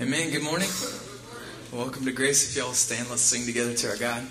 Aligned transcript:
Amen. 0.00 0.30
Good 0.30 0.42
morning. 0.42 0.70
Welcome 1.70 2.06
to 2.06 2.12
Grace. 2.12 2.48
If 2.48 2.56
y'all 2.56 2.72
stand, 2.72 3.10
let's 3.10 3.20
sing 3.20 3.44
together 3.44 3.74
to 3.74 3.90
our 3.90 3.96
God. 3.98 4.26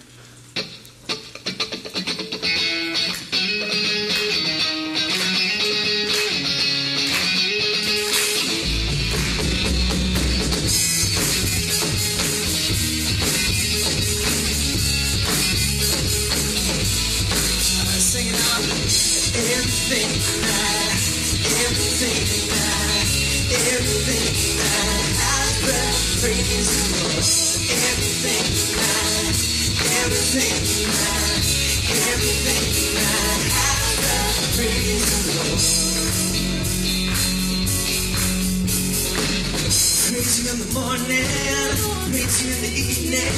Morning, 40.79 41.71
praise 42.11 42.37
you 42.39 42.49
in 42.55 42.59
the 42.63 42.71
evening, 42.71 43.31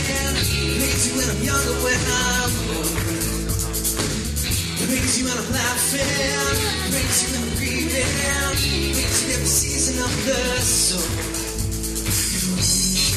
praise 0.77 1.03
you 1.07 1.13
when 1.17 1.27
I'm 1.33 1.41
younger, 1.41 1.75
when 1.85 2.01
I'm. 2.21 2.51
Praise 4.81 5.13
you 5.17 5.23
when 5.25 5.37
I'm 5.41 5.49
laughing, 5.49 6.55
praise 6.91 7.17
you 7.21 7.27
when 7.31 7.41
I'm 7.41 7.51
grieving, 7.57 8.11
praise 8.93 9.17
you 9.21 9.33
every 9.33 9.49
season 9.49 9.95
of 10.05 10.13
the 10.27 10.41
soul. 10.61 11.07
You 12.11 12.53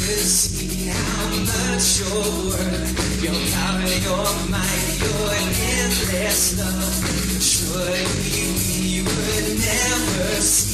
can 0.01 0.25
see 0.25 0.89
how 0.89 1.25
much 1.51 1.87
your 2.01 2.25
word, 2.49 2.89
your 3.25 3.39
power, 3.53 3.93
your 4.09 4.29
might, 4.49 4.89
your 5.05 5.29
endless 5.81 6.59
love. 6.59 6.97
Surely 7.45 8.05
we 8.57 9.03
would 9.05 9.47
never 9.61 10.41
you. 10.41 10.74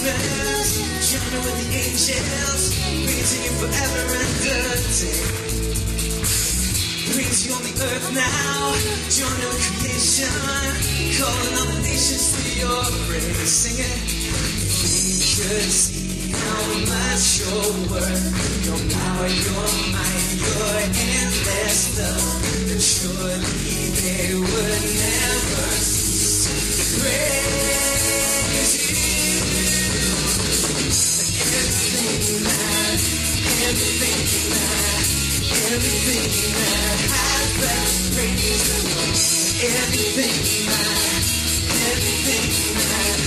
heavens, 0.00 0.80
jumping 1.12 1.42
with 1.44 1.56
the 1.60 1.68
angels, 1.76 2.62
praising 3.04 3.42
you 3.44 3.52
forever 3.60 4.02
and 4.16 4.32
a 4.40 4.72
day. 4.96 5.60
Praise 7.12 7.44
you 7.44 7.52
on 7.52 7.62
the 7.62 7.74
earth 7.84 8.08
now, 8.14 8.72
join 9.12 9.38
in 9.44 9.56
creation, 9.60 10.32
calling 11.18 11.54
all 11.58 11.68
the 11.68 11.78
nations 11.82 12.32
to 12.32 12.42
your 12.60 12.84
praise. 13.10 13.50
Sing 13.50 13.76
it. 13.76 14.00
We 14.80 15.20
could 15.36 15.68
see 15.68 16.32
how 16.32 16.64
much 16.88 17.44
your 17.44 17.68
word, 17.90 18.24
your 18.64 18.80
power, 18.94 19.28
your 19.28 19.68
might, 19.92 20.38
your 20.40 20.80
endless 20.86 21.98
love, 21.98 22.40
that 22.68 22.80
surely 22.80 23.90
they 24.00 24.32
would 24.38 24.82
never 24.96 25.68
cease 25.76 26.46
to 26.46 27.00
praise 27.00 27.49
everything 35.72 36.52
that 36.52 37.00
has 37.14 37.50
Everything 39.62 40.66
that, 40.66 41.26
everything 41.90 42.46
that, 42.74 43.20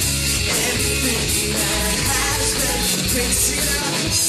everything 0.68 1.54
that 1.54 1.98
has 2.09 2.46
praise 3.14 3.44
the 3.50 3.58
Lord. 3.80 4.23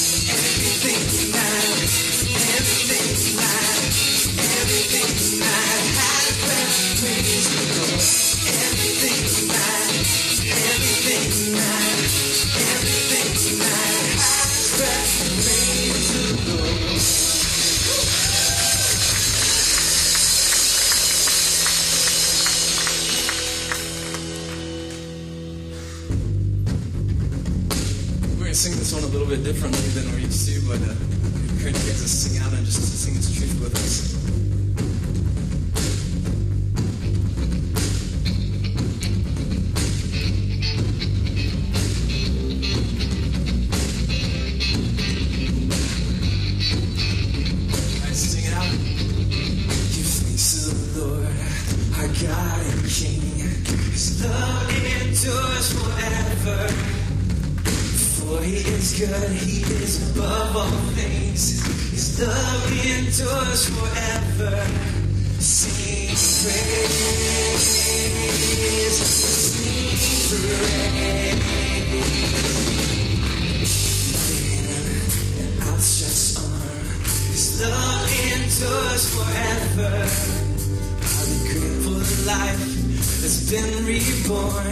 That's 83.21 83.49
been 83.51 83.85
reborn. 83.85 84.65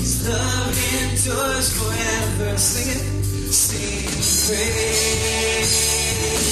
His 0.00 0.28
love 0.28 0.76
endures 1.02 1.68
forever. 1.78 2.56
Sing 2.58 2.88
it. 2.90 3.02
Sing 3.52 4.06
praise. 4.46 5.72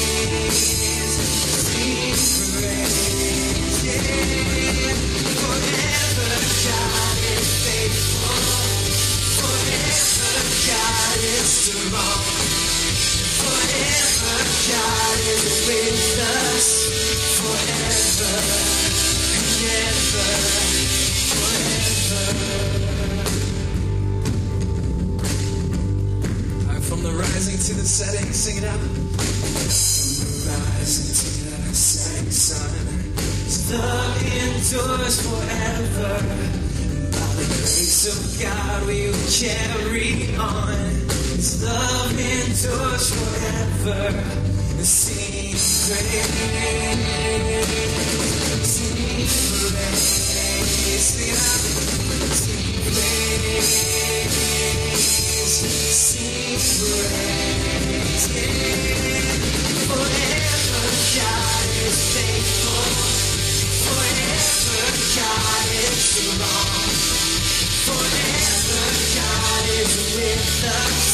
praise. 2.55 3.05
Forever 5.41 6.33
God 6.65 7.19
is 7.35 7.49
faithful. 7.65 8.39
Forever 9.41 10.35
God 10.67 11.19
is 11.25 11.49
strong. 11.49 12.54
Forever 13.45 14.37
shine 14.65 15.25
with 15.69 16.21
us 16.21 16.69
Forever, 17.39 18.33
forever, 19.45 20.27
forever 21.31 22.55
From 26.89 27.03
the 27.03 27.11
rising 27.11 27.59
to 27.59 27.75
the 27.81 27.87
setting, 27.89 28.33
sing 28.33 28.59
it 28.59 28.65
out. 28.65 28.79
From 28.79 28.89
the 30.45 30.61
rising 30.79 31.11
to 31.17 31.29
the 31.67 31.75
setting 31.75 32.31
sun. 32.31 32.71
Stuck 33.49 34.23
indoors 34.23 35.21
forever. 35.23 36.15
And 36.23 37.11
by 37.11 37.29
the 37.35 37.47
grace 37.47 38.07
of 38.07 38.19
God 38.43 38.87
we 38.87 39.09
will 39.09 39.29
carry 39.33 40.37
us. 40.37 41.04
His 41.45 41.63
love 41.63 42.19
endures 42.19 43.13
forever. 43.13 44.13
The 44.79 44.85
sea 44.85 45.53
Forever 59.85 60.85
God 61.13 61.69
is 61.85 61.99
faithful. 62.15 62.89
Forever 63.85 64.85
God 65.21 65.69
is 65.85 65.99
strong. 66.09 67.05
Forever 67.85 68.85
God 69.21 69.65
is 69.69 69.93
with 70.17 70.65
us. 70.65 71.14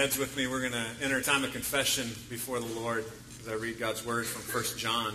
heads 0.00 0.16
with 0.16 0.34
me, 0.34 0.46
we're 0.46 0.60
going 0.60 0.72
to 0.72 0.86
enter 1.02 1.18
a 1.18 1.22
time 1.22 1.44
of 1.44 1.52
confession 1.52 2.08
before 2.30 2.58
the 2.58 2.80
Lord 2.80 3.04
as 3.38 3.48
I 3.50 3.52
read 3.52 3.78
God's 3.78 4.02
word 4.02 4.24
from 4.24 4.40
1 4.50 4.78
John. 4.78 5.12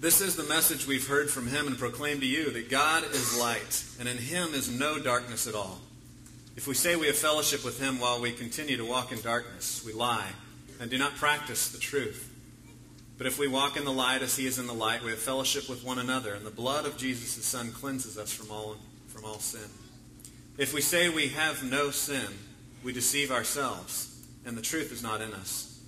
This 0.00 0.20
is 0.20 0.34
the 0.34 0.42
message 0.42 0.88
we've 0.88 1.06
heard 1.06 1.30
from 1.30 1.46
him 1.46 1.68
and 1.68 1.78
proclaimed 1.78 2.22
to 2.22 2.26
you 2.26 2.50
that 2.50 2.68
God 2.68 3.04
is 3.04 3.38
light, 3.38 3.84
and 4.00 4.08
in 4.08 4.16
him 4.16 4.54
is 4.54 4.68
no 4.68 4.98
darkness 4.98 5.46
at 5.46 5.54
all. 5.54 5.78
If 6.56 6.66
we 6.66 6.74
say 6.74 6.96
we 6.96 7.06
have 7.06 7.16
fellowship 7.16 7.64
with 7.64 7.80
him 7.80 8.00
while 8.00 8.20
we 8.20 8.32
continue 8.32 8.76
to 8.76 8.84
walk 8.84 9.12
in 9.12 9.20
darkness, 9.20 9.84
we 9.86 9.92
lie 9.92 10.30
and 10.80 10.90
do 10.90 10.98
not 10.98 11.14
practice 11.14 11.68
the 11.68 11.78
truth. 11.78 12.28
But 13.18 13.28
if 13.28 13.38
we 13.38 13.46
walk 13.46 13.76
in 13.76 13.84
the 13.84 13.92
light 13.92 14.22
as 14.22 14.36
he 14.36 14.48
is 14.48 14.58
in 14.58 14.66
the 14.66 14.74
light, 14.74 15.04
we 15.04 15.10
have 15.10 15.20
fellowship 15.20 15.68
with 15.68 15.84
one 15.84 16.00
another, 16.00 16.34
and 16.34 16.44
the 16.44 16.50
blood 16.50 16.86
of 16.86 16.96
Jesus, 16.96 17.36
his 17.36 17.44
Son, 17.44 17.70
cleanses 17.70 18.18
us 18.18 18.32
from 18.32 18.50
all, 18.50 18.74
from 19.06 19.24
all 19.24 19.38
sin. 19.38 19.70
If 20.58 20.74
we 20.74 20.80
say 20.80 21.08
we 21.08 21.28
have 21.28 21.62
no 21.62 21.92
sin, 21.92 22.26
we 22.82 22.92
deceive 22.92 23.30
ourselves, 23.30 24.26
and 24.44 24.56
the 24.56 24.62
truth 24.62 24.92
is 24.92 25.02
not 25.02 25.20
in 25.20 25.32
us. 25.32 25.80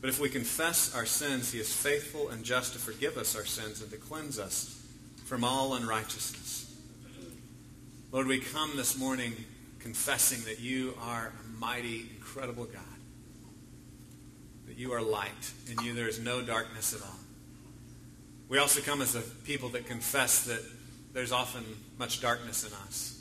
But 0.00 0.10
if 0.10 0.20
we 0.20 0.28
confess 0.28 0.94
our 0.94 1.06
sins, 1.06 1.52
he 1.52 1.58
is 1.58 1.72
faithful 1.72 2.28
and 2.28 2.44
just 2.44 2.74
to 2.74 2.78
forgive 2.78 3.16
us 3.16 3.34
our 3.34 3.44
sins 3.44 3.80
and 3.82 3.90
to 3.90 3.96
cleanse 3.96 4.38
us 4.38 4.80
from 5.24 5.42
all 5.42 5.74
unrighteousness. 5.74 6.74
Lord, 8.12 8.26
we 8.26 8.38
come 8.38 8.76
this 8.76 8.98
morning 8.98 9.32
confessing 9.80 10.44
that 10.44 10.60
you 10.60 10.94
are 11.00 11.32
a 11.40 11.58
mighty, 11.58 12.06
incredible 12.16 12.64
God 12.64 12.82
that 14.66 14.76
you 14.76 14.92
are 14.92 15.00
light. 15.00 15.52
In 15.70 15.82
you 15.84 15.94
there 15.94 16.08
is 16.08 16.20
no 16.20 16.42
darkness 16.42 16.94
at 16.94 17.02
all. 17.02 17.16
We 18.48 18.58
also 18.58 18.80
come 18.80 19.00
as 19.00 19.14
a 19.14 19.20
people 19.20 19.70
that 19.70 19.86
confess 19.86 20.44
that 20.44 20.62
there's 21.12 21.32
often 21.32 21.64
much 21.98 22.20
darkness 22.20 22.66
in 22.66 22.72
us. 22.86 23.15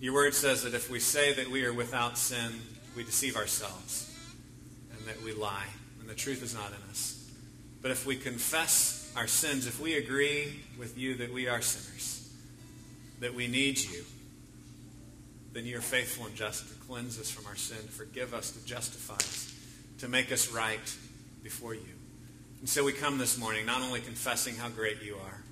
Your 0.00 0.14
word 0.14 0.34
says 0.34 0.62
that 0.62 0.74
if 0.74 0.90
we 0.90 0.98
say 0.98 1.32
that 1.34 1.50
we 1.50 1.64
are 1.64 1.72
without 1.72 2.16
sin, 2.16 2.52
we 2.96 3.04
deceive 3.04 3.36
ourselves 3.36 4.10
and 4.96 5.06
that 5.06 5.22
we 5.22 5.32
lie, 5.32 5.66
and 6.00 6.08
the 6.08 6.14
truth 6.14 6.42
is 6.42 6.54
not 6.54 6.68
in 6.68 6.90
us. 6.90 7.30
But 7.82 7.90
if 7.90 8.06
we 8.06 8.16
confess 8.16 9.12
our 9.16 9.26
sins, 9.26 9.66
if 9.66 9.80
we 9.80 9.94
agree 9.94 10.60
with 10.78 10.96
you 10.96 11.16
that 11.16 11.32
we 11.32 11.48
are 11.48 11.60
sinners, 11.60 12.28
that 13.20 13.34
we 13.34 13.46
need 13.46 13.78
you, 13.78 14.04
then 15.52 15.66
you 15.66 15.76
are 15.78 15.82
faithful 15.82 16.26
and 16.26 16.34
just 16.34 16.68
to 16.68 16.74
cleanse 16.86 17.18
us 17.18 17.30
from 17.30 17.46
our 17.46 17.56
sin, 17.56 17.78
to 17.78 17.92
forgive 17.92 18.32
us, 18.32 18.52
to 18.52 18.64
justify 18.64 19.14
us 19.14 19.50
to 20.00 20.08
make 20.08 20.32
us 20.32 20.50
right 20.50 20.96
before 21.42 21.74
you. 21.74 21.80
And 22.60 22.68
so 22.68 22.84
we 22.84 22.92
come 22.92 23.18
this 23.18 23.38
morning 23.38 23.66
not 23.66 23.82
only 23.82 24.00
confessing 24.00 24.56
how 24.56 24.70
great 24.70 25.02
you 25.02 25.14
are, 25.14 25.42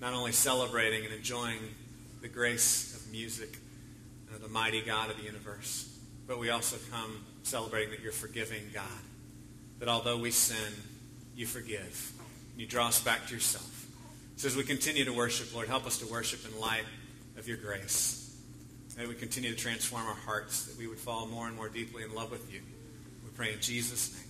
not 0.00 0.14
only 0.14 0.30
celebrating 0.30 1.04
and 1.04 1.12
enjoying 1.12 1.58
the 2.22 2.28
grace 2.28 2.94
of 2.94 3.10
music 3.10 3.58
the 4.44 4.50
mighty 4.50 4.82
God 4.82 5.10
of 5.10 5.16
the 5.16 5.22
universe, 5.22 5.88
but 6.26 6.38
we 6.38 6.50
also 6.50 6.76
come 6.90 7.24
celebrating 7.44 7.90
that 7.90 8.00
you're 8.00 8.12
forgiving 8.12 8.62
God. 8.74 8.84
That 9.78 9.88
although 9.88 10.18
we 10.18 10.30
sin, 10.30 10.72
you 11.34 11.46
forgive. 11.46 12.12
And 12.52 12.60
you 12.60 12.66
draw 12.66 12.88
us 12.88 13.02
back 13.02 13.26
to 13.26 13.34
yourself. 13.34 13.86
So 14.36 14.46
as 14.46 14.54
we 14.54 14.62
continue 14.62 15.06
to 15.06 15.12
worship, 15.12 15.54
Lord, 15.54 15.66
help 15.68 15.86
us 15.86 15.98
to 15.98 16.06
worship 16.06 16.40
in 16.46 16.60
light 16.60 16.84
of 17.38 17.48
your 17.48 17.56
grace. 17.56 18.38
May 18.98 19.06
we 19.06 19.14
continue 19.14 19.50
to 19.50 19.56
transform 19.56 20.06
our 20.06 20.14
hearts, 20.14 20.66
that 20.66 20.78
we 20.78 20.86
would 20.86 20.98
fall 20.98 21.26
more 21.26 21.46
and 21.46 21.56
more 21.56 21.68
deeply 21.68 22.04
in 22.04 22.14
love 22.14 22.30
with 22.30 22.52
you. 22.52 22.60
We 23.24 23.30
pray 23.30 23.52
in 23.52 23.60
Jesus' 23.60 24.12
name. 24.14 24.23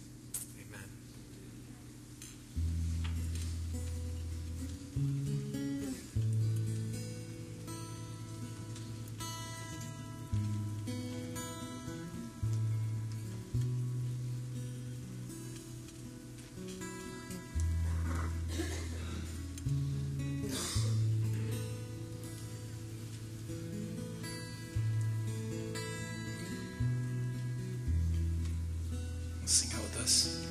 Us. 30.05 30.47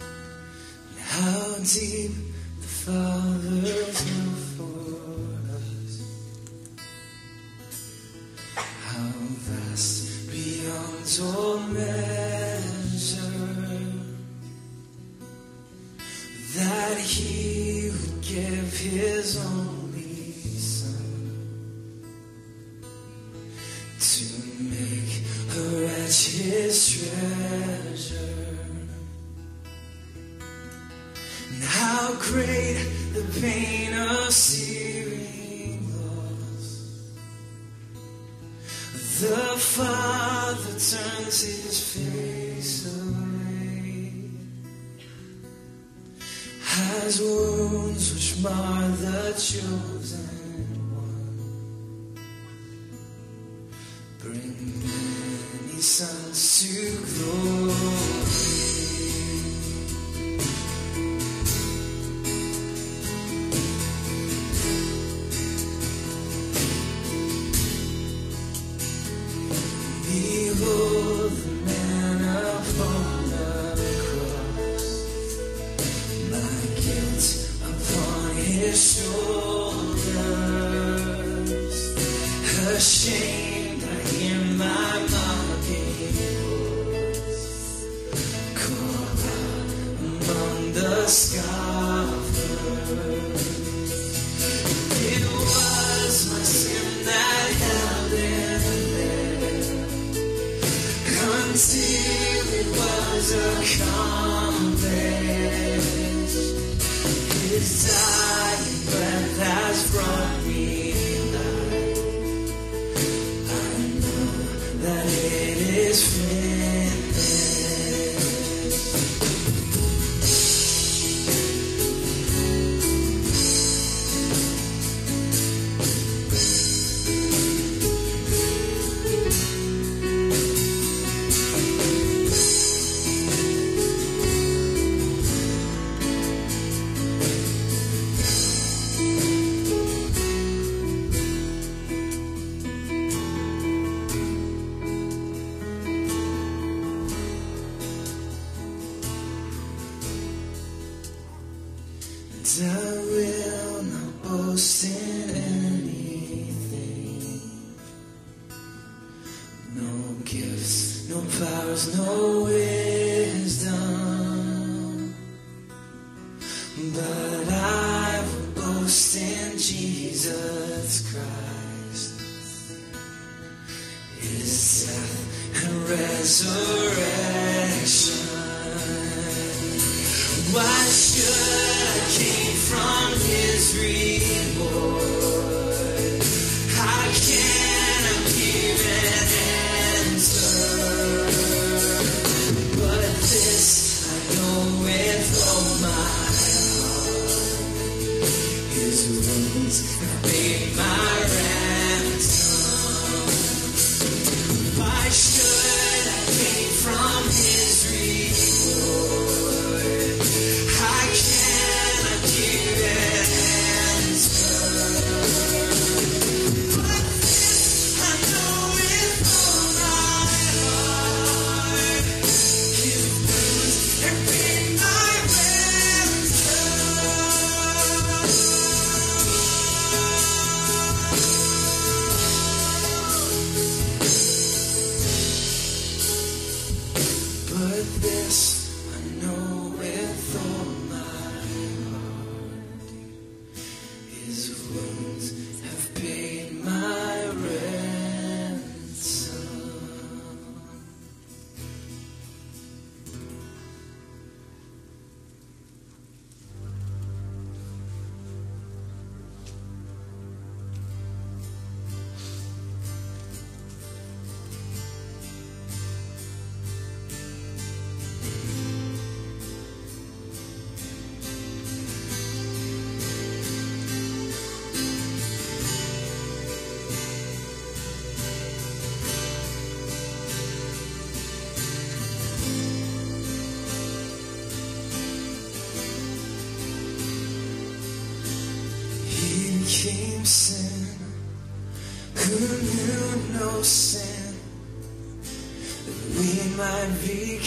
How 0.98 1.56
deep 1.58 2.12
the 2.60 2.68
Father's 2.68 4.02
love 4.18 4.33
until 101.54 102.48
it 102.52 102.68
was 102.76 103.32
accomplished. 103.32 103.94
His 107.52 107.70
dying 107.86 108.23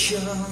become 0.09 0.46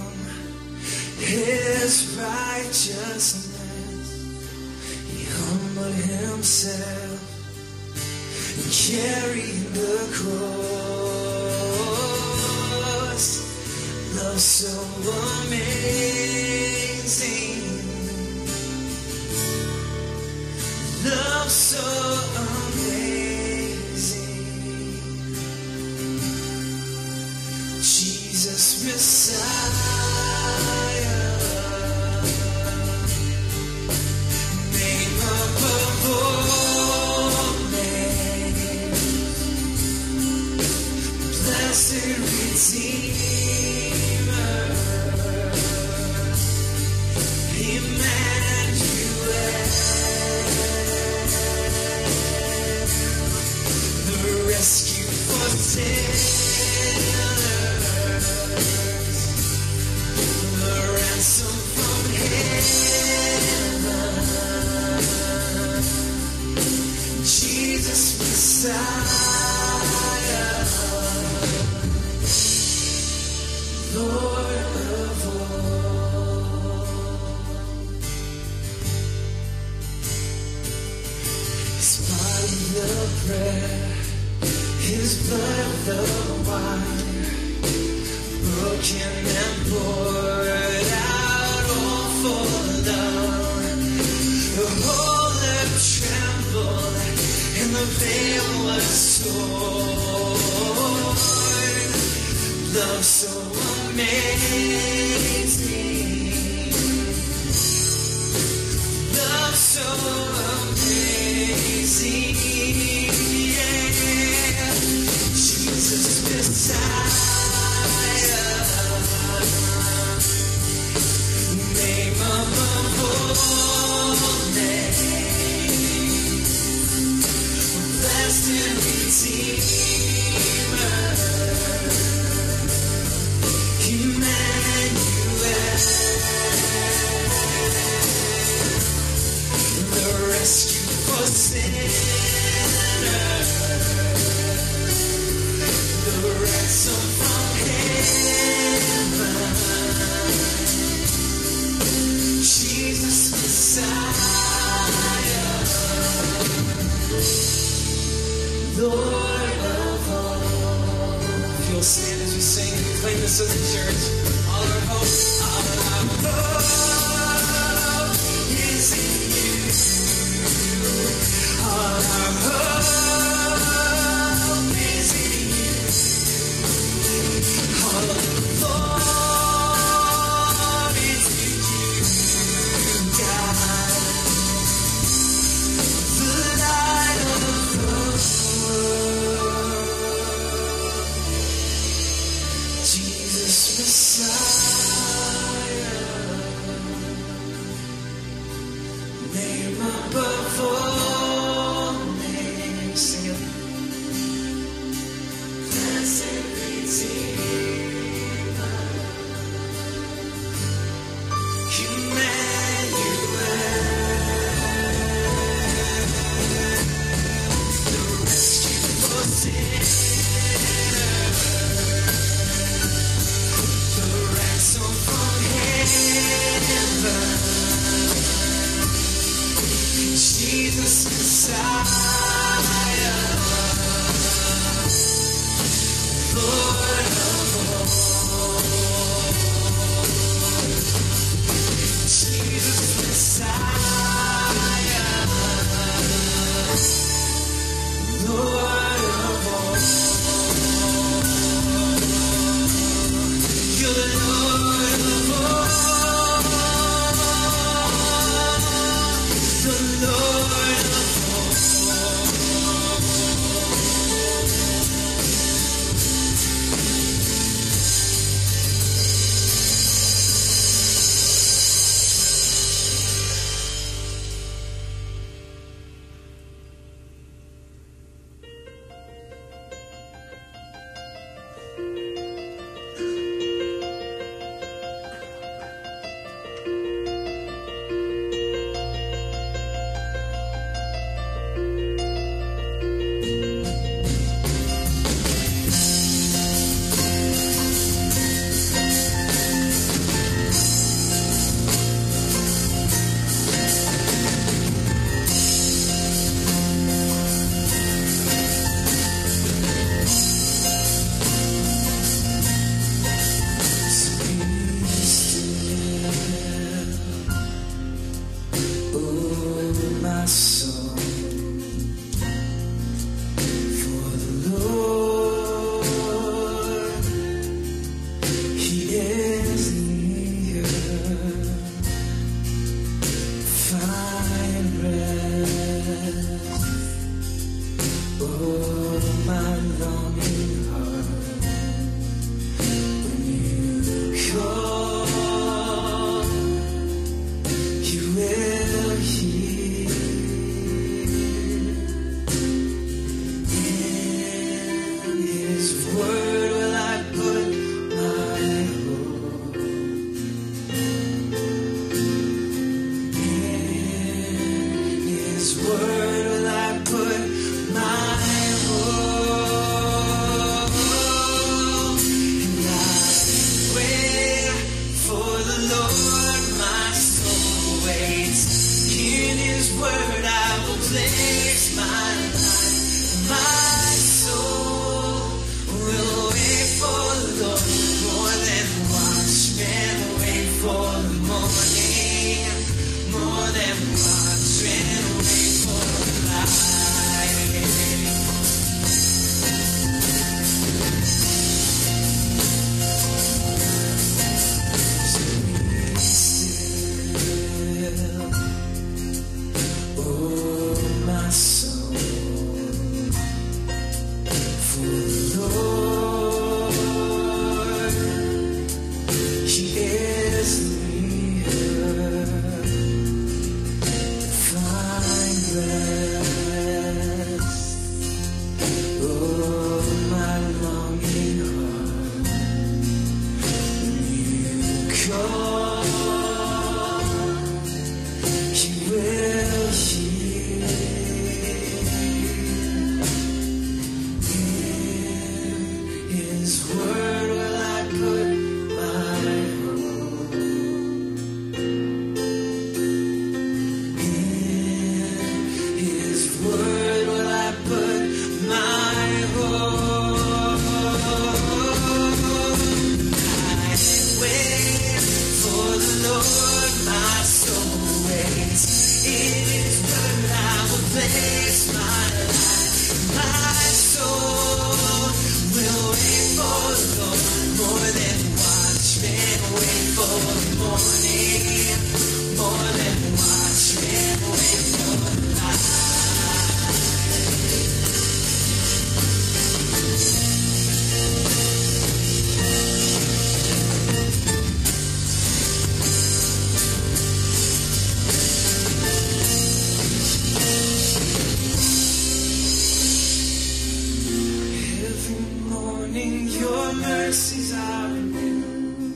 your 505.95 506.73
mercies 506.73 507.55
are 507.57 507.87
renewed. 507.87 508.95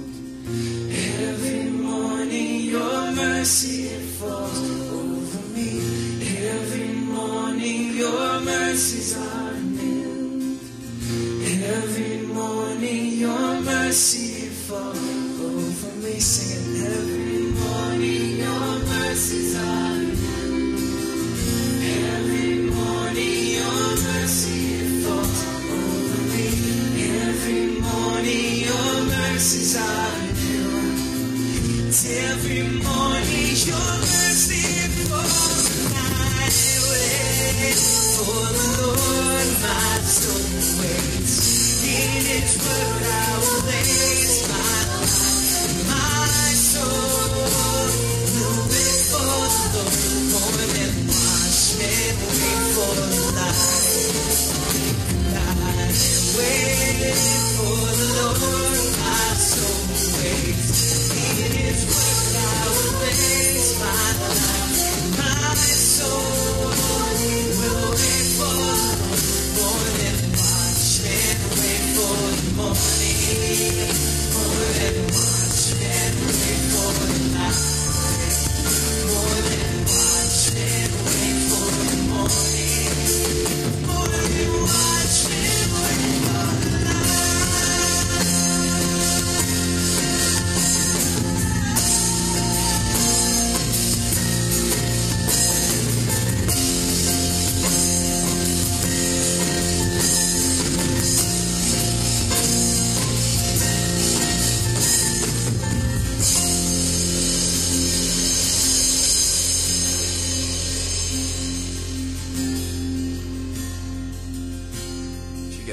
Every 1.20 1.70
morning 1.70 2.60
your 2.62 3.12
mercy 3.12 3.86
falls 4.18 4.58
over 4.90 5.48
me. 5.54 5.78
Every 6.48 6.88
morning 6.88 7.96
your 7.96 8.40
mercies 8.40 9.16
are 9.16 9.52
renewed. 9.52 10.58
Every 11.78 12.26
morning 12.26 13.12
your 13.18 13.60
mercy 13.60 14.48
falls 14.66 15.40
over 15.40 15.96
me. 16.02 16.18
Singing 16.18 16.84
every 16.84 17.42
morning 17.62 18.38
your 18.38 18.78
mercies 18.90 19.56
are 19.56 19.77
mercies 29.48 29.76
are 29.78 30.20
new. 30.36 31.86
It's 31.88 32.04
every 32.04 32.62
morning 32.64 33.56
your 33.64 33.88
mercy 34.04 34.60
falls 35.08 35.68
my 35.90 36.48
way. 36.90 37.72
For 38.14 38.44
the 38.56 38.66
Lord 38.82 39.48
my 39.62 40.00
soul. 40.04 40.27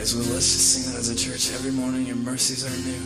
praise. 0.06 0.16
Well, 0.16 0.36
let's 0.36 0.54
just 0.54 0.72
sing 0.74 0.94
that 0.94 1.00
as 1.00 1.10
a 1.10 1.16
church. 1.16 1.54
Every 1.54 1.72
morning 1.72 2.06
your 2.06 2.16
mercies 2.16 2.64
are 2.66 2.78
new. 2.86 3.02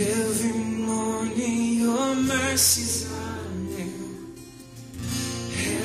Every 0.00 0.52
morning 0.52 1.80
your 1.80 2.14
mercies 2.14 3.10
are 3.12 3.48
new. 3.54 4.34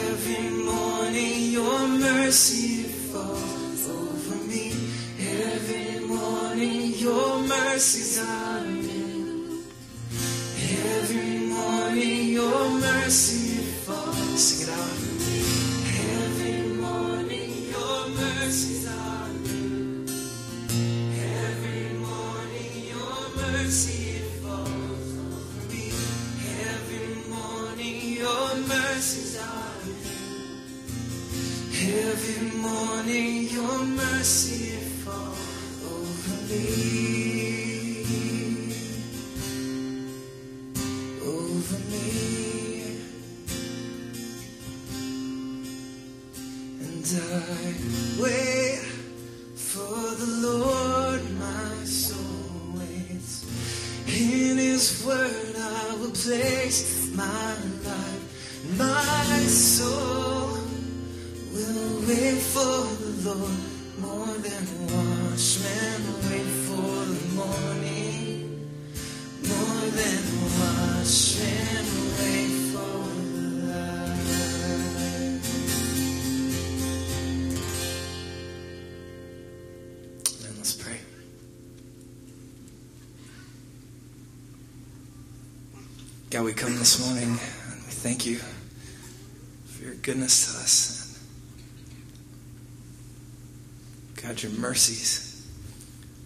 Every 0.09 0.49
morning 0.49 1.51
your 1.51 1.87
mercy 1.87 2.83
falls 2.83 3.89
over 3.89 4.35
me. 4.47 4.73
Every 5.19 6.05
morning 6.05 6.93
your 6.95 7.39
mercies 7.39 8.19
are 8.21 8.65
new. 8.65 9.63
Every 10.59 11.37
morning 11.47 12.29
your 12.29 12.69
mercy 12.79 13.42
We 86.43 86.51
come 86.51 86.75
this 86.75 86.99
morning 86.99 87.29
and 87.29 87.39
we 87.39 87.91
thank 87.91 88.25
you 88.25 88.35
for 89.65 89.85
your 89.85 89.95
goodness 89.95 90.51
to 90.51 90.59
us. 90.59 91.25
God, 94.21 94.43
your 94.43 94.51
mercies. 94.51 95.47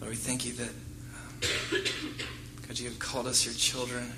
Lord, 0.02 0.10
we 0.10 0.16
thank 0.16 0.44
you 0.44 0.54
that, 0.54 0.70
um, 0.70 1.84
God, 2.68 2.80
you 2.80 2.90
have 2.90 2.98
called 2.98 3.28
us 3.28 3.46
your 3.46 3.54
children. 3.54 4.12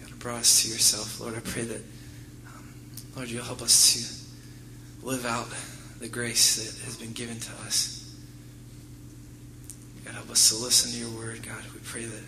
God, 0.00 0.18
brought 0.18 0.40
us 0.40 0.62
to 0.62 0.68
yourself. 0.68 1.20
Lord, 1.20 1.36
I 1.36 1.40
pray 1.40 1.62
that, 1.62 1.82
um, 2.48 2.68
Lord, 3.14 3.28
you'll 3.28 3.44
help 3.44 3.62
us 3.62 3.92
to 3.92 5.06
live 5.06 5.24
out 5.24 5.46
the 6.00 6.08
grace 6.08 6.56
that 6.56 6.84
has 6.84 6.96
been 6.96 7.12
given 7.12 7.38
to 7.38 7.52
us. 7.64 8.12
God, 10.04 10.14
help 10.14 10.30
us 10.30 10.48
to 10.48 10.56
listen 10.56 10.90
to 10.90 10.98
your 10.98 11.16
word. 11.16 11.46
God, 11.46 11.62
we 11.72 11.78
pray 11.84 12.06
that 12.06 12.24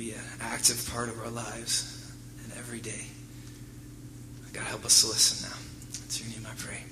be 0.00 0.12
an 0.12 0.24
active 0.40 0.88
part 0.94 1.10
of 1.10 1.20
our 1.20 1.28
lives 1.28 2.10
and 2.42 2.52
every 2.56 2.80
day. 2.80 3.04
God, 4.54 4.64
help 4.64 4.86
us 4.86 5.02
to 5.02 5.08
listen 5.08 5.46
now. 5.46 5.56
It's 6.06 6.18
your 6.18 6.30
name 6.30 6.48
I 6.50 6.54
pray. 6.56 6.82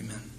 Amen. 0.00 0.30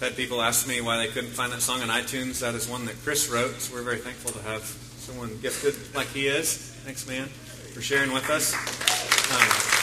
Had 0.00 0.16
people 0.16 0.40
ask 0.40 0.66
me 0.66 0.80
why 0.80 0.96
they 0.96 1.08
couldn't 1.08 1.32
find 1.32 1.52
that 1.52 1.60
song 1.60 1.82
on 1.82 1.88
iTunes. 1.88 2.40
That 2.40 2.54
is 2.54 2.66
one 2.66 2.86
that 2.86 2.96
Chris 3.04 3.28
wrote, 3.28 3.60
so 3.60 3.74
we're 3.74 3.82
very 3.82 3.98
thankful 3.98 4.32
to 4.32 4.40
have 4.48 4.62
someone 4.96 5.38
gifted 5.42 5.74
like 5.94 6.06
he 6.06 6.26
is. 6.26 6.56
Thanks, 6.86 7.06
man, 7.06 7.26
for 7.26 7.82
sharing 7.82 8.12
with 8.12 8.30
us. 8.30 8.54
Um, 9.30 9.80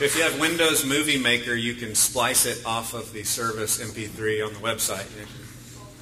if 0.00 0.14
you 0.16 0.22
have 0.22 0.38
Windows 0.38 0.84
Movie 0.84 1.18
Maker, 1.18 1.54
you 1.54 1.74
can 1.74 1.94
splice 1.96 2.46
it 2.46 2.64
off 2.64 2.94
of 2.94 3.12
the 3.12 3.24
service 3.24 3.82
MP3 3.82 4.46
on 4.46 4.52
the 4.52 4.60
website. 4.60 5.10
You 5.18 5.26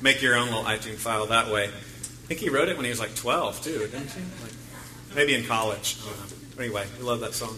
make 0.02 0.20
your 0.20 0.36
own 0.36 0.46
little 0.46 0.64
iTunes 0.64 0.96
file 0.96 1.24
that 1.26 1.50
way. 1.50 1.64
I 1.64 2.28
think 2.28 2.40
he 2.40 2.50
wrote 2.50 2.68
it 2.68 2.76
when 2.76 2.84
he 2.84 2.90
was 2.90 3.00
like 3.00 3.14
12, 3.14 3.62
too, 3.62 3.78
didn't 3.78 4.10
he? 4.10 4.20
Like, 4.42 4.52
maybe 5.14 5.34
in 5.34 5.46
college. 5.46 5.96
Anyway, 6.58 6.84
we 6.98 7.04
love 7.04 7.20
that 7.20 7.32
song. 7.32 7.56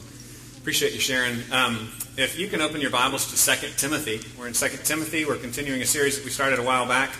Appreciate 0.59 0.93
you 0.93 1.01
sharing. 1.01 1.41
Um, 1.51 1.91
if 2.17 2.39
you 2.39 2.47
can 2.47 2.61
open 2.61 2.81
your 2.81 2.91
Bibles 2.91 3.33
to 3.33 3.61
2 3.61 3.73
Timothy. 3.77 4.21
We're 4.39 4.47
in 4.47 4.53
2 4.53 4.69
Timothy. 4.85 5.25
We're 5.25 5.39
continuing 5.39 5.83
a 5.83 5.87
series 5.87 6.17
that 6.19 6.25
we 6.25 6.31
started 6.31 6.61
a 6.61 6.63
while 6.63 6.87
back. 6.87 7.11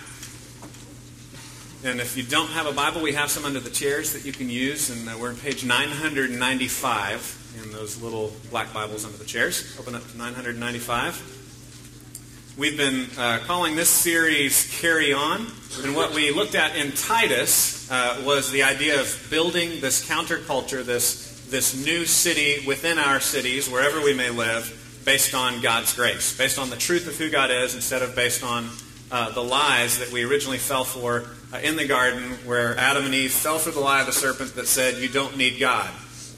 And 1.83 1.99
if 1.99 2.15
you 2.15 2.23
don't 2.23 2.49
have 2.51 2.67
a 2.67 2.73
Bible, 2.73 3.01
we 3.01 3.13
have 3.13 3.29
some 3.29 3.43
under 3.43 3.59
the 3.59 3.69
chairs 3.69 4.13
that 4.13 4.25
you 4.25 4.31
can 4.31 4.49
use. 4.49 4.89
And 4.89 5.09
uh, 5.09 5.17
we're 5.19 5.29
on 5.29 5.35
page 5.35 5.65
995 5.65 7.38
in 7.57 7.71
those 7.71 8.01
little 8.01 8.31
black 8.49 8.73
Bibles 8.73 9.05
under 9.05 9.17
the 9.17 9.25
chairs. 9.25 9.77
Open 9.79 9.95
up 9.95 10.07
to 10.11 10.17
995. 10.17 11.37
We've 12.57 12.77
been 12.77 13.07
uh, 13.17 13.39
calling 13.45 13.75
this 13.75 13.89
series 13.89 14.79
Carry 14.81 15.13
On. 15.13 15.47
And 15.83 15.95
what 15.95 16.13
we 16.13 16.31
looked 16.31 16.55
at 16.55 16.75
in 16.75 16.91
Titus 16.91 17.89
uh, 17.89 18.21
was 18.25 18.51
the 18.51 18.63
idea 18.63 18.99
of 18.99 19.27
building 19.29 19.81
this 19.81 20.07
counterculture, 20.07 20.83
this, 20.83 21.47
this 21.49 21.85
new 21.85 22.05
city 22.05 22.65
within 22.67 22.99
our 22.99 23.19
cities, 23.19 23.69
wherever 23.69 24.01
we 24.01 24.13
may 24.13 24.29
live, 24.29 25.01
based 25.05 25.33
on 25.33 25.61
God's 25.61 25.95
grace, 25.95 26.37
based 26.37 26.59
on 26.59 26.69
the 26.69 26.75
truth 26.75 27.07
of 27.07 27.17
who 27.17 27.29
God 27.29 27.49
is, 27.49 27.75
instead 27.75 28.01
of 28.01 28.15
based 28.15 28.43
on 28.43 28.67
uh, 29.11 29.31
the 29.31 29.43
lies 29.43 29.99
that 29.99 30.11
we 30.11 30.23
originally 30.23 30.57
fell 30.57 30.83
for 30.83 31.29
uh, 31.53 31.59
in 31.63 31.77
the 31.77 31.87
garden, 31.87 32.31
where 32.45 32.77
Adam 32.77 33.05
and 33.05 33.15
Eve 33.15 33.31
fell 33.31 33.57
for 33.57 33.71
the 33.71 33.79
lie 33.79 34.01
of 34.01 34.05
the 34.05 34.13
serpent 34.13 34.55
that 34.55 34.67
said, 34.67 35.01
You 35.01 35.09
don't 35.09 35.37
need 35.37 35.59
God. 35.59 35.89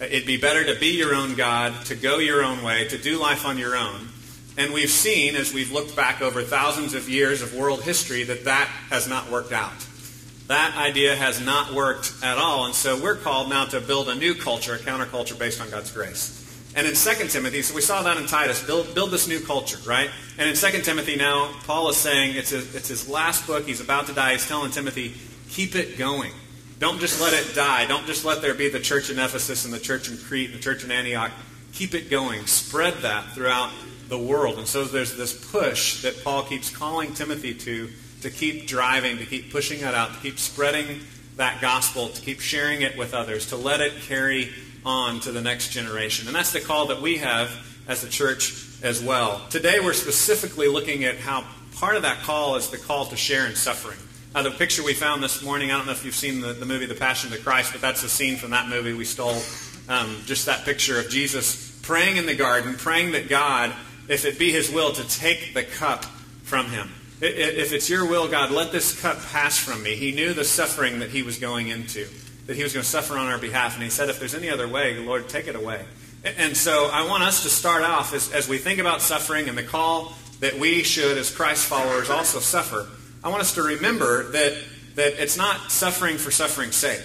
It'd 0.02 0.26
be 0.26 0.38
better 0.38 0.64
to 0.66 0.80
be 0.80 0.98
your 0.98 1.14
own 1.14 1.36
God, 1.36 1.86
to 1.86 1.96
go 1.96 2.18
your 2.18 2.44
own 2.44 2.64
way, 2.64 2.88
to 2.88 2.98
do 2.98 3.20
life 3.20 3.46
on 3.46 3.60
your 3.60 3.76
own. 3.76 4.10
And 4.58 4.74
we've 4.74 4.90
seen, 4.90 5.36
as 5.36 5.54
we've 5.54 5.72
looked 5.72 5.96
back 5.96 6.22
over 6.22 6.42
thousands 6.42 6.94
of 6.96 7.08
years 7.08 7.42
of 7.42 7.54
world 7.54 7.84
history, 7.84 8.24
that 8.24 8.46
that 8.46 8.68
has 8.90 9.08
not 9.08 9.30
worked 9.30 9.52
out. 9.52 9.88
That 10.48 10.76
idea 10.76 11.16
has 11.16 11.40
not 11.40 11.74
worked 11.74 12.14
at 12.24 12.38
all. 12.38 12.66
And 12.66 12.74
so 12.74 13.02
we're 13.02 13.16
called 13.16 13.50
now 13.50 13.66
to 13.66 13.80
build 13.80 14.10
a 14.10 14.16
new 14.16 14.34
culture, 14.34 14.74
a 14.74 14.80
counterculture 14.80 15.38
based 15.38 15.62
on 15.62 15.70
God's 15.70 15.92
grace. 15.92 16.38
And 16.76 16.88
in 16.88 16.96
2 16.96 17.28
Timothy, 17.28 17.62
so 17.62 17.76
we 17.76 17.82
saw 17.82 18.02
that 18.02 18.18
in 18.18 18.26
Titus, 18.26 18.66
build, 18.66 18.96
build 18.96 19.12
this 19.12 19.28
new 19.28 19.40
culture, 19.40 19.78
right? 19.88 20.10
And 20.38 20.50
in 20.50 20.56
2 20.56 20.82
Timothy 20.82 21.16
now, 21.16 21.54
Paul 21.66 21.90
is 21.90 21.98
saying 21.98 22.36
it's, 22.36 22.54
a, 22.54 22.60
it's 22.60 22.88
his 22.88 23.08
last 23.08 23.46
book. 23.46 23.66
He's 23.66 23.82
about 23.82 24.08
to 24.08 24.14
die. 24.14 24.34
He's 24.34 24.48
telling 24.48 24.72
Timothy, 24.72 25.14
keep 25.50 25.76
it 25.76 25.98
going. 25.98 26.32
Don't 26.82 27.00
just 27.00 27.22
let 27.22 27.32
it 27.34 27.54
die. 27.54 27.86
Don't 27.86 28.08
just 28.08 28.26
let 28.26 28.42
there 28.42 28.56
be 28.56 28.68
the 28.68 28.80
church 28.80 29.12
in 29.12 29.20
Ephesus 29.20 29.66
and 29.66 29.74
the 29.74 29.80
church 29.80 30.10
in 30.10 30.18
Crete 30.18 30.50
and 30.50 30.58
the 30.58 30.64
church 30.64 30.84
in 30.84 30.90
Antioch. 30.90 31.32
Keep 31.74 31.94
it 31.94 32.10
going. 32.10 32.48
Spread 32.48 32.96
that 33.04 33.34
throughout 33.34 33.72
the 34.08 34.18
world. 34.18 34.58
And 34.58 34.68
so 34.68 34.84
there's 34.84 35.16
this 35.16 35.52
push 35.52 36.02
that 36.02 36.24
Paul 36.24 36.42
keeps 36.42 36.76
calling 36.76 37.14
Timothy 37.14 37.54
to, 37.54 37.88
to 38.22 38.32
keep 38.32 38.66
driving, 38.66 39.20
to 39.20 39.28
keep 39.28 39.52
pushing 39.52 39.82
that 39.82 39.94
out, 39.94 40.16
to 40.16 40.20
keep 40.22 40.40
spreading 40.40 41.02
that 41.38 41.62
gospel, 41.62 42.08
to 42.08 42.20
keep 42.20 42.40
sharing 42.40 42.82
it 42.82 42.98
with 42.98 43.14
others, 43.14 43.50
to 43.50 43.58
let 43.58 43.80
it 43.80 43.94
carry 44.08 44.50
on 44.84 45.20
to 45.20 45.32
the 45.32 45.42
next 45.42 45.70
generation. 45.70 46.26
And 46.26 46.36
that's 46.36 46.52
the 46.52 46.62
call 46.62 46.88
that 46.88 47.00
we 47.00 47.18
have 47.18 47.52
as 47.88 48.04
a 48.04 48.10
church 48.10 48.56
as 48.82 49.04
well. 49.04 49.46
Today 49.52 49.80
we're 49.80 49.94
specifically 49.94 50.68
looking 50.68 51.04
at 51.04 51.18
how 51.18 51.46
part 51.76 51.96
of 51.96 52.02
that 52.02 52.24
call 52.24 52.56
is 52.56 52.72
the 52.72 52.78
call 52.80 53.06
to 53.06 53.16
share 53.16 53.46
in 53.46 53.54
suffering. 53.54 54.00
Uh, 54.34 54.44
the 54.44 54.52
picture 54.52 54.82
we 54.82 54.94
found 54.94 55.22
this 55.22 55.44
morning, 55.44 55.72
I 55.72 55.78
don't 55.78 55.86
know 55.86 55.92
if 55.92 56.06
you've 56.06 56.16
seen 56.16 56.40
the, 56.40 56.54
the 56.54 56.66
movie 56.66 56.86
The 56.86 56.96
Passion 56.96 57.30
of 57.30 57.38
the 57.38 57.44
Christ, 57.44 57.74
but 57.74 57.82
that's 57.82 58.02
a 58.04 58.08
scene 58.08 58.38
from 58.38 58.52
that 58.52 58.70
movie. 58.70 58.94
We 58.94 59.04
stole 59.04 59.42
um, 59.90 60.16
just 60.26 60.46
that 60.46 60.64
picture 60.64 60.98
of 61.02 61.10
Jesus 61.10 61.78
praying 61.82 62.16
in 62.16 62.26
the 62.26 62.34
garden, 62.34 62.76
praying 62.76 63.12
that 63.12 63.28
God, 63.28 63.76
if 64.08 64.24
it 64.24 64.40
be 64.40 64.50
his 64.50 64.72
will, 64.72 64.94
to 64.94 65.06
take 65.10 65.54
the 65.54 65.64
cup 65.64 66.06
from 66.44 66.68
him. 66.68 66.90
If 67.20 67.74
it's 67.74 67.90
your 67.90 68.08
will, 68.08 68.30
God, 68.30 68.52
let 68.52 68.72
this 68.72 69.02
cup 69.02 69.22
pass 69.34 69.58
from 69.58 69.84
me. 69.84 69.96
He 69.96 70.14
knew 70.14 70.34
the 70.34 70.46
suffering 70.46 71.00
that 71.00 71.10
he 71.10 71.24
was 71.24 71.38
going 71.38 71.68
into, 71.68 72.08
that 72.48 72.56
he 72.56 72.64
was 72.64 72.72
going 72.72 72.84
to 72.84 72.90
suffer 72.90 73.18
on 73.18 73.28
our 73.28 73.38
behalf. 73.38 73.74
And 73.74 73.84
he 73.84 73.90
said, 73.90 74.08
if 74.08 74.18
there's 74.18 74.34
any 74.34 74.50
other 74.50 74.68
way, 74.68 74.98
Lord, 74.98 75.28
take 75.28 75.48
it 75.48 75.58
away. 75.58 75.84
And 76.24 76.56
so 76.56 76.90
I 76.90 77.06
want 77.06 77.24
us 77.24 77.44
to 77.44 77.50
start 77.50 77.84
off 77.84 78.14
as, 78.14 78.32
as 78.32 78.48
we 78.48 78.60
think 78.60 78.80
about 78.80 79.02
suffering 79.02 79.50
and 79.50 79.58
the 79.58 79.64
call 79.64 80.14
that 80.40 80.58
we 80.58 80.84
should, 80.84 81.18
as 81.18 81.36
Christ 81.36 81.66
followers, 81.66 82.10
also 82.10 82.40
suffer. 82.40 82.88
I 83.24 83.30
want 83.30 83.42
us 83.42 83.54
to 83.56 83.64
remember 83.64 84.32
that, 84.32 84.58
that 84.96 85.22
it's 85.22 85.38
not 85.38 85.72
suffering 85.72 86.18
for 86.18 86.32
suffering's 86.32 86.76
sake. 86.76 87.04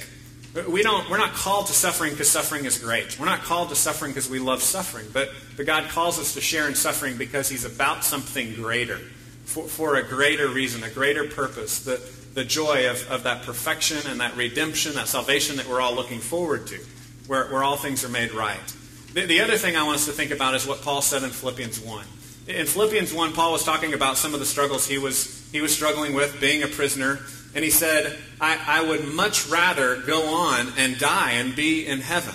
We 0.67 0.83
don't, 0.83 1.11
we're 1.11 1.19
not 1.19 1.35
called 1.35 1.67
to 1.67 1.75
suffering 1.75 2.13
because 2.13 2.31
suffering 2.31 2.65
is 2.65 2.79
great. 2.79 3.21
We're 3.21 3.27
not 3.27 3.43
called 3.43 3.69
to 3.69 3.75
suffering 3.77 4.13
because 4.13 4.31
we 4.31 4.39
love 4.39 4.63
suffering. 4.63 5.05
But, 5.13 5.31
but 5.59 5.67
God 5.67 5.91
calls 5.91 6.19
us 6.19 6.33
to 6.35 6.41
share 6.41 6.67
in 6.67 6.75
suffering 6.75 7.19
because 7.19 7.51
He's 7.51 7.67
about 7.67 8.05
something 8.05 8.55
greater, 8.55 8.97
for, 9.45 9.65
for 9.69 9.97
a 9.97 10.03
greater 10.03 10.49
reason, 10.49 10.83
a 10.83 10.89
greater 10.89 11.25
purpose, 11.25 11.81
the, 11.81 12.01
the 12.33 12.45
joy 12.45 12.89
of, 12.89 13.07
of 13.11 13.25
that 13.25 13.43
perfection 13.43 13.99
and 14.11 14.21
that 14.21 14.35
redemption, 14.37 14.95
that 14.95 15.09
salvation 15.09 15.57
that 15.57 15.69
we're 15.69 15.83
all 15.83 15.95
looking 15.95 16.21
forward 16.21 16.67
to, 16.69 16.79
where, 17.27 17.47
where 17.49 17.63
all 17.63 17.77
things 17.77 18.03
are 18.03 18.09
made 18.09 18.33
right. 18.33 18.75
The, 19.13 19.27
the 19.27 19.43
other 19.43 19.59
thing 19.59 19.77
I 19.77 19.83
want 19.83 19.97
us 19.97 20.07
to 20.07 20.13
think 20.13 20.31
about 20.31 20.55
is 20.55 20.67
what 20.67 20.81
Paul 20.81 21.03
said 21.03 21.23
in 21.23 21.31
Philippians 21.31 21.81
1. 21.81 22.07
In 22.47 22.67
Philippians 22.67 23.13
1, 23.13 23.33
Paul 23.33 23.53
was 23.53 23.65
talking 23.65 23.93
about 23.93 24.17
some 24.17 24.33
of 24.33 24.39
the 24.39 24.47
struggles 24.47 24.87
he 24.87 24.99
was 24.99 25.49
he 25.51 25.61
was 25.61 25.75
struggling 25.75 26.15
with, 26.15 26.41
being 26.41 26.63
a 26.63 26.69
prisoner. 26.69 27.21
And 27.55 27.65
he 27.65 27.71
said, 27.71 28.19
I, 28.41 28.59
I 28.67 28.83
would 28.83 29.09
much 29.09 29.49
rather 29.49 29.97
go 30.03 30.27
on 30.27 30.73
and 30.77 30.99
die 30.99 31.33
and 31.33 31.57
be 31.57 31.87
in 31.87 32.01
heaven. 32.01 32.35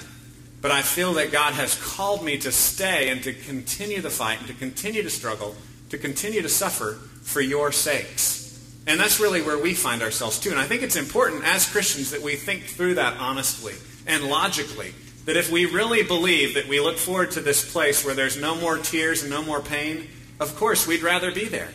But 0.61 0.71
I 0.71 0.81
feel 0.81 1.13
that 1.13 1.31
God 1.31 1.53
has 1.53 1.75
called 1.75 2.25
me 2.25 2.37
to 2.39 2.51
stay 2.51 3.09
and 3.09 3.21
to 3.23 3.33
continue 3.33 4.01
the 4.01 4.09
fight 4.09 4.39
and 4.39 4.47
to 4.47 4.53
continue 4.53 5.03
to 5.03 5.09
struggle, 5.09 5.55
to 5.89 5.97
continue 5.97 6.41
to 6.41 6.49
suffer 6.49 6.93
for 7.21 7.41
your 7.41 7.71
sakes. 7.71 8.39
And 8.87 8.99
that's 8.99 9.19
really 9.19 9.41
where 9.41 9.57
we 9.57 9.75
find 9.75 10.01
ourselves 10.01 10.39
too. 10.39 10.49
And 10.49 10.59
I 10.59 10.65
think 10.65 10.81
it's 10.81 10.95
important 10.95 11.43
as 11.45 11.71
Christians 11.71 12.11
that 12.11 12.21
we 12.21 12.35
think 12.35 12.63
through 12.63 12.95
that 12.95 13.17
honestly 13.17 13.73
and 14.07 14.23
logically. 14.23 14.93
That 15.25 15.37
if 15.37 15.51
we 15.51 15.65
really 15.65 16.03
believe 16.03 16.55
that 16.55 16.67
we 16.67 16.79
look 16.79 16.97
forward 16.97 17.31
to 17.31 17.41
this 17.41 17.71
place 17.71 18.03
where 18.03 18.15
there's 18.15 18.39
no 18.39 18.55
more 18.55 18.77
tears 18.77 19.21
and 19.21 19.29
no 19.29 19.43
more 19.43 19.61
pain, 19.61 20.07
of 20.39 20.55
course 20.55 20.87
we'd 20.87 21.03
rather 21.03 21.31
be 21.31 21.45
there. 21.45 21.69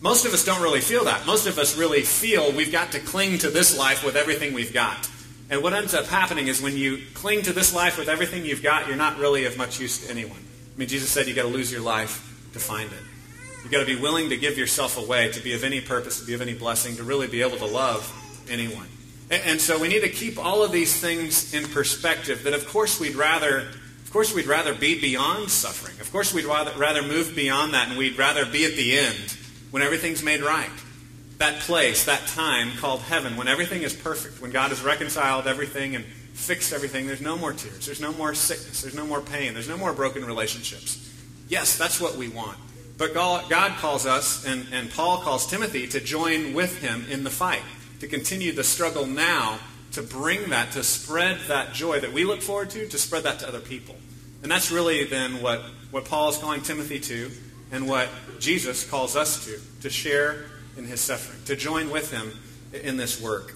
Most 0.00 0.26
of 0.26 0.32
us 0.32 0.44
don't 0.44 0.62
really 0.62 0.80
feel 0.80 1.04
that. 1.04 1.26
Most 1.26 1.46
of 1.46 1.58
us 1.58 1.76
really 1.76 2.02
feel 2.02 2.52
we've 2.52 2.70
got 2.70 2.92
to 2.92 3.00
cling 3.00 3.38
to 3.38 3.50
this 3.50 3.76
life 3.76 4.04
with 4.04 4.16
everything 4.16 4.52
we've 4.52 4.72
got. 4.72 5.08
And 5.50 5.62
what 5.62 5.72
ends 5.72 5.94
up 5.94 6.06
happening 6.06 6.46
is 6.46 6.60
when 6.60 6.76
you 6.76 7.02
cling 7.14 7.42
to 7.42 7.52
this 7.52 7.74
life 7.74 7.98
with 7.98 8.08
everything 8.08 8.44
you've 8.44 8.62
got, 8.62 8.86
you're 8.86 8.96
not 8.96 9.18
really 9.18 9.46
of 9.46 9.56
much 9.56 9.80
use 9.80 10.06
to 10.06 10.10
anyone. 10.10 10.38
I 10.38 10.78
mean, 10.78 10.88
Jesus 10.88 11.10
said 11.10 11.26
you've 11.26 11.36
got 11.36 11.42
to 11.42 11.48
lose 11.48 11.72
your 11.72 11.80
life 11.80 12.50
to 12.52 12.58
find 12.58 12.92
it. 12.92 12.98
You've 13.62 13.72
got 13.72 13.80
to 13.80 13.86
be 13.86 13.96
willing 13.96 14.28
to 14.28 14.36
give 14.36 14.56
yourself 14.56 14.98
away 14.98 15.32
to 15.32 15.42
be 15.42 15.54
of 15.54 15.64
any 15.64 15.80
purpose, 15.80 16.20
to 16.20 16.26
be 16.26 16.34
of 16.34 16.42
any 16.42 16.54
blessing, 16.54 16.96
to 16.96 17.02
really 17.02 17.26
be 17.26 17.42
able 17.42 17.56
to 17.56 17.66
love 17.66 18.12
anyone. 18.48 18.86
And 19.30 19.60
so 19.60 19.78
we 19.78 19.88
need 19.88 20.00
to 20.00 20.08
keep 20.08 20.38
all 20.38 20.62
of 20.62 20.72
these 20.72 20.98
things 20.98 21.52
in 21.52 21.64
perspective 21.68 22.44
that 22.44 22.54
of 22.54 22.66
course 22.66 22.98
we'd 22.98 23.14
rather 23.14 23.68
of 24.08 24.12
course 24.12 24.34
we'd 24.34 24.46
rather 24.46 24.72
be 24.72 24.98
beyond 24.98 25.50
suffering. 25.50 26.00
Of 26.00 26.10
course 26.10 26.32
we'd 26.32 26.46
rather, 26.46 26.72
rather 26.78 27.02
move 27.02 27.36
beyond 27.36 27.74
that 27.74 27.88
and 27.88 27.98
we'd 27.98 28.16
rather 28.16 28.46
be 28.46 28.64
at 28.64 28.74
the 28.74 28.98
end 28.98 29.36
when 29.70 29.82
everything's 29.82 30.22
made 30.22 30.40
right. 30.40 30.70
That 31.36 31.60
place, 31.60 32.06
that 32.06 32.26
time 32.26 32.72
called 32.78 33.00
heaven, 33.00 33.36
when 33.36 33.48
everything 33.48 33.82
is 33.82 33.92
perfect, 33.94 34.40
when 34.40 34.50
God 34.50 34.70
has 34.70 34.80
reconciled 34.80 35.46
everything 35.46 35.94
and 35.94 36.06
fixed 36.06 36.72
everything, 36.72 37.06
there's 37.06 37.20
no 37.20 37.36
more 37.36 37.52
tears, 37.52 37.84
there's 37.84 38.00
no 38.00 38.12
more 38.14 38.32
sickness, 38.32 38.80
there's 38.80 38.94
no 38.94 39.04
more 39.04 39.20
pain, 39.20 39.52
there's 39.52 39.68
no 39.68 39.76
more 39.76 39.92
broken 39.92 40.24
relationships. 40.24 41.14
Yes, 41.48 41.76
that's 41.76 42.00
what 42.00 42.16
we 42.16 42.28
want. 42.28 42.56
But 42.96 43.12
God 43.12 43.76
calls 43.76 44.06
us, 44.06 44.46
and, 44.46 44.66
and 44.72 44.90
Paul 44.90 45.18
calls 45.18 45.46
Timothy 45.46 45.86
to 45.88 46.00
join 46.00 46.54
with 46.54 46.80
him 46.80 47.06
in 47.10 47.24
the 47.24 47.30
fight, 47.30 47.62
to 48.00 48.06
continue 48.06 48.52
the 48.52 48.64
struggle 48.64 49.06
now, 49.06 49.58
to 49.92 50.02
bring 50.02 50.50
that, 50.50 50.72
to 50.72 50.82
spread 50.82 51.38
that 51.48 51.72
joy 51.72 52.00
that 52.00 52.12
we 52.12 52.24
look 52.24 52.42
forward 52.42 52.70
to, 52.70 52.86
to 52.88 52.98
spread 52.98 53.24
that 53.24 53.40
to 53.40 53.48
other 53.48 53.60
people. 53.60 53.96
And 54.42 54.50
that's 54.50 54.70
really 54.70 55.04
then 55.04 55.42
what, 55.42 55.60
what 55.90 56.04
Paul 56.04 56.28
is 56.28 56.38
calling 56.38 56.62
Timothy 56.62 57.00
to, 57.00 57.30
and 57.72 57.88
what 57.88 58.08
Jesus 58.38 58.88
calls 58.88 59.16
us 59.16 59.44
to, 59.46 59.58
to 59.82 59.90
share 59.90 60.46
in 60.76 60.84
his 60.84 61.00
suffering, 61.00 61.42
to 61.46 61.56
join 61.56 61.90
with 61.90 62.12
him 62.12 62.32
in 62.72 62.96
this 62.96 63.20
work. 63.20 63.54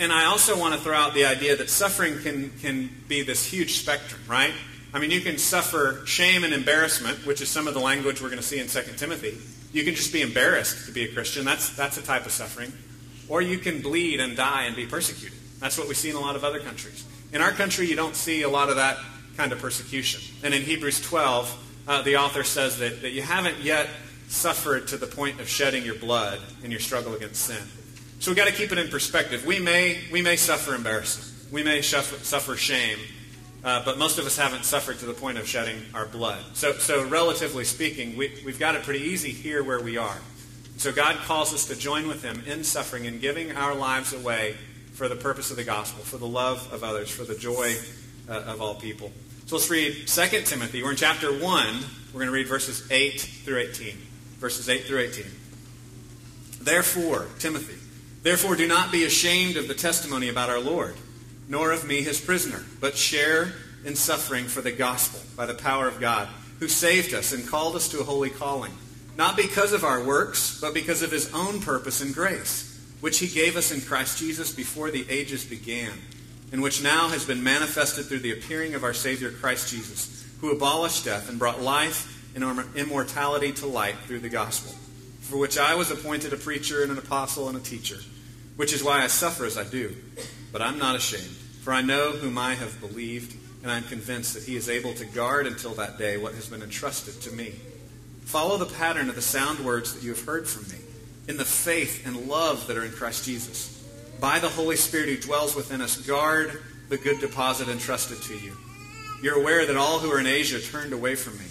And 0.00 0.12
I 0.12 0.24
also 0.26 0.58
want 0.58 0.74
to 0.74 0.80
throw 0.80 0.94
out 0.94 1.12
the 1.12 1.26
idea 1.26 1.56
that 1.56 1.68
suffering 1.68 2.18
can, 2.20 2.50
can 2.60 2.88
be 3.06 3.22
this 3.22 3.44
huge 3.44 3.78
spectrum, 3.78 4.20
right? 4.26 4.52
I 4.94 4.98
mean, 4.98 5.10
you 5.10 5.20
can 5.20 5.36
suffer 5.36 6.06
shame 6.06 6.44
and 6.44 6.54
embarrassment, 6.54 7.26
which 7.26 7.42
is 7.42 7.50
some 7.50 7.68
of 7.68 7.74
the 7.74 7.80
language 7.80 8.22
we're 8.22 8.28
going 8.28 8.40
to 8.40 8.46
see 8.46 8.60
in 8.60 8.68
2 8.68 8.80
Timothy. 8.96 9.36
You 9.76 9.84
can 9.84 9.94
just 9.94 10.12
be 10.12 10.22
embarrassed 10.22 10.86
to 10.86 10.92
be 10.92 11.04
a 11.04 11.12
Christian. 11.12 11.44
That's, 11.44 11.70
that's 11.70 11.98
a 11.98 12.02
type 12.02 12.24
of 12.24 12.32
suffering. 12.32 12.72
Or 13.28 13.40
you 13.42 13.58
can 13.58 13.80
bleed 13.82 14.20
and 14.20 14.36
die 14.36 14.64
and 14.64 14.76
be 14.76 14.86
persecuted. 14.86 15.38
That's 15.60 15.78
what 15.78 15.88
we 15.88 15.94
see 15.94 16.10
in 16.10 16.16
a 16.16 16.20
lot 16.20 16.36
of 16.36 16.44
other 16.44 16.60
countries. 16.60 17.04
In 17.32 17.40
our 17.40 17.50
country, 17.50 17.86
you 17.86 17.96
don't 17.96 18.14
see 18.14 18.42
a 18.42 18.48
lot 18.48 18.70
of 18.70 18.76
that 18.76 18.98
kind 19.36 19.52
of 19.52 19.58
persecution. 19.58 20.20
And 20.42 20.54
in 20.54 20.62
Hebrews 20.62 21.00
12, 21.00 21.82
uh, 21.86 22.02
the 22.02 22.16
author 22.16 22.44
says 22.44 22.78
that, 22.78 23.02
that 23.02 23.10
you 23.10 23.22
haven't 23.22 23.60
yet 23.60 23.88
suffered 24.28 24.88
to 24.88 24.96
the 24.96 25.06
point 25.06 25.40
of 25.40 25.48
shedding 25.48 25.84
your 25.84 25.96
blood 25.96 26.40
in 26.62 26.70
your 26.70 26.80
struggle 26.80 27.14
against 27.14 27.42
sin. 27.42 27.62
So 28.20 28.30
we've 28.30 28.36
got 28.36 28.48
to 28.48 28.54
keep 28.54 28.72
it 28.72 28.78
in 28.78 28.88
perspective. 28.88 29.44
We 29.44 29.58
may, 29.58 30.00
we 30.12 30.22
may 30.22 30.36
suffer 30.36 30.74
embarrassment. 30.74 31.52
We 31.52 31.62
may 31.62 31.82
suffer, 31.82 32.16
suffer 32.24 32.56
shame 32.56 32.98
uh, 33.64 33.82
but 33.82 33.98
most 33.98 34.18
of 34.18 34.26
us 34.26 34.36
haven't 34.36 34.64
suffered 34.64 34.98
to 34.98 35.06
the 35.06 35.14
point 35.14 35.38
of 35.38 35.48
shedding 35.48 35.80
our 35.94 36.04
blood. 36.04 36.44
So, 36.52 36.74
so 36.74 37.02
relatively 37.06 37.64
speaking, 37.64 38.14
we, 38.16 38.30
we've 38.44 38.58
got 38.58 38.74
it 38.74 38.82
pretty 38.82 39.00
easy 39.00 39.30
here 39.30 39.64
where 39.64 39.80
we 39.80 39.96
are. 39.96 40.18
So 40.76 40.92
God 40.92 41.16
calls 41.16 41.54
us 41.54 41.66
to 41.66 41.76
join 41.76 42.08
with 42.08 42.22
Him 42.22 42.42
in 42.46 42.64
suffering 42.64 43.06
and 43.06 43.20
giving 43.20 43.52
our 43.52 43.74
lives 43.74 44.12
away 44.12 44.56
for 44.92 45.08
the 45.08 45.16
purpose 45.16 45.50
of 45.50 45.56
the 45.56 45.64
gospel, 45.64 46.04
for 46.04 46.18
the 46.18 46.26
love 46.26 46.72
of 46.72 46.84
others, 46.84 47.10
for 47.10 47.24
the 47.24 47.34
joy 47.34 47.74
uh, 48.28 48.42
of 48.46 48.60
all 48.60 48.74
people. 48.74 49.12
So 49.46 49.56
let's 49.56 49.70
read 49.70 50.06
2 50.06 50.42
Timothy. 50.42 50.82
We're 50.82 50.90
in 50.90 50.96
chapter 50.96 51.32
1. 51.32 51.40
We're 51.40 52.20
going 52.20 52.26
to 52.26 52.32
read 52.32 52.48
verses 52.48 52.90
8 52.90 53.20
through 53.20 53.58
18. 53.58 53.96
Verses 54.38 54.68
8 54.68 54.84
through 54.84 55.00
18. 55.00 55.24
Therefore, 56.60 57.26
Timothy, 57.38 57.78
therefore 58.22 58.56
do 58.56 58.66
not 58.66 58.90
be 58.90 59.04
ashamed 59.04 59.56
of 59.56 59.68
the 59.68 59.74
testimony 59.74 60.28
about 60.28 60.48
our 60.48 60.60
Lord 60.60 60.96
nor 61.48 61.72
of 61.72 61.86
me 61.86 62.02
his 62.02 62.20
prisoner, 62.20 62.62
but 62.80 62.96
share 62.96 63.52
in 63.84 63.94
suffering 63.94 64.46
for 64.46 64.60
the 64.60 64.72
gospel 64.72 65.20
by 65.36 65.46
the 65.46 65.54
power 65.54 65.86
of 65.86 66.00
God, 66.00 66.28
who 66.58 66.68
saved 66.68 67.12
us 67.12 67.32
and 67.32 67.46
called 67.46 67.76
us 67.76 67.88
to 67.88 68.00
a 68.00 68.04
holy 68.04 68.30
calling, 68.30 68.72
not 69.16 69.36
because 69.36 69.72
of 69.72 69.84
our 69.84 70.02
works, 70.02 70.58
but 70.60 70.74
because 70.74 71.02
of 71.02 71.10
his 71.10 71.32
own 71.32 71.60
purpose 71.60 72.00
and 72.00 72.14
grace, 72.14 72.70
which 73.00 73.18
he 73.18 73.28
gave 73.28 73.56
us 73.56 73.70
in 73.70 73.80
Christ 73.80 74.18
Jesus 74.18 74.52
before 74.52 74.90
the 74.90 75.06
ages 75.08 75.44
began, 75.44 75.92
and 76.52 76.62
which 76.62 76.82
now 76.82 77.08
has 77.08 77.24
been 77.24 77.42
manifested 77.42 78.06
through 78.06 78.20
the 78.20 78.32
appearing 78.32 78.74
of 78.74 78.84
our 78.84 78.94
Savior 78.94 79.30
Christ 79.30 79.70
Jesus, 79.70 80.26
who 80.40 80.50
abolished 80.50 81.04
death 81.04 81.28
and 81.28 81.38
brought 81.38 81.60
life 81.60 82.10
and 82.34 82.44
immortality 82.76 83.52
to 83.52 83.66
light 83.66 83.96
through 84.06 84.20
the 84.20 84.28
gospel, 84.28 84.72
for 85.20 85.36
which 85.36 85.58
I 85.58 85.74
was 85.74 85.90
appointed 85.90 86.32
a 86.32 86.36
preacher 86.36 86.82
and 86.82 86.90
an 86.90 86.98
apostle 86.98 87.48
and 87.48 87.56
a 87.56 87.60
teacher, 87.60 87.98
which 88.56 88.72
is 88.72 88.82
why 88.82 89.02
I 89.02 89.06
suffer 89.06 89.44
as 89.44 89.56
I 89.56 89.64
do. 89.64 89.94
But 90.52 90.62
I'm 90.62 90.78
not 90.78 90.96
ashamed, 90.96 91.36
for 91.62 91.72
I 91.72 91.82
know 91.82 92.12
whom 92.12 92.38
I 92.38 92.54
have 92.54 92.80
believed, 92.80 93.36
and 93.62 93.70
I'm 93.70 93.84
convinced 93.84 94.34
that 94.34 94.42
he 94.42 94.56
is 94.56 94.68
able 94.68 94.92
to 94.94 95.04
guard 95.04 95.46
until 95.46 95.74
that 95.74 95.98
day 95.98 96.16
what 96.16 96.34
has 96.34 96.48
been 96.48 96.62
entrusted 96.62 97.20
to 97.22 97.30
me. 97.32 97.54
Follow 98.24 98.56
the 98.58 98.66
pattern 98.66 99.08
of 99.08 99.14
the 99.14 99.22
sound 99.22 99.60
words 99.60 99.94
that 99.94 100.02
you 100.02 100.10
have 100.10 100.24
heard 100.24 100.48
from 100.48 100.68
me, 100.70 100.82
in 101.28 101.36
the 101.36 101.44
faith 101.44 102.06
and 102.06 102.26
love 102.26 102.66
that 102.66 102.76
are 102.76 102.84
in 102.84 102.92
Christ 102.92 103.24
Jesus. 103.24 103.86
By 104.20 104.38
the 104.38 104.48
Holy 104.48 104.76
Spirit 104.76 105.08
who 105.08 105.16
dwells 105.16 105.54
within 105.54 105.80
us, 105.80 106.04
guard 106.06 106.62
the 106.88 106.98
good 106.98 107.20
deposit 107.20 107.68
entrusted 107.68 108.20
to 108.22 108.36
you. 108.36 108.56
You're 109.22 109.40
aware 109.40 109.66
that 109.66 109.76
all 109.76 109.98
who 109.98 110.10
are 110.10 110.20
in 110.20 110.26
Asia 110.26 110.60
turned 110.60 110.92
away 110.92 111.14
from 111.14 111.38
me, 111.38 111.46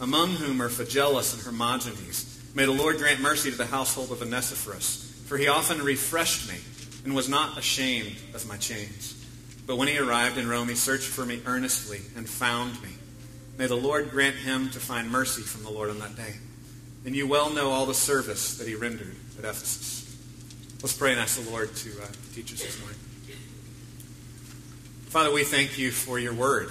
among 0.00 0.30
whom 0.30 0.60
are 0.60 0.68
Phygelus 0.68 1.34
and 1.34 1.42
Hermogenes. 1.42 2.52
May 2.54 2.64
the 2.64 2.72
Lord 2.72 2.98
grant 2.98 3.20
mercy 3.20 3.50
to 3.50 3.56
the 3.56 3.66
household 3.66 4.10
of 4.10 4.22
Onesiphorus, 4.22 5.22
for 5.26 5.38
he 5.38 5.48
often 5.48 5.82
refreshed 5.82 6.48
me 6.48 6.58
and 7.04 7.14
was 7.14 7.28
not 7.28 7.58
ashamed 7.58 8.16
of 8.34 8.46
my 8.46 8.56
chains. 8.56 9.24
But 9.66 9.76
when 9.76 9.88
he 9.88 9.98
arrived 9.98 10.38
in 10.38 10.48
Rome, 10.48 10.68
he 10.68 10.74
searched 10.74 11.06
for 11.06 11.24
me 11.24 11.40
earnestly 11.46 12.00
and 12.16 12.28
found 12.28 12.80
me. 12.82 12.90
May 13.62 13.68
the 13.68 13.76
Lord 13.76 14.10
grant 14.10 14.34
him 14.34 14.70
to 14.70 14.80
find 14.80 15.08
mercy 15.08 15.42
from 15.42 15.62
the 15.62 15.70
Lord 15.70 15.88
on 15.88 16.00
that 16.00 16.16
day. 16.16 16.34
And 17.06 17.14
you 17.14 17.28
well 17.28 17.48
know 17.48 17.70
all 17.70 17.86
the 17.86 17.94
service 17.94 18.58
that 18.58 18.66
he 18.66 18.74
rendered 18.74 19.14
at 19.38 19.44
Ephesus. 19.44 20.18
Let's 20.82 20.96
pray 20.96 21.12
and 21.12 21.20
ask 21.20 21.40
the 21.40 21.48
Lord 21.48 21.72
to 21.76 21.90
uh, 22.02 22.06
teach 22.34 22.52
us 22.52 22.60
this 22.60 22.80
morning. 22.80 22.98
Father, 25.10 25.32
we 25.32 25.44
thank 25.44 25.78
you 25.78 25.92
for 25.92 26.18
your 26.18 26.34
word, 26.34 26.70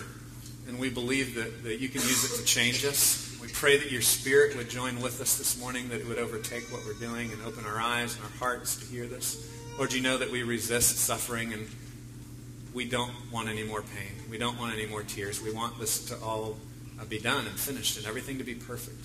and 0.67 0.77
we 0.79 0.89
believe 0.89 1.35
that, 1.35 1.63
that 1.63 1.79
you 1.79 1.87
can 1.87 2.01
use 2.01 2.25
it 2.25 2.37
to 2.37 2.43
change 2.43 2.83
us. 2.83 3.37
We 3.41 3.47
pray 3.47 3.77
that 3.77 3.89
your 3.89 4.01
spirit 4.01 4.57
would 4.57 4.69
join 4.69 4.99
with 4.99 5.21
us 5.21 5.37
this 5.37 5.57
morning, 5.61 5.87
that 5.87 6.01
it 6.01 6.07
would 6.09 6.19
overtake 6.19 6.63
what 6.73 6.81
we're 6.85 6.99
doing 6.99 7.31
and 7.31 7.41
open 7.43 7.63
our 7.65 7.79
eyes 7.79 8.17
and 8.17 8.25
our 8.25 8.31
hearts 8.31 8.75
to 8.75 8.85
hear 8.93 9.05
this. 9.05 9.49
Lord, 9.77 9.93
you 9.93 10.01
know 10.01 10.17
that 10.17 10.29
we 10.29 10.43
resist 10.43 10.97
suffering 10.97 11.53
and 11.53 11.69
we 12.73 12.83
don't 12.83 13.13
want 13.31 13.47
any 13.47 13.63
more 13.63 13.81
pain. 13.81 14.11
We 14.29 14.37
don't 14.37 14.59
want 14.59 14.73
any 14.73 14.87
more 14.87 15.03
tears. 15.03 15.41
We 15.41 15.53
want 15.53 15.79
this 15.79 16.03
to 16.07 16.17
all 16.17 16.57
be 17.09 17.19
done 17.19 17.45
and 17.47 17.59
finished 17.59 17.97
and 17.97 18.05
everything 18.05 18.37
to 18.37 18.43
be 18.43 18.55
perfect. 18.55 19.03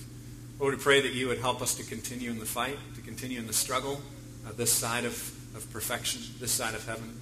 Lord, 0.59 0.75
we 0.75 0.81
pray 0.81 1.01
that 1.01 1.13
you 1.13 1.27
would 1.27 1.39
help 1.39 1.61
us 1.61 1.75
to 1.75 1.83
continue 1.83 2.31
in 2.31 2.39
the 2.39 2.45
fight, 2.45 2.77
to 2.95 3.01
continue 3.01 3.39
in 3.39 3.47
the 3.47 3.53
struggle, 3.53 4.01
uh, 4.45 4.51
this 4.53 4.71
side 4.71 5.05
of, 5.05 5.13
of 5.55 5.69
perfection, 5.71 6.21
this 6.39 6.51
side 6.51 6.73
of 6.73 6.85
heaven, 6.87 7.19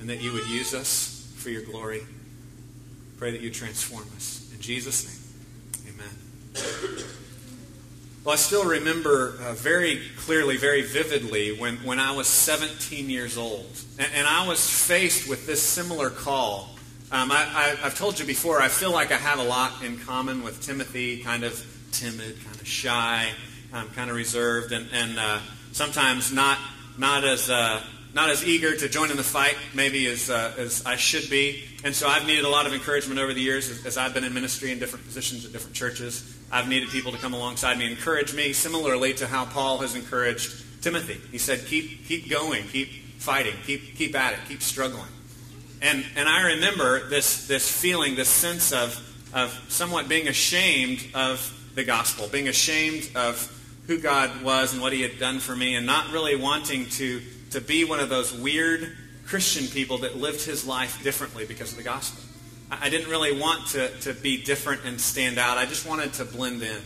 and 0.00 0.08
that 0.08 0.20
you 0.20 0.32
would 0.32 0.46
use 0.46 0.74
us 0.74 1.32
for 1.36 1.50
your 1.50 1.62
glory. 1.62 2.02
Pray 3.16 3.30
that 3.30 3.40
you 3.40 3.50
transform 3.50 4.04
us. 4.16 4.50
In 4.52 4.60
Jesus' 4.60 5.06
name, 5.84 5.94
amen. 5.94 7.04
Well, 8.24 8.32
I 8.32 8.36
still 8.36 8.64
remember 8.64 9.36
uh, 9.38 9.52
very 9.52 10.00
clearly, 10.16 10.56
very 10.56 10.80
vividly, 10.80 11.58
when, 11.58 11.76
when 11.84 12.00
I 12.00 12.12
was 12.12 12.26
17 12.26 13.10
years 13.10 13.36
old. 13.36 13.70
And, 13.98 14.08
and 14.14 14.26
I 14.26 14.48
was 14.48 14.66
faced 14.66 15.28
with 15.28 15.46
this 15.46 15.62
similar 15.62 16.08
call. 16.08 16.73
Um, 17.12 17.30
I, 17.30 17.76
have 17.82 17.96
told 17.96 18.18
you 18.18 18.24
before, 18.24 18.60
I 18.60 18.68
feel 18.68 18.90
like 18.90 19.12
I 19.12 19.16
have 19.16 19.38
a 19.38 19.44
lot 19.44 19.82
in 19.84 19.98
common 19.98 20.42
with 20.42 20.62
Timothy, 20.62 21.22
kind 21.22 21.44
of 21.44 21.54
timid, 21.92 22.42
kind 22.42 22.56
of 22.60 22.66
shy, 22.66 23.28
um, 23.72 23.88
kind 23.90 24.10
of 24.10 24.16
reserved, 24.16 24.72
and, 24.72 24.88
and 24.92 25.18
uh, 25.18 25.38
sometimes 25.72 26.32
not, 26.32 26.58
not 26.98 27.24
as 27.24 27.50
uh, 27.50 27.82
not 28.14 28.30
as 28.30 28.44
eager 28.44 28.74
to 28.76 28.88
join 28.88 29.10
in 29.10 29.16
the 29.16 29.24
fight 29.24 29.56
maybe 29.74 30.06
as, 30.06 30.30
uh, 30.30 30.54
as 30.56 30.86
I 30.86 30.96
should 30.96 31.28
be. 31.28 31.64
And 31.82 31.94
so 31.94 32.06
I've 32.06 32.26
needed 32.26 32.44
a 32.44 32.48
lot 32.48 32.64
of 32.66 32.72
encouragement 32.72 33.20
over 33.20 33.34
the 33.34 33.40
years 33.40 33.68
as, 33.68 33.84
as, 33.84 33.96
I've 33.98 34.14
been 34.14 34.22
in 34.22 34.32
ministry 34.32 34.70
in 34.70 34.78
different 34.78 35.04
positions 35.04 35.44
at 35.44 35.52
different 35.52 35.74
churches. 35.74 36.38
I've 36.50 36.68
needed 36.68 36.90
people 36.90 37.10
to 37.10 37.18
come 37.18 37.34
alongside 37.34 37.76
me, 37.76 37.90
encourage 37.90 38.32
me, 38.32 38.52
similarly 38.52 39.14
to 39.14 39.26
how 39.26 39.44
Paul 39.46 39.78
has 39.78 39.96
encouraged 39.96 40.82
Timothy. 40.82 41.20
He 41.32 41.38
said, 41.38 41.66
keep, 41.66 42.06
keep 42.06 42.30
going, 42.30 42.62
keep 42.68 42.88
fighting, 43.18 43.54
keep, 43.66 43.96
keep 43.96 44.14
at 44.14 44.34
it, 44.34 44.38
keep 44.48 44.62
struggling. 44.62 45.10
And, 45.82 46.04
and 46.16 46.28
I 46.28 46.54
remember 46.54 47.08
this, 47.08 47.46
this 47.46 47.70
feeling, 47.70 48.14
this 48.14 48.28
sense 48.28 48.72
of, 48.72 48.98
of 49.34 49.58
somewhat 49.68 50.08
being 50.08 50.28
ashamed 50.28 51.06
of 51.14 51.52
the 51.74 51.84
gospel, 51.84 52.28
being 52.28 52.48
ashamed 52.48 53.10
of 53.14 53.50
who 53.86 53.98
God 53.98 54.42
was 54.42 54.72
and 54.72 54.80
what 54.80 54.92
he 54.92 55.02
had 55.02 55.18
done 55.18 55.40
for 55.40 55.54
me, 55.54 55.74
and 55.74 55.84
not 55.84 56.12
really 56.12 56.36
wanting 56.36 56.88
to 56.90 57.20
to 57.54 57.60
be 57.60 57.84
one 57.84 58.00
of 58.00 58.08
those 58.08 58.32
weird 58.32 58.96
Christian 59.26 59.68
people 59.68 59.98
that 59.98 60.16
lived 60.16 60.44
his 60.44 60.66
life 60.66 61.02
differently 61.04 61.46
because 61.46 61.70
of 61.70 61.78
the 61.78 61.84
gospel. 61.84 62.20
I 62.68 62.90
didn't 62.90 63.08
really 63.08 63.38
want 63.38 63.68
to, 63.68 63.96
to 64.00 64.12
be 64.12 64.42
different 64.42 64.84
and 64.84 65.00
stand 65.00 65.38
out. 65.38 65.56
I 65.56 65.64
just 65.64 65.88
wanted 65.88 66.12
to 66.14 66.24
blend 66.24 66.62
in. 66.62 66.82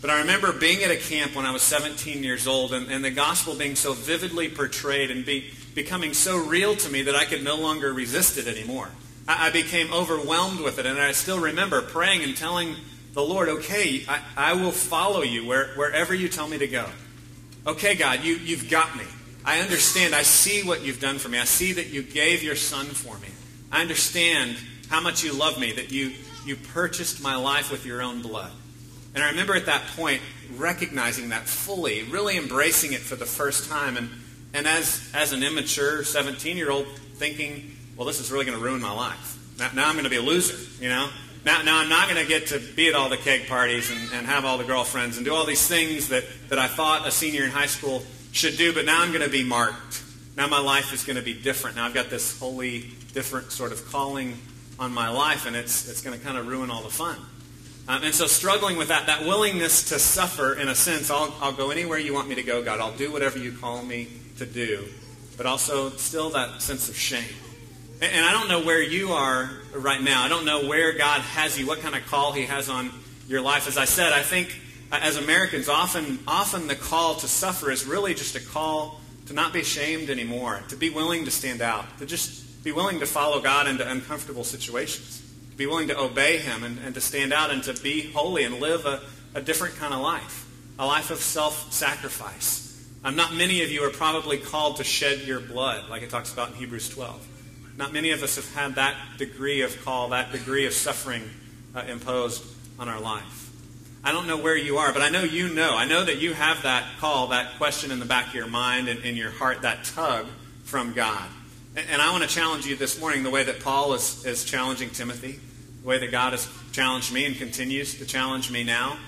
But 0.00 0.10
I 0.10 0.20
remember 0.20 0.52
being 0.52 0.84
at 0.84 0.92
a 0.92 0.96
camp 0.96 1.34
when 1.34 1.44
I 1.44 1.50
was 1.50 1.62
17 1.62 2.22
years 2.22 2.46
old 2.46 2.72
and, 2.72 2.88
and 2.88 3.04
the 3.04 3.10
gospel 3.10 3.56
being 3.56 3.74
so 3.74 3.94
vividly 3.94 4.48
portrayed 4.48 5.10
and 5.10 5.26
be, 5.26 5.52
becoming 5.76 6.14
so 6.14 6.38
real 6.38 6.74
to 6.74 6.90
me 6.90 7.02
that 7.02 7.14
I 7.14 7.26
could 7.26 7.44
no 7.44 7.54
longer 7.54 7.92
resist 7.92 8.38
it 8.38 8.48
anymore. 8.48 8.88
I, 9.28 9.48
I 9.48 9.50
became 9.50 9.92
overwhelmed 9.92 10.58
with 10.60 10.78
it. 10.78 10.86
And 10.86 10.98
I 10.98 11.12
still 11.12 11.38
remember 11.38 11.82
praying 11.82 12.24
and 12.24 12.36
telling 12.36 12.74
the 13.12 13.22
Lord, 13.22 13.48
okay, 13.48 14.02
I, 14.08 14.20
I 14.36 14.52
will 14.54 14.72
follow 14.72 15.22
you 15.22 15.46
where, 15.46 15.68
wherever 15.74 16.14
you 16.14 16.28
tell 16.28 16.48
me 16.48 16.58
to 16.58 16.66
go. 16.66 16.86
Okay, 17.66 17.94
God, 17.94 18.24
you, 18.24 18.34
you've 18.34 18.68
got 18.70 18.96
me. 18.96 19.04
I 19.44 19.60
understand. 19.60 20.14
I 20.14 20.22
see 20.22 20.66
what 20.66 20.82
you've 20.82 20.98
done 20.98 21.18
for 21.18 21.28
me. 21.28 21.38
I 21.38 21.44
see 21.44 21.74
that 21.74 21.88
you 21.88 22.02
gave 22.02 22.42
your 22.42 22.56
son 22.56 22.86
for 22.86 23.16
me. 23.18 23.28
I 23.70 23.82
understand 23.82 24.56
how 24.88 25.00
much 25.00 25.22
you 25.22 25.34
love 25.34 25.60
me, 25.60 25.72
that 25.72 25.92
you, 25.92 26.12
you 26.46 26.56
purchased 26.56 27.22
my 27.22 27.36
life 27.36 27.70
with 27.70 27.84
your 27.84 28.00
own 28.00 28.22
blood. 28.22 28.50
And 29.14 29.22
I 29.22 29.30
remember 29.30 29.54
at 29.54 29.66
that 29.66 29.82
point 29.94 30.22
recognizing 30.56 31.30
that 31.30 31.42
fully, 31.42 32.04
really 32.04 32.38
embracing 32.38 32.92
it 32.92 33.00
for 33.00 33.16
the 33.16 33.26
first 33.26 33.68
time. 33.68 33.96
And, 33.96 34.10
and 34.56 34.66
as, 34.66 35.10
as 35.12 35.32
an 35.32 35.42
immature 35.42 36.02
17 36.02 36.56
year 36.56 36.70
old, 36.70 36.86
thinking, 37.16 37.76
well, 37.94 38.06
this 38.06 38.20
is 38.20 38.32
really 38.32 38.46
going 38.46 38.58
to 38.58 38.64
ruin 38.64 38.80
my 38.80 38.90
life. 38.90 39.38
Now, 39.58 39.70
now 39.74 39.86
I'm 39.86 39.92
going 39.92 40.04
to 40.04 40.10
be 40.10 40.16
a 40.16 40.22
loser, 40.22 40.56
you 40.82 40.88
know? 40.88 41.10
Now, 41.44 41.60
now 41.62 41.78
I'm 41.78 41.90
not 41.90 42.08
going 42.08 42.20
to 42.20 42.28
get 42.28 42.48
to 42.48 42.58
be 42.58 42.88
at 42.88 42.94
all 42.94 43.10
the 43.10 43.18
keg 43.18 43.48
parties 43.48 43.90
and, 43.90 44.00
and 44.14 44.26
have 44.26 44.46
all 44.46 44.56
the 44.56 44.64
girlfriends 44.64 45.18
and 45.18 45.26
do 45.26 45.34
all 45.34 45.44
these 45.44 45.68
things 45.68 46.08
that, 46.08 46.24
that 46.48 46.58
I 46.58 46.68
thought 46.68 47.06
a 47.06 47.10
senior 47.10 47.44
in 47.44 47.50
high 47.50 47.66
school 47.66 48.02
should 48.32 48.56
do, 48.56 48.72
but 48.72 48.86
now 48.86 49.02
I'm 49.02 49.12
going 49.12 49.24
to 49.24 49.30
be 49.30 49.44
marked. 49.44 50.02
Now 50.38 50.46
my 50.46 50.58
life 50.58 50.92
is 50.92 51.04
going 51.04 51.16
to 51.16 51.22
be 51.22 51.34
different. 51.34 51.76
Now 51.76 51.84
I've 51.84 51.94
got 51.94 52.08
this 52.08 52.38
wholly 52.38 52.90
different 53.12 53.52
sort 53.52 53.72
of 53.72 53.86
calling 53.90 54.38
on 54.78 54.92
my 54.92 55.10
life, 55.10 55.46
and 55.46 55.54
it's, 55.54 55.88
it's 55.88 56.00
going 56.00 56.18
to 56.18 56.24
kind 56.24 56.38
of 56.38 56.48
ruin 56.48 56.70
all 56.70 56.82
the 56.82 56.88
fun. 56.88 57.18
Um, 57.88 58.02
and 58.02 58.14
so 58.14 58.26
struggling 58.26 58.76
with 58.76 58.88
that, 58.88 59.06
that 59.06 59.22
willingness 59.22 59.90
to 59.90 59.98
suffer, 59.98 60.54
in 60.54 60.68
a 60.68 60.74
sense, 60.74 61.10
I'll, 61.10 61.34
I'll 61.42 61.52
go 61.52 61.70
anywhere 61.70 61.98
you 61.98 62.14
want 62.14 62.28
me 62.28 62.34
to 62.34 62.42
go, 62.42 62.64
God. 62.64 62.80
I'll 62.80 62.96
do 62.96 63.12
whatever 63.12 63.38
you 63.38 63.52
call 63.52 63.82
me 63.82 64.08
to 64.38 64.46
do. 64.46 64.86
But 65.36 65.46
also 65.46 65.90
still 65.90 66.30
that 66.30 66.62
sense 66.62 66.88
of 66.88 66.96
shame. 66.96 67.34
And, 68.00 68.12
and 68.12 68.24
I 68.24 68.32
don't 68.32 68.48
know 68.48 68.64
where 68.64 68.82
you 68.82 69.12
are 69.12 69.50
right 69.74 70.00
now. 70.00 70.22
I 70.22 70.28
don't 70.28 70.44
know 70.44 70.66
where 70.66 70.96
God 70.96 71.20
has 71.20 71.58
you, 71.58 71.66
what 71.66 71.80
kind 71.80 71.94
of 71.94 72.06
call 72.06 72.32
he 72.32 72.42
has 72.42 72.68
on 72.68 72.90
your 73.28 73.40
life. 73.40 73.68
As 73.68 73.76
I 73.76 73.84
said, 73.84 74.12
I 74.12 74.22
think 74.22 74.60
uh, 74.92 75.00
as 75.02 75.16
Americans, 75.16 75.68
often, 75.68 76.18
often 76.26 76.68
the 76.68 76.76
call 76.76 77.16
to 77.16 77.28
suffer 77.28 77.70
is 77.70 77.84
really 77.86 78.14
just 78.14 78.36
a 78.36 78.40
call 78.40 79.00
to 79.26 79.32
not 79.32 79.52
be 79.52 79.60
ashamed 79.60 80.08
anymore, 80.08 80.62
to 80.68 80.76
be 80.76 80.90
willing 80.90 81.24
to 81.24 81.30
stand 81.30 81.60
out, 81.60 81.98
to 81.98 82.06
just 82.06 82.62
be 82.62 82.72
willing 82.72 83.00
to 83.00 83.06
follow 83.06 83.40
God 83.40 83.66
into 83.66 83.88
uncomfortable 83.88 84.44
situations, 84.44 85.22
to 85.50 85.56
be 85.56 85.66
willing 85.66 85.88
to 85.88 85.98
obey 85.98 86.38
Him 86.38 86.62
and, 86.62 86.78
and 86.84 86.94
to 86.94 87.00
stand 87.00 87.32
out 87.32 87.50
and 87.50 87.62
to 87.64 87.74
be 87.74 88.12
holy 88.12 88.44
and 88.44 88.60
live 88.60 88.86
a, 88.86 89.02
a 89.34 89.40
different 89.40 89.76
kind 89.76 89.92
of 89.92 90.00
life, 90.00 90.48
a 90.78 90.86
life 90.86 91.10
of 91.10 91.18
self 91.18 91.72
sacrifice. 91.72 92.65
Um, 93.06 93.14
not 93.14 93.32
many 93.32 93.62
of 93.62 93.70
you 93.70 93.84
are 93.84 93.90
probably 93.90 94.36
called 94.36 94.78
to 94.78 94.84
shed 94.84 95.20
your 95.20 95.38
blood, 95.38 95.88
like 95.88 96.02
it 96.02 96.10
talks 96.10 96.32
about 96.32 96.48
in 96.48 96.54
Hebrews 96.56 96.88
12. 96.88 97.24
Not 97.76 97.92
many 97.92 98.10
of 98.10 98.24
us 98.24 98.34
have 98.34 98.52
had 98.52 98.74
that 98.74 98.96
degree 99.16 99.62
of 99.62 99.84
call, 99.84 100.08
that 100.08 100.32
degree 100.32 100.66
of 100.66 100.72
suffering 100.72 101.30
uh, 101.72 101.84
imposed 101.86 102.42
on 102.80 102.88
our 102.88 103.00
life. 103.00 103.48
I 104.02 104.10
don't 104.10 104.26
know 104.26 104.36
where 104.36 104.56
you 104.56 104.78
are, 104.78 104.92
but 104.92 105.02
I 105.02 105.10
know 105.10 105.22
you 105.22 105.48
know. 105.48 105.76
I 105.76 105.84
know 105.84 106.04
that 106.04 106.16
you 106.16 106.34
have 106.34 106.64
that 106.64 106.84
call, 106.98 107.28
that 107.28 107.58
question 107.58 107.92
in 107.92 108.00
the 108.00 108.06
back 108.06 108.30
of 108.30 108.34
your 108.34 108.48
mind 108.48 108.88
and 108.88 108.98
in 109.04 109.14
your 109.14 109.30
heart, 109.30 109.62
that 109.62 109.84
tug 109.84 110.26
from 110.64 110.92
God. 110.92 111.28
And 111.76 112.02
I 112.02 112.10
want 112.10 112.24
to 112.24 112.28
challenge 112.28 112.66
you 112.66 112.74
this 112.74 112.98
morning 112.98 113.22
the 113.22 113.30
way 113.30 113.44
that 113.44 113.60
Paul 113.60 113.94
is, 113.94 114.26
is 114.26 114.42
challenging 114.42 114.90
Timothy, 114.90 115.38
the 115.82 115.88
way 115.88 115.98
that 115.98 116.10
God 116.10 116.32
has 116.32 116.48
challenged 116.72 117.12
me 117.12 117.24
and 117.24 117.36
continues 117.36 117.98
to 117.98 118.04
challenge 118.04 118.50
me 118.50 118.64
now. 118.64 118.98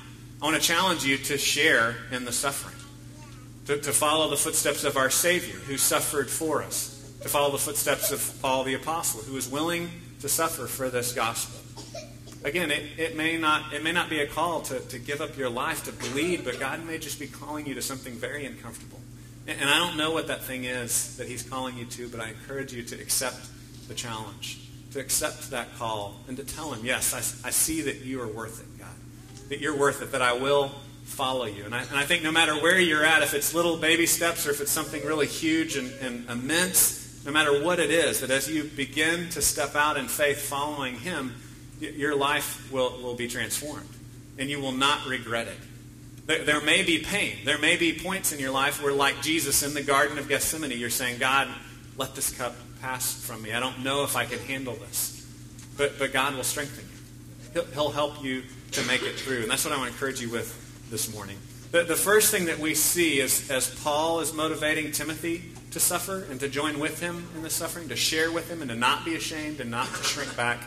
I 0.41 0.45
want 0.45 0.55
to 0.55 0.63
challenge 0.63 1.05
you 1.05 1.19
to 1.19 1.37
share 1.37 1.97
in 2.13 2.25
the 2.25 2.33
suffering, 2.33 2.77
to, 3.69 3.77
to 3.77 3.93
follow 3.93 4.31
the 4.31 4.37
footsteps 4.37 4.83
of 4.85 4.97
our 4.97 5.11
Savior 5.11 5.55
who 5.55 5.77
suffered 5.77 6.31
for 6.31 6.63
us, 6.63 7.13
to 7.21 7.29
follow 7.29 7.53
the 7.53 7.59
footsteps 7.59 8.11
of 8.11 8.41
Paul 8.41 8.65
the 8.65 8.73
Apostle 8.73 9.21
who 9.21 9.35
was 9.35 9.47
willing 9.47 9.91
to 10.21 10.29
suffer 10.29 10.67
for 10.67 10.89
this 10.89 11.13
gospel. 11.13 11.61
Again, 12.45 12.71
it, 12.71 12.99
it, 12.99 13.15
may 13.15 13.37
not, 13.37 13.75
it 13.75 13.85
may 13.85 13.93
not 13.93 14.09
be 14.09 14.21
a 14.21 14.27
call 14.27 14.63
to, 14.63 14.81
to 14.81 14.99
give 14.99 15.21
up 15.21 15.37
your 15.37 15.51
life, 15.51 15.85
to 15.85 15.93
bleed, 15.93 16.45
but 16.45 16.59
God 16.59 16.83
may 16.87 16.97
just 16.97 17.21
be 17.21 17.27
calling 17.27 17.67
you 17.67 17.75
to 17.75 17.83
something 17.83 18.15
very 18.15 18.47
uncomfortable. 18.47 19.01
And, 19.47 19.61
and 19.61 19.69
I 19.69 19.77
don't 19.79 19.99
know 19.99 20.13
what 20.13 20.29
that 20.29 20.45
thing 20.45 20.65
is 20.65 21.19
that 21.19 21.29
He's 21.29 21.43
calling 21.43 21.77
you 21.77 21.85
to, 21.85 22.09
but 22.09 22.21
I 22.21 22.29
encourage 22.29 22.73
you 22.73 22.83
to 22.85 22.95
accept 22.95 23.37
the 23.87 23.95
challenge, 23.95 24.67
to 24.93 24.99
accept 24.99 25.51
that 25.51 25.77
call, 25.77 26.17
and 26.27 26.39
to 26.39 26.45
tell 26.45 26.73
Him, 26.73 26.87
yes, 26.87 27.13
I, 27.13 27.49
I 27.49 27.51
see 27.51 27.83
that 27.83 27.97
you 27.97 28.23
are 28.23 28.29
worth 28.29 28.63
it, 28.63 28.79
God. 28.79 28.89
That 29.51 29.61
you're 29.61 29.77
worth 29.77 30.01
it, 30.01 30.13
that 30.13 30.23
I 30.23 30.33
will 30.33 30.73
follow 31.09 31.47
you. 31.47 31.65
And 31.65 31.75
I, 31.75 31.83
and 31.83 31.97
I 31.97 32.05
think 32.05 32.23
no 32.23 32.31
matter 32.31 32.55
where 32.55 32.79
you're 32.79 33.05
at, 33.05 33.23
if 33.23 33.35
it's 33.35 33.55
little 33.55 33.77
baby 33.77 34.07
steps 34.07 34.47
or 34.47 34.51
if 34.51 34.61
it's 34.61 34.71
something 34.71 35.05
really 35.05 35.27
huge 35.27 35.77
and, 35.77 35.91
and 36.01 36.29
immense, 36.31 37.25
no 37.25 37.33
matter 37.33 37.63
what 37.65 37.81
it 37.81 37.91
is, 37.91 38.21
that 38.21 38.31
as 38.31 38.49
you 38.49 38.65
begin 38.65 39.29
to 39.31 39.43
step 39.43 39.75
out 39.75 39.97
in 39.97 40.07
faith 40.07 40.41
following 40.41 40.95
Him, 40.95 41.35
your 41.81 42.15
life 42.15 42.71
will, 42.71 43.03
will 43.03 43.15
be 43.15 43.27
transformed 43.27 43.89
and 44.39 44.49
you 44.49 44.61
will 44.61 44.73
not 44.73 45.07
regret 45.07 45.49
it. 45.49 45.57
There, 46.27 46.45
there, 46.45 46.61
may 46.61 46.83
be 46.83 46.99
pain. 46.99 47.39
There 47.45 47.59
may 47.59 47.77
be 47.77 47.93
points 47.93 48.33
in 48.33 48.39
your 48.39 48.51
life 48.51 48.83
where, 48.83 48.93
like 48.93 49.23
Jesus 49.23 49.63
in 49.63 49.75
the 49.75 49.83
Garden 49.83 50.19
of 50.19 50.29
Gethsemane, 50.29 50.79
you're 50.79 50.91
saying, 50.91 51.19
God, 51.19 51.49
let 51.97 52.15
this 52.15 52.31
cup 52.37 52.55
pass 52.81 53.25
from 53.25 53.43
me. 53.43 53.53
I 53.53 53.61
don't 53.61 53.83
know 53.83 54.05
if 54.05 54.15
I 54.15 54.25
can 54.25 54.39
handle 54.41 54.75
this. 54.75 55.27
But, 55.77 55.99
but 55.99 56.13
God 56.13 56.35
will 56.35 56.45
strengthen 56.45 56.85
you. 56.85 57.63
He'll, 57.63 57.73
he'll 57.73 57.91
help 57.91 58.23
you 58.23 58.43
to 58.73 58.85
make 58.87 59.03
it 59.03 59.15
through. 59.15 59.43
And 59.43 59.51
that's 59.51 59.65
what 59.65 59.73
I 59.73 59.79
want 59.79 59.89
to 59.89 59.95
encourage 59.95 60.21
you 60.21 60.31
with 60.31 60.68
this 60.91 61.13
morning. 61.13 61.39
The, 61.71 61.83
the 61.85 61.97
first 61.97 62.31
thing 62.31 62.47
that 62.47 62.59
we 62.59 62.75
see 62.75 63.21
is 63.21 63.51
as 63.51 63.75
Paul 63.83 64.21
is 64.21 64.33
motivating 64.33 64.91
Timothy 64.91 65.53
to 65.73 65.81
suffer 65.81 66.25
and 66.31 66.41
to 66.41 66.49
join 66.49 66.79
with 66.79 67.01
him 67.01 67.29
in 67.37 67.43
the 67.43 67.51
suffering, 67.51 67.89
to 67.89 67.97
share 67.97 68.33
with 68.33 68.51
him 68.51 68.63
and 68.63 68.71
to 68.71 68.77
not 68.77 69.05
be 69.05 69.15
ashamed 69.15 69.61
and 69.61 69.71
not 69.71 69.87
to 69.89 70.03
shrink 70.03 70.35
back 70.37 70.63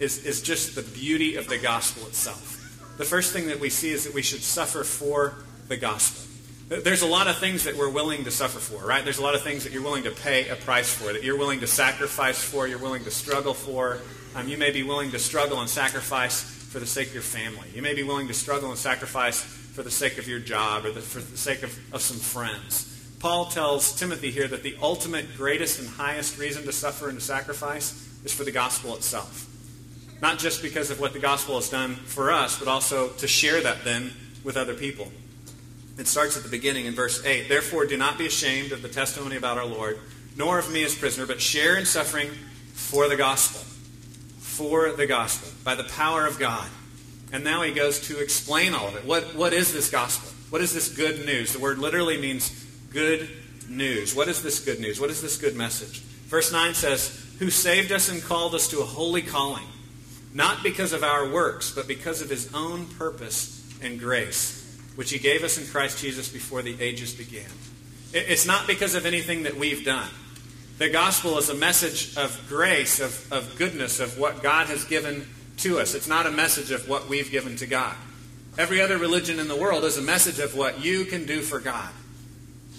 is, 0.00 0.24
is 0.24 0.40
just 0.40 0.74
the 0.74 0.82
beauty 0.82 1.36
of 1.36 1.48
the 1.48 1.58
gospel 1.58 2.06
itself. 2.06 2.54
The 2.96 3.04
first 3.04 3.32
thing 3.32 3.48
that 3.48 3.60
we 3.60 3.68
see 3.68 3.90
is 3.90 4.04
that 4.04 4.14
we 4.14 4.22
should 4.22 4.42
suffer 4.42 4.82
for 4.82 5.34
the 5.68 5.76
gospel. 5.76 6.22
There's 6.68 7.02
a 7.02 7.06
lot 7.06 7.28
of 7.28 7.36
things 7.36 7.64
that 7.64 7.76
we're 7.76 7.90
willing 7.90 8.24
to 8.24 8.30
suffer 8.30 8.58
for, 8.58 8.84
right? 8.84 9.04
There's 9.04 9.18
a 9.18 9.22
lot 9.22 9.34
of 9.34 9.42
things 9.42 9.64
that 9.64 9.72
you're 9.72 9.82
willing 9.82 10.04
to 10.04 10.10
pay 10.10 10.48
a 10.48 10.56
price 10.56 10.92
for, 10.92 11.12
that 11.12 11.22
you're 11.22 11.38
willing 11.38 11.60
to 11.60 11.66
sacrifice 11.66 12.42
for, 12.42 12.66
you're 12.66 12.78
willing 12.78 13.04
to 13.04 13.10
struggle 13.10 13.54
for. 13.54 13.98
Um, 14.34 14.48
you 14.48 14.56
may 14.56 14.70
be 14.70 14.82
willing 14.82 15.12
to 15.12 15.18
struggle 15.18 15.60
and 15.60 15.70
sacrifice 15.70 16.42
for 16.42 16.80
the 16.80 16.86
sake 16.86 17.08
of 17.08 17.14
your 17.14 17.22
family. 17.22 17.68
You 17.74 17.82
may 17.82 17.94
be 17.94 18.02
willing 18.02 18.26
to 18.28 18.34
struggle 18.34 18.70
and 18.70 18.78
sacrifice 18.78 19.42
for 19.76 19.82
the 19.82 19.90
sake 19.90 20.16
of 20.16 20.26
your 20.26 20.38
job 20.38 20.86
or 20.86 20.90
the, 20.90 21.02
for 21.02 21.20
the 21.20 21.36
sake 21.36 21.62
of, 21.62 21.78
of 21.92 22.00
some 22.00 22.16
friends. 22.16 23.14
Paul 23.20 23.44
tells 23.44 23.92
Timothy 23.92 24.30
here 24.30 24.48
that 24.48 24.62
the 24.62 24.74
ultimate, 24.80 25.36
greatest, 25.36 25.78
and 25.78 25.86
highest 25.86 26.38
reason 26.38 26.64
to 26.64 26.72
suffer 26.72 27.10
and 27.10 27.18
to 27.18 27.24
sacrifice 27.24 27.92
is 28.24 28.32
for 28.32 28.42
the 28.42 28.50
gospel 28.50 28.94
itself. 28.96 29.46
Not 30.22 30.38
just 30.38 30.62
because 30.62 30.90
of 30.90 30.98
what 30.98 31.12
the 31.12 31.18
gospel 31.18 31.56
has 31.56 31.68
done 31.68 31.94
for 31.94 32.32
us, 32.32 32.58
but 32.58 32.68
also 32.68 33.08
to 33.08 33.28
share 33.28 33.60
that 33.60 33.84
then 33.84 34.12
with 34.42 34.56
other 34.56 34.72
people. 34.72 35.12
It 35.98 36.06
starts 36.06 36.38
at 36.38 36.42
the 36.42 36.48
beginning 36.48 36.86
in 36.86 36.94
verse 36.94 37.22
8. 37.22 37.46
Therefore, 37.46 37.84
do 37.84 37.98
not 37.98 38.16
be 38.16 38.26
ashamed 38.26 38.72
of 38.72 38.80
the 38.80 38.88
testimony 38.88 39.36
about 39.36 39.58
our 39.58 39.66
Lord, 39.66 39.98
nor 40.38 40.58
of 40.58 40.72
me 40.72 40.84
as 40.84 40.94
prisoner, 40.94 41.26
but 41.26 41.42
share 41.42 41.76
in 41.76 41.84
suffering 41.84 42.30
for 42.72 43.10
the 43.10 43.16
gospel. 43.16 43.60
For 44.38 44.92
the 44.92 45.06
gospel, 45.06 45.52
by 45.64 45.74
the 45.74 45.84
power 45.84 46.26
of 46.26 46.38
God. 46.38 46.66
And 47.32 47.42
now 47.42 47.62
he 47.62 47.72
goes 47.72 48.00
to 48.08 48.20
explain 48.20 48.74
all 48.74 48.88
of 48.88 48.96
it. 48.96 49.04
What, 49.04 49.34
what 49.34 49.52
is 49.52 49.72
this 49.72 49.90
gospel? 49.90 50.30
What 50.50 50.62
is 50.62 50.72
this 50.72 50.94
good 50.94 51.26
news? 51.26 51.52
The 51.52 51.58
word 51.58 51.78
literally 51.78 52.18
means 52.18 52.50
good 52.92 53.28
news. 53.68 54.14
What 54.14 54.28
is 54.28 54.42
this 54.42 54.60
good 54.60 54.80
news? 54.80 55.00
What 55.00 55.10
is 55.10 55.20
this 55.20 55.36
good 55.36 55.56
message? 55.56 56.00
Verse 56.28 56.52
9 56.52 56.74
says, 56.74 57.26
Who 57.38 57.50
saved 57.50 57.90
us 57.90 58.08
and 58.08 58.22
called 58.22 58.54
us 58.54 58.68
to 58.68 58.80
a 58.80 58.84
holy 58.84 59.22
calling 59.22 59.66
not 60.36 60.62
because 60.62 60.92
of 60.92 61.02
our 61.02 61.26
works, 61.26 61.70
but 61.70 61.88
because 61.88 62.20
of 62.20 62.28
his 62.28 62.52
own 62.52 62.84
purpose 62.84 63.66
and 63.80 63.98
grace, 63.98 64.78
which 64.94 65.10
he 65.10 65.18
gave 65.18 65.42
us 65.42 65.56
in 65.56 65.66
Christ 65.66 65.98
Jesus 65.98 66.28
before 66.28 66.60
the 66.60 66.76
ages 66.78 67.14
began. 67.14 67.48
It's 68.12 68.46
not 68.46 68.66
because 68.66 68.94
of 68.94 69.06
anything 69.06 69.44
that 69.44 69.56
we've 69.56 69.82
done. 69.82 70.10
The 70.76 70.90
gospel 70.90 71.38
is 71.38 71.48
a 71.48 71.54
message 71.54 72.18
of 72.18 72.38
grace, 72.48 73.00
of, 73.00 73.32
of 73.32 73.56
goodness, 73.56 73.98
of 73.98 74.18
what 74.18 74.42
God 74.42 74.66
has 74.66 74.84
given 74.84 75.26
to 75.58 75.78
us. 75.78 75.94
It's 75.94 76.08
not 76.08 76.26
a 76.26 76.30
message 76.30 76.70
of 76.70 76.88
what 76.88 77.08
we've 77.08 77.30
given 77.30 77.56
to 77.56 77.66
God. 77.66 77.94
Every 78.58 78.80
other 78.80 78.98
religion 78.98 79.38
in 79.38 79.48
the 79.48 79.56
world 79.56 79.84
is 79.84 79.98
a 79.98 80.02
message 80.02 80.38
of 80.38 80.56
what 80.56 80.84
you 80.84 81.04
can 81.04 81.26
do 81.26 81.42
for 81.42 81.60
God. 81.60 81.90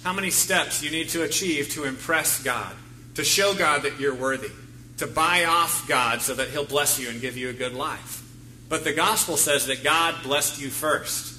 How 0.03 0.13
many 0.13 0.29
steps 0.29 0.83
you 0.83 0.91
need 0.91 1.09
to 1.09 1.23
achieve 1.23 1.69
to 1.69 1.83
impress 1.83 2.41
God, 2.41 2.73
to 3.15 3.23
show 3.23 3.53
God 3.53 3.83
that 3.83 3.99
you're 3.99 4.15
worthy 4.15 4.49
to 4.97 5.07
buy 5.07 5.45
off 5.45 5.87
God 5.87 6.21
so 6.21 6.33
that 6.35 6.49
he'll 6.49 6.65
bless 6.65 6.99
you 6.99 7.09
and 7.09 7.21
give 7.21 7.37
you 7.37 7.49
a 7.49 7.53
good 7.53 7.73
life. 7.73 8.23
But 8.69 8.83
the 8.83 8.93
gospel 8.93 9.37
says 9.37 9.67
that 9.67 9.83
God 9.83 10.15
blessed 10.23 10.59
you 10.59 10.69
first. 10.69 11.35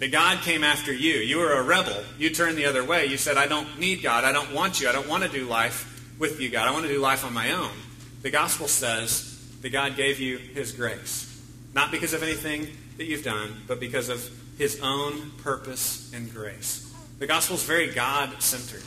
That 0.00 0.10
God 0.10 0.40
came 0.42 0.64
after 0.64 0.92
you. 0.92 1.14
You 1.14 1.38
were 1.38 1.52
a 1.52 1.62
rebel. 1.62 2.02
You 2.18 2.30
turned 2.30 2.58
the 2.58 2.66
other 2.66 2.82
way. 2.82 3.06
You 3.06 3.16
said, 3.16 3.36
I 3.36 3.46
don't 3.46 3.78
need 3.78 4.02
God. 4.02 4.24
I 4.24 4.32
don't 4.32 4.52
want 4.52 4.80
you. 4.80 4.88
I 4.88 4.92
don't 4.92 5.08
want 5.08 5.22
to 5.22 5.28
do 5.28 5.46
life 5.46 6.12
with 6.18 6.40
you, 6.40 6.48
God. 6.48 6.66
I 6.66 6.72
want 6.72 6.84
to 6.84 6.92
do 6.92 6.98
life 6.98 7.24
on 7.24 7.32
my 7.32 7.52
own. 7.52 7.70
The 8.22 8.30
gospel 8.30 8.66
says 8.66 9.33
that 9.64 9.72
God 9.72 9.96
gave 9.96 10.20
you 10.20 10.36
his 10.36 10.72
grace. 10.72 11.42
Not 11.72 11.90
because 11.90 12.12
of 12.12 12.22
anything 12.22 12.68
that 12.98 13.04
you've 13.04 13.24
done, 13.24 13.62
but 13.66 13.80
because 13.80 14.10
of 14.10 14.30
his 14.58 14.78
own 14.82 15.30
purpose 15.42 16.12
and 16.12 16.30
grace. 16.30 16.94
The 17.18 17.26
gospel 17.26 17.56
is 17.56 17.62
very 17.62 17.90
God 17.90 18.42
centered. 18.42 18.82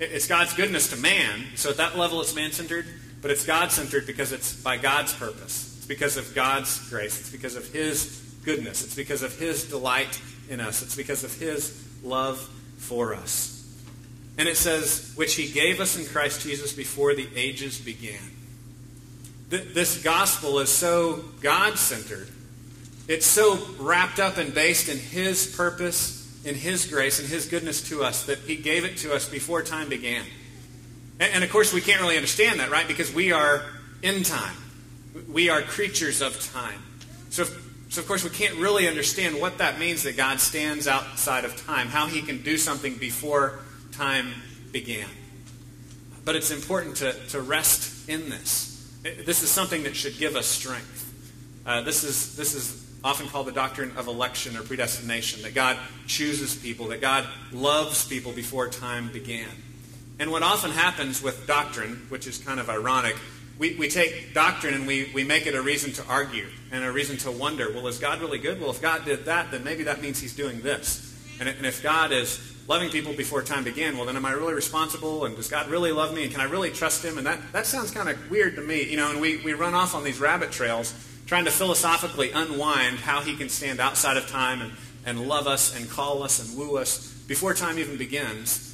It's 0.00 0.26
God's 0.26 0.54
goodness 0.54 0.88
to 0.92 0.96
man, 0.96 1.44
so 1.56 1.68
at 1.68 1.76
that 1.76 1.98
level 1.98 2.22
it's 2.22 2.34
man 2.34 2.52
centered. 2.52 2.86
But 3.20 3.30
it's 3.30 3.44
God 3.44 3.70
centered 3.70 4.06
because 4.06 4.32
it's 4.32 4.54
by 4.54 4.78
God's 4.78 5.12
purpose. 5.12 5.76
It's 5.76 5.86
because 5.86 6.16
of 6.16 6.34
God's 6.34 6.88
grace. 6.88 7.20
It's 7.20 7.30
because 7.30 7.54
of 7.54 7.70
His 7.70 8.24
goodness. 8.46 8.82
It's 8.82 8.94
because 8.94 9.22
of 9.22 9.38
His 9.38 9.64
delight 9.68 10.22
in 10.48 10.58
us. 10.58 10.80
It's 10.80 10.96
because 10.96 11.22
of 11.22 11.34
His 11.34 11.86
love 12.02 12.38
for 12.78 13.14
us. 13.14 13.54
And 14.38 14.48
it 14.48 14.56
says, 14.56 15.12
which 15.16 15.34
He 15.34 15.52
gave 15.52 15.80
us 15.80 15.98
in 15.98 16.06
Christ 16.06 16.40
Jesus 16.40 16.72
before 16.72 17.14
the 17.14 17.28
ages 17.36 17.78
began. 17.78 18.37
This 19.48 20.02
gospel 20.02 20.58
is 20.58 20.68
so 20.68 21.24
God 21.40 21.78
centered. 21.78 22.28
It's 23.06 23.26
so 23.26 23.58
wrapped 23.78 24.20
up 24.20 24.36
and 24.36 24.52
based 24.52 24.90
in 24.90 24.98
His 24.98 25.46
purpose, 25.46 26.44
in 26.44 26.54
His 26.54 26.86
grace, 26.86 27.18
and 27.18 27.26
His 27.26 27.46
goodness 27.46 27.88
to 27.88 28.04
us 28.04 28.26
that 28.26 28.40
He 28.40 28.56
gave 28.56 28.84
it 28.84 28.98
to 28.98 29.14
us 29.14 29.26
before 29.26 29.62
time 29.62 29.88
began. 29.88 30.24
And, 31.18 31.32
and 31.32 31.44
of 31.44 31.50
course, 31.50 31.72
we 31.72 31.80
can't 31.80 32.02
really 32.02 32.16
understand 32.16 32.60
that, 32.60 32.70
right? 32.70 32.86
Because 32.86 33.12
we 33.12 33.32
are 33.32 33.62
in 34.02 34.22
time. 34.22 34.56
We 35.32 35.48
are 35.48 35.62
creatures 35.62 36.20
of 36.20 36.38
time. 36.52 36.82
So, 37.30 37.44
so, 37.88 38.02
of 38.02 38.06
course, 38.06 38.22
we 38.22 38.30
can't 38.30 38.56
really 38.56 38.86
understand 38.86 39.40
what 39.40 39.58
that 39.58 39.78
means 39.78 40.02
that 40.02 40.14
God 40.14 40.40
stands 40.40 40.86
outside 40.86 41.46
of 41.46 41.56
time, 41.64 41.88
how 41.88 42.06
he 42.06 42.20
can 42.20 42.42
do 42.42 42.58
something 42.58 42.96
before 42.96 43.60
time 43.92 44.34
began. 44.72 45.08
But 46.26 46.36
it's 46.36 46.50
important 46.50 46.96
to, 46.96 47.14
to 47.28 47.40
rest 47.40 48.06
in 48.10 48.28
this. 48.28 48.77
This 49.02 49.42
is 49.42 49.50
something 49.50 49.84
that 49.84 49.94
should 49.94 50.18
give 50.18 50.36
us 50.36 50.46
strength. 50.46 51.04
Uh, 51.64 51.82
this, 51.82 52.02
is, 52.04 52.36
this 52.36 52.54
is 52.54 52.84
often 53.04 53.28
called 53.28 53.46
the 53.46 53.52
doctrine 53.52 53.96
of 53.96 54.08
election 54.08 54.56
or 54.56 54.62
predestination, 54.62 55.42
that 55.42 55.54
God 55.54 55.76
chooses 56.06 56.56
people, 56.56 56.88
that 56.88 57.00
God 57.00 57.26
loves 57.52 58.06
people 58.06 58.32
before 58.32 58.68
time 58.68 59.12
began. 59.12 59.48
And 60.18 60.32
what 60.32 60.42
often 60.42 60.72
happens 60.72 61.22
with 61.22 61.46
doctrine, 61.46 62.06
which 62.08 62.26
is 62.26 62.38
kind 62.38 62.58
of 62.58 62.68
ironic, 62.68 63.16
we, 63.58 63.76
we 63.76 63.88
take 63.88 64.34
doctrine 64.34 64.74
and 64.74 64.86
we, 64.86 65.10
we 65.14 65.24
make 65.24 65.46
it 65.46 65.54
a 65.54 65.62
reason 65.62 65.92
to 65.92 66.04
argue 66.06 66.46
and 66.70 66.84
a 66.84 66.90
reason 66.90 67.16
to 67.18 67.30
wonder, 67.30 67.72
well, 67.72 67.86
is 67.88 67.98
God 67.98 68.20
really 68.20 68.38
good? 68.38 68.60
Well, 68.60 68.70
if 68.70 68.80
God 68.80 69.04
did 69.04 69.26
that, 69.26 69.50
then 69.50 69.64
maybe 69.64 69.84
that 69.84 70.00
means 70.00 70.20
he's 70.20 70.34
doing 70.34 70.60
this. 70.60 71.04
And, 71.40 71.48
and 71.48 71.66
if 71.66 71.82
God 71.82 72.12
is 72.12 72.38
loving 72.68 72.90
people 72.90 73.14
before 73.14 73.42
time 73.42 73.64
began, 73.64 73.96
well, 73.96 74.04
then 74.06 74.16
am 74.16 74.26
I 74.26 74.32
really 74.32 74.54
responsible? 74.54 75.24
And 75.24 75.34
does 75.34 75.48
God 75.48 75.68
really 75.68 75.90
love 75.90 76.14
me? 76.14 76.24
And 76.24 76.30
can 76.30 76.40
I 76.40 76.44
really 76.44 76.70
trust 76.70 77.02
him? 77.04 77.16
And 77.16 77.26
that, 77.26 77.40
that 77.52 77.66
sounds 77.66 77.90
kind 77.90 78.08
of 78.08 78.30
weird 78.30 78.56
to 78.56 78.62
me. 78.62 78.82
You 78.82 78.98
know, 78.98 79.10
and 79.10 79.20
we, 79.20 79.38
we 79.38 79.54
run 79.54 79.74
off 79.74 79.94
on 79.94 80.04
these 80.04 80.20
rabbit 80.20 80.52
trails 80.52 80.94
trying 81.26 81.46
to 81.46 81.50
philosophically 81.50 82.30
unwind 82.30 82.98
how 82.98 83.20
he 83.20 83.34
can 83.36 83.48
stand 83.48 83.80
outside 83.80 84.16
of 84.16 84.28
time 84.28 84.60
and, 84.60 84.72
and 85.04 85.26
love 85.26 85.46
us 85.46 85.74
and 85.76 85.88
call 85.90 86.22
us 86.22 86.46
and 86.46 86.58
woo 86.58 86.76
us 86.76 87.12
before 87.26 87.54
time 87.54 87.78
even 87.78 87.96
begins. 87.96 88.64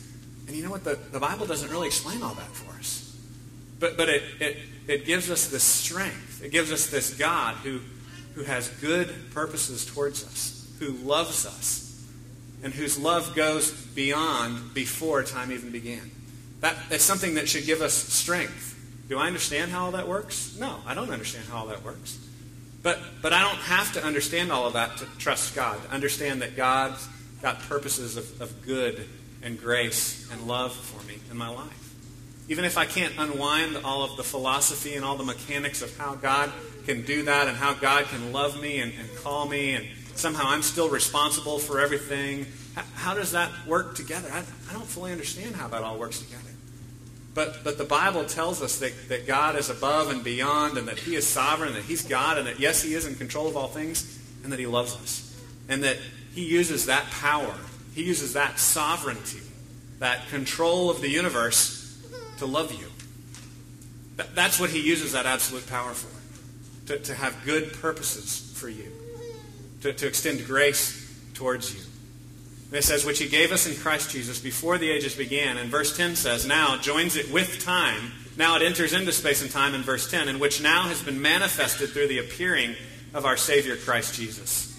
And 0.47 0.57
you 0.57 0.63
know 0.63 0.71
what? 0.71 0.85
The, 0.85 0.99
the 1.13 1.21
Bible 1.21 1.47
doesn't 1.47 1.71
really 1.71 1.87
explain 1.87 2.23
all 2.23 2.35
that 2.35 2.53
for 2.53 2.77
us. 2.77 3.17
But, 3.79 3.97
but 3.97 4.09
it, 4.09 4.23
it, 4.41 4.57
it 4.87 5.05
gives 5.05 5.31
us 5.31 5.49
this 5.49 5.63
strength. 5.63 6.43
It 6.45 6.51
gives 6.51 6.73
us 6.73 6.89
this 6.89 7.15
God 7.15 7.57
who, 7.57 7.81
who 8.35 8.43
has 8.43 8.69
good 8.81 9.13
purposes 9.33 9.85
towards 9.85 10.25
us, 10.25 10.69
who 10.79 10.93
loves 10.93 11.47
us, 11.47 11.84
and 12.65 12.73
whose 12.73 12.99
love 12.99 13.37
goes 13.37 13.71
beyond 13.71 14.73
before 14.75 15.23
time 15.23 15.53
even 15.53 15.71
began. 15.71 16.11
That, 16.61 16.77
that's 16.89 17.05
something 17.05 17.35
that 17.35 17.47
should 17.47 17.67
give 17.67 17.83
us 17.83 17.93
strength. 17.93 18.73
Do 19.09 19.19
I 19.19 19.27
understand 19.27 19.71
how 19.71 19.85
all 19.85 19.91
that 19.93 20.09
works? 20.09 20.57
No, 20.59 20.79
I 20.87 20.95
don't 20.95 21.11
understand 21.11 21.45
how 21.47 21.59
all 21.59 21.67
that 21.67 21.85
works. 21.85 22.19
But, 22.83 22.99
but 23.21 23.35
I 23.35 23.43
don't 23.43 23.61
have 23.61 23.93
to 23.93 24.05
understand 24.05 24.51
all 24.51 24.67
of 24.67 24.73
that 24.73 24.97
to 24.97 25.05
trust 25.19 25.55
God, 25.55 25.83
to 25.85 25.91
understand 25.91 26.41
that 26.41 26.57
God's 26.57 27.07
got 27.43 27.61
purposes 27.61 28.17
of, 28.17 28.41
of 28.41 28.63
good 28.63 29.07
and 29.43 29.61
grace 29.61 30.27
and 30.33 30.47
love 30.49 30.73
for 30.73 31.07
me 31.07 31.19
in 31.31 31.37
my 31.37 31.49
life. 31.49 31.95
Even 32.49 32.65
if 32.65 32.79
I 32.79 32.87
can't 32.87 33.13
unwind 33.19 33.77
all 33.85 34.05
of 34.05 34.17
the 34.17 34.25
philosophy 34.25 34.95
and 34.95 35.05
all 35.05 35.17
the 35.17 35.25
mechanics 35.25 35.83
of 35.83 35.97
how 35.99 36.15
God 36.15 36.51
can 36.87 37.03
do 37.03 37.25
that 37.25 37.47
and 37.47 37.57
how 37.57 37.75
God 37.75 38.07
can 38.07 38.33
love 38.33 38.61
me 38.61 38.81
and, 38.81 38.93
and 38.99 39.17
call 39.17 39.47
me 39.47 39.73
and 39.73 39.87
somehow 40.19 40.45
I'm 40.47 40.63
still 40.63 40.89
responsible 40.89 41.59
for 41.59 41.81
everything, 41.81 42.47
how, 42.95 43.15
does 43.15 43.33
that 43.33 43.51
work 43.67 43.95
together? 43.95 44.29
I, 44.33 44.39
I 44.39 44.73
don't 44.73 44.87
fully 44.87 45.13
understand 45.13 45.57
how 45.57 45.69
that 45.69 45.83
all 45.83 45.99
works 45.99 46.21
together. 46.21 46.43
But, 47.35 47.65
but 47.65 47.79
the 47.79 47.85
Bible 47.85 48.25
tells 48.25 48.63
us 48.63 48.79
that, 48.79 48.93
that 49.09 49.27
God 49.27 49.57
is 49.57 49.71
above 49.71 50.11
and 50.11 50.23
beyond 50.23 50.79
and 50.79 50.87
that 50.89 50.99
He 50.99 51.17
is 51.17 51.27
sovereign, 51.27 51.71
and 51.71 51.79
that 51.79 51.85
He's 51.85 52.07
God, 52.07 52.39
and 52.39 52.47
that 52.47 52.61
yes, 52.61 52.83
He 52.83 52.95
is 52.95 53.07
in 53.07 53.17
control 53.17 53.49
of 53.49 53.57
all 53.57 53.69
things, 53.69 54.21
and 54.45 54.53
that 54.53 54.59
He 54.59 54.67
loves 54.67 54.95
us. 54.95 55.43
And 55.69 55.83
that 55.83 55.99
He 56.33 56.45
uses 56.45 56.87
that 56.87 57.05
power, 57.11 57.55
He 57.95 58.05
uses 58.05 58.35
that 58.35 58.59
sovereignty, 58.59 59.41
that 59.99 60.29
control 60.29 60.91
of 60.91 61.01
the 61.01 61.09
universe 61.09 61.75
to 62.39 62.47
love 62.47 62.73
you. 62.73 62.87
That's 64.17 64.61
what 64.61 64.71
he 64.71 64.81
uses 64.81 65.13
that 65.13 65.27
absolute 65.27 65.67
power 65.67 65.93
for. 65.93 66.13
To, 66.87 66.99
to 66.99 67.15
have 67.15 67.45
good 67.45 67.73
purposes 67.73 68.53
for 68.55 68.69
you. 68.69 68.93
To, 69.85 69.93
to 69.93 70.07
extend 70.07 70.47
grace 70.47 71.15
towards 71.35 71.75
you. 71.75 71.81
And 72.69 72.79
it 72.79 72.85
says, 72.85 73.05
which 73.05 73.19
he 73.19 73.29
gave 73.29 73.53
us 73.53 73.67
in 73.67 73.77
Christ 73.77 74.11
Jesus 74.11 74.41
before 74.41 74.79
the 74.79 74.91
ages 74.91 75.15
began. 75.15 75.59
And 75.59 75.71
verse 75.71 75.95
10 75.95 76.17
says, 76.17 76.47
now 76.47 76.79
joins 76.79 77.17
it 77.17 77.31
with 77.31 77.63
time. 77.63 78.13
Now 78.39 78.57
it 78.57 78.63
enters 78.63 78.95
into 78.95 79.13
space 79.13 79.43
and 79.43 79.51
time 79.51 79.75
in 79.75 79.83
verse 79.83 80.11
10, 80.11 80.31
in 80.31 80.39
which 80.39 80.63
now 80.63 80.85
has 80.85 81.03
been 81.03 81.21
manifested 81.21 81.91
through 81.91 82.09
the 82.09 82.19
appearing 82.19 82.77
of 83.13 83.27
our 83.27 83.37
Savior 83.37 83.77
Christ 83.77 84.15
Jesus. 84.15 84.73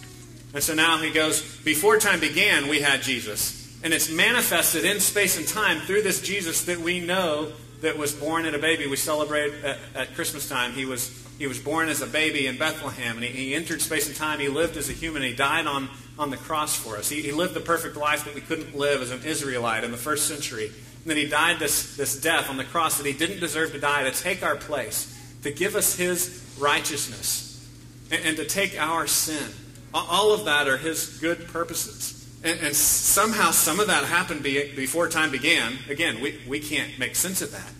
And 0.55 0.63
so 0.63 0.73
now 0.73 0.97
he 0.97 1.11
goes, 1.11 1.43
before 1.59 1.97
time 1.97 2.19
began, 2.19 2.67
we 2.67 2.81
had 2.81 3.03
Jesus. 3.03 3.79
And 3.83 3.93
it's 3.93 4.11
manifested 4.11 4.85
in 4.85 4.99
space 4.99 5.37
and 5.37 5.47
time 5.47 5.81
through 5.81 6.01
this 6.01 6.19
Jesus 6.19 6.65
that 6.65 6.79
we 6.79 6.99
know 6.99 7.53
that 7.85 7.97
was 7.97 8.11
born 8.13 8.45
in 8.45 8.55
a 8.55 8.59
baby. 8.59 8.87
We 8.87 8.95
celebrate 8.95 9.53
at, 9.63 9.77
at 9.93 10.15
Christmas 10.15 10.49
time. 10.49 10.73
He 10.73 10.85
was, 10.85 11.23
he 11.37 11.45
was 11.45 11.59
born 11.59 11.87
as 11.87 12.01
a 12.01 12.07
baby 12.07 12.47
in 12.47 12.57
Bethlehem, 12.57 13.15
and 13.15 13.23
he, 13.23 13.31
he, 13.31 13.55
entered 13.55 13.79
space 13.79 14.07
and 14.07 14.15
time. 14.15 14.39
He 14.39 14.47
lived 14.47 14.75
as 14.75 14.89
a 14.89 14.93
human. 14.93 15.21
He 15.21 15.33
died 15.33 15.67
on, 15.67 15.89
on 16.17 16.31
the 16.31 16.37
cross 16.37 16.75
for 16.75 16.97
us. 16.97 17.09
He, 17.09 17.21
he 17.21 17.31
lived 17.31 17.53
the 17.53 17.61
perfect 17.61 17.95
life 17.95 18.25
that 18.25 18.33
we 18.33 18.41
couldn't 18.41 18.75
live 18.75 19.01
as 19.01 19.11
an 19.11 19.23
Israelite 19.23 19.83
in 19.83 19.91
the 19.91 19.97
first 19.97 20.27
century. 20.27 20.65
And 20.65 21.05
then 21.05 21.17
he 21.17 21.27
died 21.27 21.59
this, 21.59 21.95
this 21.95 22.19
death 22.19 22.49
on 22.49 22.57
the 22.57 22.63
cross 22.63 22.97
that 22.97 23.05
he 23.05 23.13
didn't 23.13 23.39
deserve 23.39 23.71
to 23.73 23.79
die 23.79 24.09
to 24.09 24.11
take 24.11 24.41
our 24.41 24.55
place, 24.55 25.15
to 25.43 25.51
give 25.51 25.75
us 25.75 25.95
his 25.95 26.43
righteousness, 26.59 27.69
and, 28.09 28.25
and 28.25 28.37
to 28.37 28.45
take 28.45 28.79
our 28.79 29.05
sin. 29.05 29.51
All 29.93 30.33
of 30.33 30.45
that 30.45 30.67
are 30.67 30.77
his 30.77 31.19
good 31.19 31.47
purposes. 31.49 32.24
And, 32.45 32.59
and 32.59 32.75
somehow 32.75 33.49
some 33.49 33.79
of 33.79 33.87
that 33.87 34.03
happened 34.03 34.43
be, 34.43 34.71
before 34.75 35.09
time 35.09 35.31
began. 35.31 35.79
Again, 35.89 36.21
we, 36.21 36.39
we 36.47 36.59
can't 36.59 36.97
make 36.99 37.15
sense 37.15 37.41
of 37.41 37.51
that. 37.51 37.71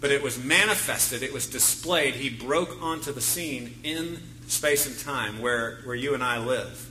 But 0.00 0.10
it 0.10 0.22
was 0.22 0.42
manifested, 0.42 1.22
it 1.22 1.32
was 1.32 1.46
displayed. 1.46 2.14
He 2.14 2.28
broke 2.28 2.80
onto 2.82 3.10
the 3.10 3.22
scene 3.22 3.74
in 3.82 4.20
space 4.48 4.86
and 4.86 4.98
time 4.98 5.40
where, 5.40 5.78
where 5.84 5.96
you 5.96 6.12
and 6.12 6.22
I 6.22 6.38
live. 6.38 6.90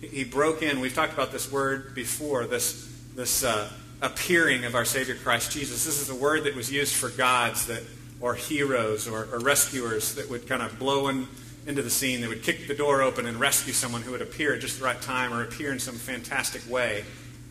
He 0.00 0.24
broke 0.24 0.62
in. 0.62 0.80
We've 0.80 0.94
talked 0.94 1.12
about 1.12 1.30
this 1.30 1.52
word 1.52 1.94
before, 1.94 2.46
this, 2.46 2.92
this 3.14 3.44
uh, 3.44 3.70
appearing 4.02 4.64
of 4.64 4.74
our 4.74 4.84
Savior 4.84 5.14
Christ 5.14 5.52
Jesus. 5.52 5.84
This 5.84 6.02
is 6.02 6.10
a 6.10 6.14
word 6.14 6.44
that 6.44 6.56
was 6.56 6.72
used 6.72 6.94
for 6.94 7.10
gods 7.10 7.66
that, 7.66 7.82
or 8.20 8.34
heroes 8.34 9.06
or, 9.06 9.28
or 9.32 9.38
rescuers 9.38 10.16
that 10.16 10.28
would 10.28 10.48
kind 10.48 10.62
of 10.62 10.78
blow 10.80 11.08
in 11.08 11.28
into 11.66 11.82
the 11.82 11.90
scene. 11.90 12.20
They 12.20 12.28
would 12.28 12.42
kick 12.42 12.68
the 12.68 12.74
door 12.74 13.02
open 13.02 13.26
and 13.26 13.38
rescue 13.38 13.72
someone 13.72 14.02
who 14.02 14.12
would 14.12 14.22
appear 14.22 14.54
at 14.54 14.60
just 14.60 14.78
the 14.78 14.84
right 14.84 15.00
time 15.00 15.32
or 15.32 15.42
appear 15.42 15.72
in 15.72 15.78
some 15.78 15.94
fantastic 15.94 16.62
way. 16.70 17.04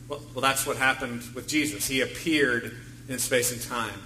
Well, 0.07 0.21
well 0.33 0.41
that's 0.41 0.65
what 0.65 0.77
happened 0.77 1.23
with 1.33 1.47
Jesus. 1.47 1.87
He 1.87 2.01
appeared 2.01 2.75
in 3.07 3.19
space 3.19 3.51
and 3.51 3.61
time. 3.61 3.99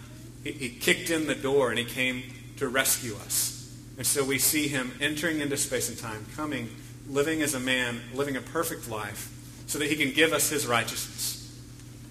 He, 0.43 0.51
he 0.51 0.69
kicked 0.69 1.09
in 1.09 1.27
the 1.27 1.35
door 1.35 1.69
and 1.69 1.79
he 1.79 1.85
came 1.85 2.23
to 2.57 2.67
rescue 2.67 3.15
us. 3.15 3.53
And 3.97 4.05
so 4.05 4.23
we 4.23 4.37
see 4.37 4.67
him 4.67 4.91
entering 5.01 5.39
into 5.39 5.57
space 5.57 5.89
and 5.89 5.97
time, 5.97 6.25
coming, 6.35 6.69
living 7.07 7.41
as 7.41 7.55
a 7.55 7.59
man, 7.59 7.99
living 8.13 8.37
a 8.37 8.41
perfect 8.41 8.89
life, 8.89 9.33
so 9.65 9.79
that 9.79 9.89
he 9.89 9.95
can 9.95 10.13
give 10.13 10.33
us 10.33 10.49
his 10.49 10.67
righteousness. 10.67 11.35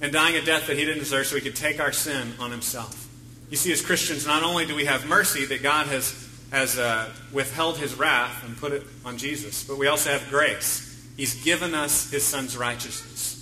And 0.00 0.12
dying 0.12 0.36
a 0.36 0.44
death 0.44 0.66
that 0.66 0.76
he 0.76 0.84
didn't 0.84 0.98
deserve 0.98 1.26
so 1.26 1.36
he 1.36 1.40
could 1.40 1.56
take 1.56 1.80
our 1.80 1.92
sin 1.92 2.34
on 2.38 2.50
himself. 2.50 3.08
You 3.48 3.56
see, 3.56 3.72
as 3.72 3.80
Christians, 3.80 4.26
not 4.26 4.42
only 4.42 4.66
do 4.66 4.74
we 4.74 4.84
have 4.84 5.06
mercy 5.06 5.46
that 5.46 5.62
God 5.62 5.86
has 5.86 6.10
has 6.50 6.78
uh, 6.78 7.10
withheld 7.32 7.78
his 7.78 7.94
wrath 7.94 8.44
and 8.44 8.56
put 8.56 8.72
it 8.72 8.82
on 9.04 9.18
Jesus. 9.18 9.64
But 9.64 9.78
we 9.78 9.86
also 9.86 10.10
have 10.10 10.28
grace. 10.30 10.82
He's 11.16 11.42
given 11.44 11.74
us 11.74 12.10
his 12.10 12.24
son's 12.24 12.56
righteousness. 12.56 13.34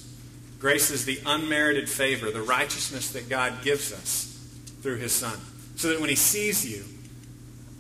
Grace 0.59 0.91
is 0.91 1.05
the 1.05 1.21
unmerited 1.27 1.89
favor, 1.89 2.31
the 2.31 2.43
righteousness 2.43 3.13
that 3.13 3.29
God 3.29 3.63
gives 3.63 3.93
us 3.93 4.31
through 4.81 4.97
his 4.97 5.13
son. 5.13 5.39
So 5.77 5.89
that 5.89 6.01
when 6.01 6.09
he 6.09 6.17
sees 6.17 6.65
you, 6.65 6.85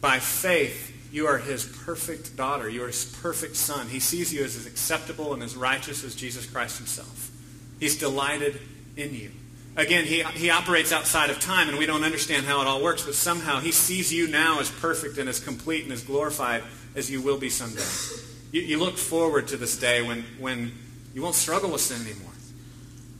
by 0.00 0.18
faith, 0.18 0.92
you 1.10 1.26
are 1.26 1.38
his 1.38 1.64
perfect 1.64 2.36
daughter. 2.36 2.68
You 2.68 2.82
are 2.84 2.88
his 2.88 3.04
perfect 3.22 3.56
son. 3.56 3.88
He 3.88 4.00
sees 4.00 4.34
you 4.34 4.44
as 4.44 4.56
as 4.56 4.66
acceptable 4.66 5.32
and 5.32 5.42
as 5.42 5.56
righteous 5.56 6.04
as 6.04 6.14
Jesus 6.14 6.44
Christ 6.44 6.78
himself. 6.78 7.30
He's 7.80 7.96
delighted 7.96 8.60
in 8.96 9.14
you. 9.14 9.30
Again, 9.76 10.04
he, 10.04 10.22
he 10.22 10.50
operates 10.50 10.92
outside 10.92 11.30
of 11.30 11.40
time, 11.40 11.68
and 11.68 11.78
we 11.78 11.86
don't 11.86 12.04
understand 12.04 12.46
how 12.46 12.60
it 12.60 12.66
all 12.66 12.82
works, 12.82 13.02
but 13.02 13.14
somehow 13.14 13.58
he 13.58 13.72
sees 13.72 14.12
you 14.12 14.28
now 14.28 14.60
as 14.60 14.70
perfect 14.70 15.18
and 15.18 15.28
as 15.28 15.40
complete 15.40 15.82
and 15.82 15.92
as 15.92 16.02
glorified 16.02 16.62
as 16.94 17.10
you 17.10 17.20
will 17.20 17.38
be 17.38 17.50
someday. 17.50 17.82
You, 18.52 18.62
you 18.62 18.78
look 18.78 18.96
forward 18.96 19.48
to 19.48 19.56
this 19.56 19.76
day 19.76 20.00
when, 20.00 20.24
when 20.38 20.72
you 21.12 21.22
won't 21.22 21.34
struggle 21.34 21.70
with 21.70 21.80
sin 21.80 22.06
anymore, 22.06 22.30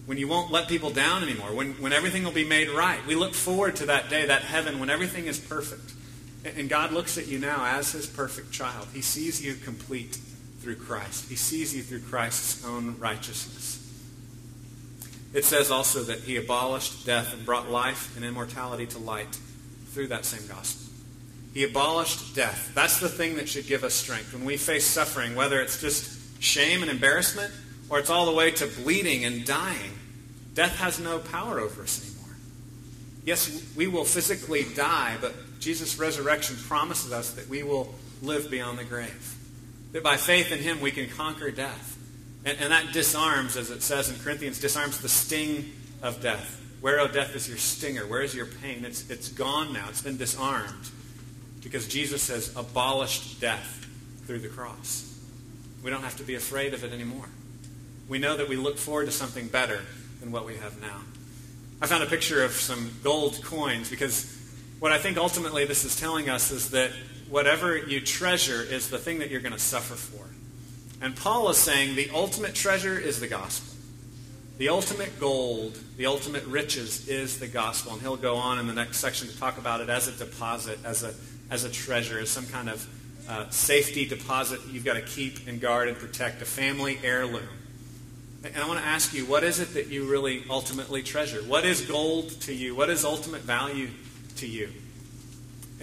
when 0.06 0.18
you 0.18 0.28
won't 0.28 0.52
let 0.52 0.68
people 0.68 0.90
down 0.90 1.22
anymore, 1.22 1.52
when, 1.54 1.72
when 1.74 1.92
everything 1.92 2.22
will 2.24 2.30
be 2.30 2.44
made 2.44 2.68
right. 2.68 3.04
We 3.06 3.16
look 3.16 3.34
forward 3.34 3.76
to 3.76 3.86
that 3.86 4.10
day, 4.10 4.26
that 4.26 4.42
heaven, 4.42 4.78
when 4.78 4.90
everything 4.90 5.26
is 5.26 5.40
perfect. 5.40 5.92
And 6.44 6.68
God 6.68 6.92
looks 6.92 7.16
at 7.16 7.26
you 7.26 7.38
now 7.38 7.64
as 7.64 7.92
his 7.92 8.06
perfect 8.06 8.52
child. 8.52 8.88
He 8.92 9.00
sees 9.00 9.44
you 9.44 9.54
complete 9.54 10.18
through 10.60 10.76
Christ, 10.76 11.28
he 11.28 11.36
sees 11.36 11.74
you 11.74 11.82
through 11.82 12.00
Christ's 12.00 12.64
own 12.64 12.98
righteousness. 12.98 13.83
It 15.34 15.44
says 15.44 15.72
also 15.72 16.04
that 16.04 16.20
he 16.20 16.36
abolished 16.36 17.04
death 17.04 17.34
and 17.34 17.44
brought 17.44 17.68
life 17.68 18.16
and 18.16 18.24
immortality 18.24 18.86
to 18.86 18.98
light 18.98 19.36
through 19.88 20.08
that 20.08 20.24
same 20.24 20.46
gospel. 20.46 20.92
He 21.52 21.64
abolished 21.64 22.34
death. 22.34 22.72
That's 22.74 23.00
the 23.00 23.08
thing 23.08 23.36
that 23.36 23.48
should 23.48 23.66
give 23.66 23.84
us 23.84 23.94
strength. 23.94 24.32
When 24.32 24.44
we 24.44 24.56
face 24.56 24.86
suffering, 24.86 25.34
whether 25.34 25.60
it's 25.60 25.80
just 25.80 26.42
shame 26.42 26.82
and 26.82 26.90
embarrassment 26.90 27.52
or 27.90 27.98
it's 27.98 28.10
all 28.10 28.26
the 28.26 28.32
way 28.32 28.52
to 28.52 28.66
bleeding 28.66 29.24
and 29.24 29.44
dying, 29.44 29.92
death 30.54 30.76
has 30.76 31.00
no 31.00 31.18
power 31.18 31.60
over 31.60 31.82
us 31.82 32.04
anymore. 32.04 32.36
Yes, 33.24 33.72
we 33.76 33.86
will 33.88 34.04
physically 34.04 34.64
die, 34.74 35.16
but 35.20 35.34
Jesus' 35.58 35.98
resurrection 35.98 36.56
promises 36.68 37.12
us 37.12 37.32
that 37.32 37.48
we 37.48 37.62
will 37.62 37.94
live 38.22 38.50
beyond 38.50 38.78
the 38.78 38.84
grave. 38.84 39.34
That 39.92 40.02
by 40.02 40.16
faith 40.16 40.52
in 40.52 40.58
him 40.58 40.80
we 40.80 40.90
can 40.90 41.08
conquer 41.08 41.50
death. 41.50 41.93
And, 42.44 42.58
and 42.60 42.72
that 42.72 42.92
disarms, 42.92 43.56
as 43.56 43.70
it 43.70 43.82
says 43.82 44.10
in 44.10 44.18
Corinthians, 44.18 44.60
disarms 44.60 44.98
the 45.00 45.08
sting 45.08 45.72
of 46.02 46.20
death. 46.20 46.60
Where, 46.80 47.00
O 47.00 47.04
oh, 47.04 47.08
death, 47.08 47.34
is 47.34 47.48
your 47.48 47.56
stinger? 47.56 48.06
Where 48.06 48.20
is 48.20 48.34
your 48.34 48.46
pain? 48.46 48.84
It's, 48.84 49.08
it's 49.08 49.28
gone 49.28 49.72
now. 49.72 49.86
It's 49.88 50.02
been 50.02 50.18
disarmed 50.18 50.90
because 51.62 51.88
Jesus 51.88 52.28
has 52.28 52.54
abolished 52.56 53.40
death 53.40 53.86
through 54.26 54.40
the 54.40 54.48
cross. 54.48 55.18
We 55.82 55.90
don't 55.90 56.02
have 56.02 56.16
to 56.16 56.24
be 56.24 56.34
afraid 56.34 56.74
of 56.74 56.84
it 56.84 56.92
anymore. 56.92 57.28
We 58.08 58.18
know 58.18 58.36
that 58.36 58.48
we 58.48 58.56
look 58.56 58.76
forward 58.76 59.06
to 59.06 59.12
something 59.12 59.48
better 59.48 59.80
than 60.20 60.30
what 60.30 60.44
we 60.44 60.56
have 60.56 60.80
now. 60.80 61.00
I 61.80 61.86
found 61.86 62.02
a 62.02 62.06
picture 62.06 62.44
of 62.44 62.52
some 62.52 62.90
gold 63.02 63.42
coins 63.42 63.88
because 63.88 64.30
what 64.78 64.92
I 64.92 64.98
think 64.98 65.16
ultimately 65.16 65.64
this 65.64 65.84
is 65.84 65.96
telling 65.96 66.28
us 66.28 66.50
is 66.50 66.70
that 66.70 66.90
whatever 67.28 67.76
you 67.76 68.00
treasure 68.00 68.62
is 68.62 68.90
the 68.90 68.98
thing 68.98 69.18
that 69.20 69.30
you're 69.30 69.40
going 69.40 69.52
to 69.52 69.58
suffer 69.58 69.94
for. 69.94 70.24
And 71.04 71.14
Paul 71.14 71.50
is 71.50 71.58
saying 71.58 71.96
the 71.96 72.08
ultimate 72.14 72.54
treasure 72.54 72.98
is 72.98 73.20
the 73.20 73.28
gospel. 73.28 73.76
The 74.56 74.70
ultimate 74.70 75.20
gold, 75.20 75.78
the 75.98 76.06
ultimate 76.06 76.46
riches 76.46 77.08
is 77.08 77.38
the 77.38 77.46
gospel. 77.46 77.92
And 77.92 78.00
he'll 78.00 78.16
go 78.16 78.36
on 78.36 78.58
in 78.58 78.66
the 78.66 78.72
next 78.72 79.00
section 79.00 79.28
to 79.28 79.38
talk 79.38 79.58
about 79.58 79.82
it 79.82 79.90
as 79.90 80.08
a 80.08 80.12
deposit, 80.12 80.78
as 80.82 81.02
a, 81.02 81.12
as 81.50 81.64
a 81.64 81.70
treasure, 81.70 82.18
as 82.18 82.30
some 82.30 82.46
kind 82.46 82.70
of 82.70 82.88
uh, 83.28 83.50
safety 83.50 84.06
deposit 84.06 84.60
you've 84.70 84.86
got 84.86 84.94
to 84.94 85.02
keep 85.02 85.46
and 85.46 85.60
guard 85.60 85.88
and 85.88 85.98
protect, 85.98 86.40
a 86.40 86.46
family 86.46 86.98
heirloom. 87.04 87.48
And 88.42 88.56
I 88.56 88.66
want 88.66 88.80
to 88.80 88.86
ask 88.86 89.12
you, 89.12 89.26
what 89.26 89.44
is 89.44 89.60
it 89.60 89.74
that 89.74 89.88
you 89.88 90.10
really 90.10 90.44
ultimately 90.48 91.02
treasure? 91.02 91.42
What 91.42 91.66
is 91.66 91.82
gold 91.82 92.30
to 92.42 92.54
you? 92.54 92.74
What 92.74 92.88
is 92.88 93.04
ultimate 93.04 93.42
value 93.42 93.90
to 94.36 94.46
you? 94.46 94.70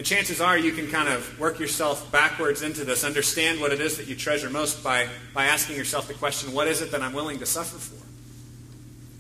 And 0.02 0.06
chances 0.08 0.42
are 0.42 0.58
you 0.58 0.72
can 0.72 0.90
kind 0.90 1.08
of 1.08 1.40
work 1.40 1.60
yourself 1.60 2.12
backwards 2.12 2.64
into 2.64 2.84
this, 2.84 3.04
understand 3.04 3.62
what 3.62 3.72
it 3.72 3.80
is 3.80 3.98
that 3.98 4.08
you 4.08 4.16
treasure 4.16 4.50
most 4.50 4.84
by, 4.84 5.08
by 5.32 5.46
asking 5.46 5.76
yourself 5.76 6.08
the 6.08 6.16
question, 6.16 6.54
what 6.54 6.68
is 6.68 6.82
it 6.82 6.90
that 6.94 7.04
I'm 7.04 7.14
willing 7.14 7.38
to 7.38 7.46
suffer 7.46 7.78
for? 7.78 8.04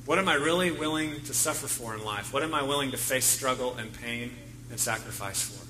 What 0.07 0.17
am 0.17 0.27
I 0.27 0.34
really 0.34 0.71
willing 0.71 1.21
to 1.25 1.36
suffer 1.36 1.67
for 1.67 1.93
in 1.93 2.03
life? 2.03 2.34
What 2.34 2.41
am 2.41 2.55
I 2.55 2.63
willing 2.63 2.89
to 2.89 2.97
face 2.97 3.25
struggle 3.25 3.75
and 3.75 3.93
pain 3.93 4.32
and 4.71 4.79
sacrifice 4.79 5.43
for? 5.43 5.67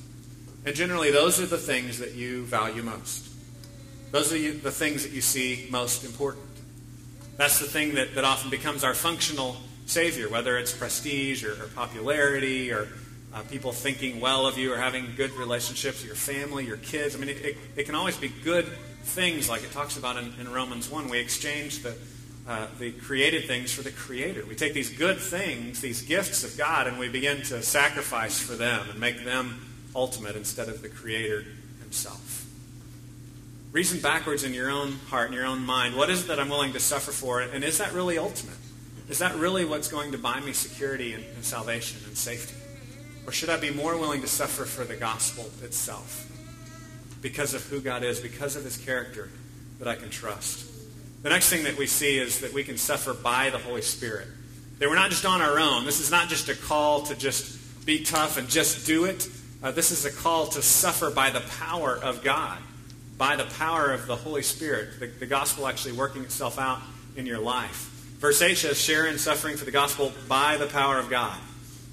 And 0.66 0.78
generally, 0.78 1.12
those 1.12 1.42
are 1.42 1.46
the 1.46 1.58
things 1.58 2.00
that 2.00 2.14
you 2.14 2.46
value 2.46 2.82
most. 2.82 3.28
Those 4.12 4.32
are 4.32 4.38
the 4.38 4.72
things 4.72 5.04
that 5.04 5.12
you 5.12 5.20
see 5.20 5.68
most 5.70 6.06
important. 6.06 6.46
That's 7.36 7.60
the 7.60 7.68
thing 7.68 7.96
that, 7.96 8.16
that 8.16 8.24
often 8.24 8.50
becomes 8.50 8.86
our 8.86 8.94
functional 8.94 9.58
savior, 9.88 10.30
whether 10.30 10.58
it's 10.58 10.72
prestige 10.72 11.44
or, 11.44 11.62
or 11.62 11.68
popularity 11.76 12.72
or 12.72 12.88
uh, 13.34 13.42
people 13.44 13.72
thinking 13.72 14.20
well 14.20 14.46
of 14.46 14.58
you 14.58 14.74
or 14.74 14.78
having 14.78 15.16
good 15.16 15.32
relationships, 15.32 16.00
with 16.00 16.08
your 16.08 16.16
family, 16.16 16.66
your 16.66 16.78
kids. 16.78 17.16
I 17.16 17.20
mean, 17.20 17.30
it, 17.30 17.46
it, 17.46 17.58
it 17.76 17.84
can 17.86 17.96
always 17.96 18.18
be 18.18 18.28
good 18.28 18.66
things, 19.04 19.50
like 19.50 19.64
it 19.64 19.72
talks 19.72 19.98
about 19.98 20.18
in, 20.18 20.34
in 20.40 20.52
Romans 20.52 20.90
1. 20.90 21.10
We 21.10 21.20
exchange 21.20 21.82
the, 21.84 21.96
uh, 22.48 22.68
the 22.80 22.92
created 22.92 23.46
things 23.46 23.72
for 23.72 23.82
the 23.82 23.92
Creator. 23.92 24.46
We 24.48 24.56
take 24.56 24.74
these 24.74 24.90
good 24.90 25.18
things, 25.18 25.82
these 25.82 26.02
gifts 26.02 26.44
of 26.44 26.58
God, 26.58 26.88
and 26.88 27.00
we 27.00 27.10
begin 27.10 27.42
to 27.44 27.62
sacrifice 27.62 28.40
for 28.40 28.54
them 28.54 28.90
and 28.90 29.00
make 29.00 29.24
them 29.24 29.66
ultimate 29.96 30.36
instead 30.36 30.68
of 30.68 30.82
the 30.82 30.90
Creator 30.90 31.46
Himself. 31.82 32.46
Reason 33.72 34.02
backwards 34.02 34.44
in 34.44 34.54
your 34.54 34.70
own 34.70 34.94
heart, 35.08 35.30
in 35.30 35.34
your 35.34 35.46
own 35.46 35.66
mind. 35.66 35.96
What 35.96 36.10
is 36.10 36.26
it 36.26 36.28
that 36.28 36.40
I'm 36.40 36.50
willing 36.50 36.74
to 36.74 36.80
suffer 36.80 37.12
for? 37.12 37.40
And 37.40 37.64
is 37.64 37.78
that 37.78 37.94
really 37.94 38.18
ultimate? 38.18 38.58
Is 39.08 39.20
that 39.20 39.36
really 39.36 39.64
what's 39.64 39.88
going 39.88 40.12
to 40.12 40.18
buy 40.18 40.42
me 40.42 40.52
security 40.52 41.14
and, 41.14 41.24
and 41.36 41.44
salvation 41.44 42.02
and 42.06 42.18
safety? 42.18 42.61
Or 43.26 43.32
should 43.32 43.50
I 43.50 43.58
be 43.58 43.72
more 43.72 43.98
willing 43.98 44.22
to 44.22 44.28
suffer 44.28 44.66
for 44.66 44.84
the 44.84 44.96
gospel 44.96 45.50
itself? 45.64 46.28
Because 47.22 47.54
of 47.54 47.64
who 47.68 47.80
God 47.80 48.04
is, 48.04 48.20
because 48.20 48.56
of 48.56 48.64
his 48.64 48.78
character 48.78 49.30
that 49.80 49.88
I 49.88 49.96
can 49.96 50.10
trust. 50.10 50.68
The 51.24 51.30
next 51.30 51.50
thing 51.50 51.64
that 51.66 51.78
we 51.78 51.86
see 51.86 52.18
is 52.18 52.40
that 52.40 52.52
we 52.52 52.64
can 52.64 52.78
suffer 52.78 53.14
by 53.14 53.52
the 53.52 53.60
Holy 53.60 53.84
Spirit. 53.84 54.28
That 54.80 54.90
we're 54.90 54.96
not 54.96 55.12
just 55.12 55.26
on 55.26 55.42
our 55.42 55.60
own. 55.60 55.86
This 55.86 56.00
is 56.00 56.10
not 56.10 56.30
just 56.30 56.50
a 56.50 56.56
call 56.56 57.04
to 57.04 57.16
just 57.16 57.86
be 57.86 58.04
tough 58.04 58.38
and 58.38 58.50
just 58.50 58.88
do 58.88 59.06
it. 59.06 59.28
Uh, 59.62 59.72
this 59.72 59.92
is 59.92 60.06
a 60.06 60.12
call 60.12 60.48
to 60.48 60.62
suffer 60.62 61.12
by 61.12 61.30
the 61.30 61.42
power 61.42 61.96
of 61.96 62.24
God, 62.24 62.58
by 63.18 63.36
the 63.36 63.44
power 63.44 63.92
of 63.92 64.08
the 64.08 64.16
Holy 64.16 64.42
Spirit, 64.42 65.00
the, 65.00 65.08
the 65.08 65.28
gospel 65.28 65.68
actually 65.68 65.92
working 65.92 66.24
itself 66.24 66.58
out 66.58 66.80
in 67.16 67.28
your 67.28 67.40
life. 67.40 67.90
Verse 68.18 68.42
8 68.42 68.56
says, 68.56 68.82
share 68.82 69.06
in 69.06 69.20
suffering 69.20 69.58
for 69.58 69.66
the 69.66 69.72
gospel 69.72 70.12
by 70.28 70.58
the 70.58 70.68
power 70.68 70.98
of 70.98 71.10
God. 71.10 71.38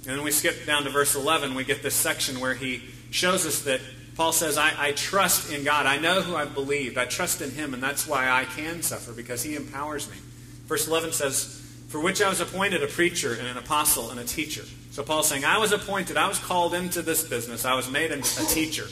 And 0.09 0.17
then 0.17 0.25
we 0.25 0.31
skip 0.31 0.65
down 0.65 0.85
to 0.85 0.91
verse 0.91 1.15
11. 1.15 1.55
We 1.55 1.65
get 1.65 1.83
this 1.83 1.95
section 1.95 2.41
where 2.41 2.55
he 2.55 2.83
shows 3.11 3.45
us 3.45 3.61
that 3.65 3.83
Paul 4.17 4.33
says, 4.33 4.57
I, 4.57 4.73
I, 4.79 4.93
trust 4.93 5.53
in 5.53 5.65
God. 5.65 5.85
I 5.85 5.99
know 5.99 6.23
who 6.23 6.35
I've 6.35 6.55
believed. 6.55 6.97
I 6.97 7.05
trust 7.05 7.43
in 7.43 7.51
him, 7.51 7.75
and 7.75 7.83
that's 7.83 8.07
why 8.07 8.31
I 8.31 8.47
can 8.47 8.83
suffer, 8.83 9.13
because 9.13 9.43
he 9.43 9.55
empowers 9.55 10.11
me. 10.11 10.17
Verse 10.65 10.89
11 10.89 11.13
says, 11.13 11.63
For 11.89 12.01
which 12.01 12.23
I 12.23 12.31
was 12.31 12.41
appointed 12.41 12.83
a 12.83 12.87
preacher 12.87 13.35
and 13.35 13.47
an 13.47 13.59
apostle 13.59 14.09
and 14.09 14.19
a 14.19 14.25
teacher. 14.25 14.63
So 14.93 15.03
Paul's 15.03 15.29
saying, 15.29 15.45
I 15.45 15.59
was 15.59 15.73
appointed, 15.73 16.17
I 16.17 16.27
was 16.27 16.39
called 16.39 16.73
into 16.73 17.03
this 17.03 17.29
business. 17.29 17.67
I 17.67 17.75
was 17.75 17.91
made 17.91 18.11
a 18.11 18.23
teacher, 18.23 18.87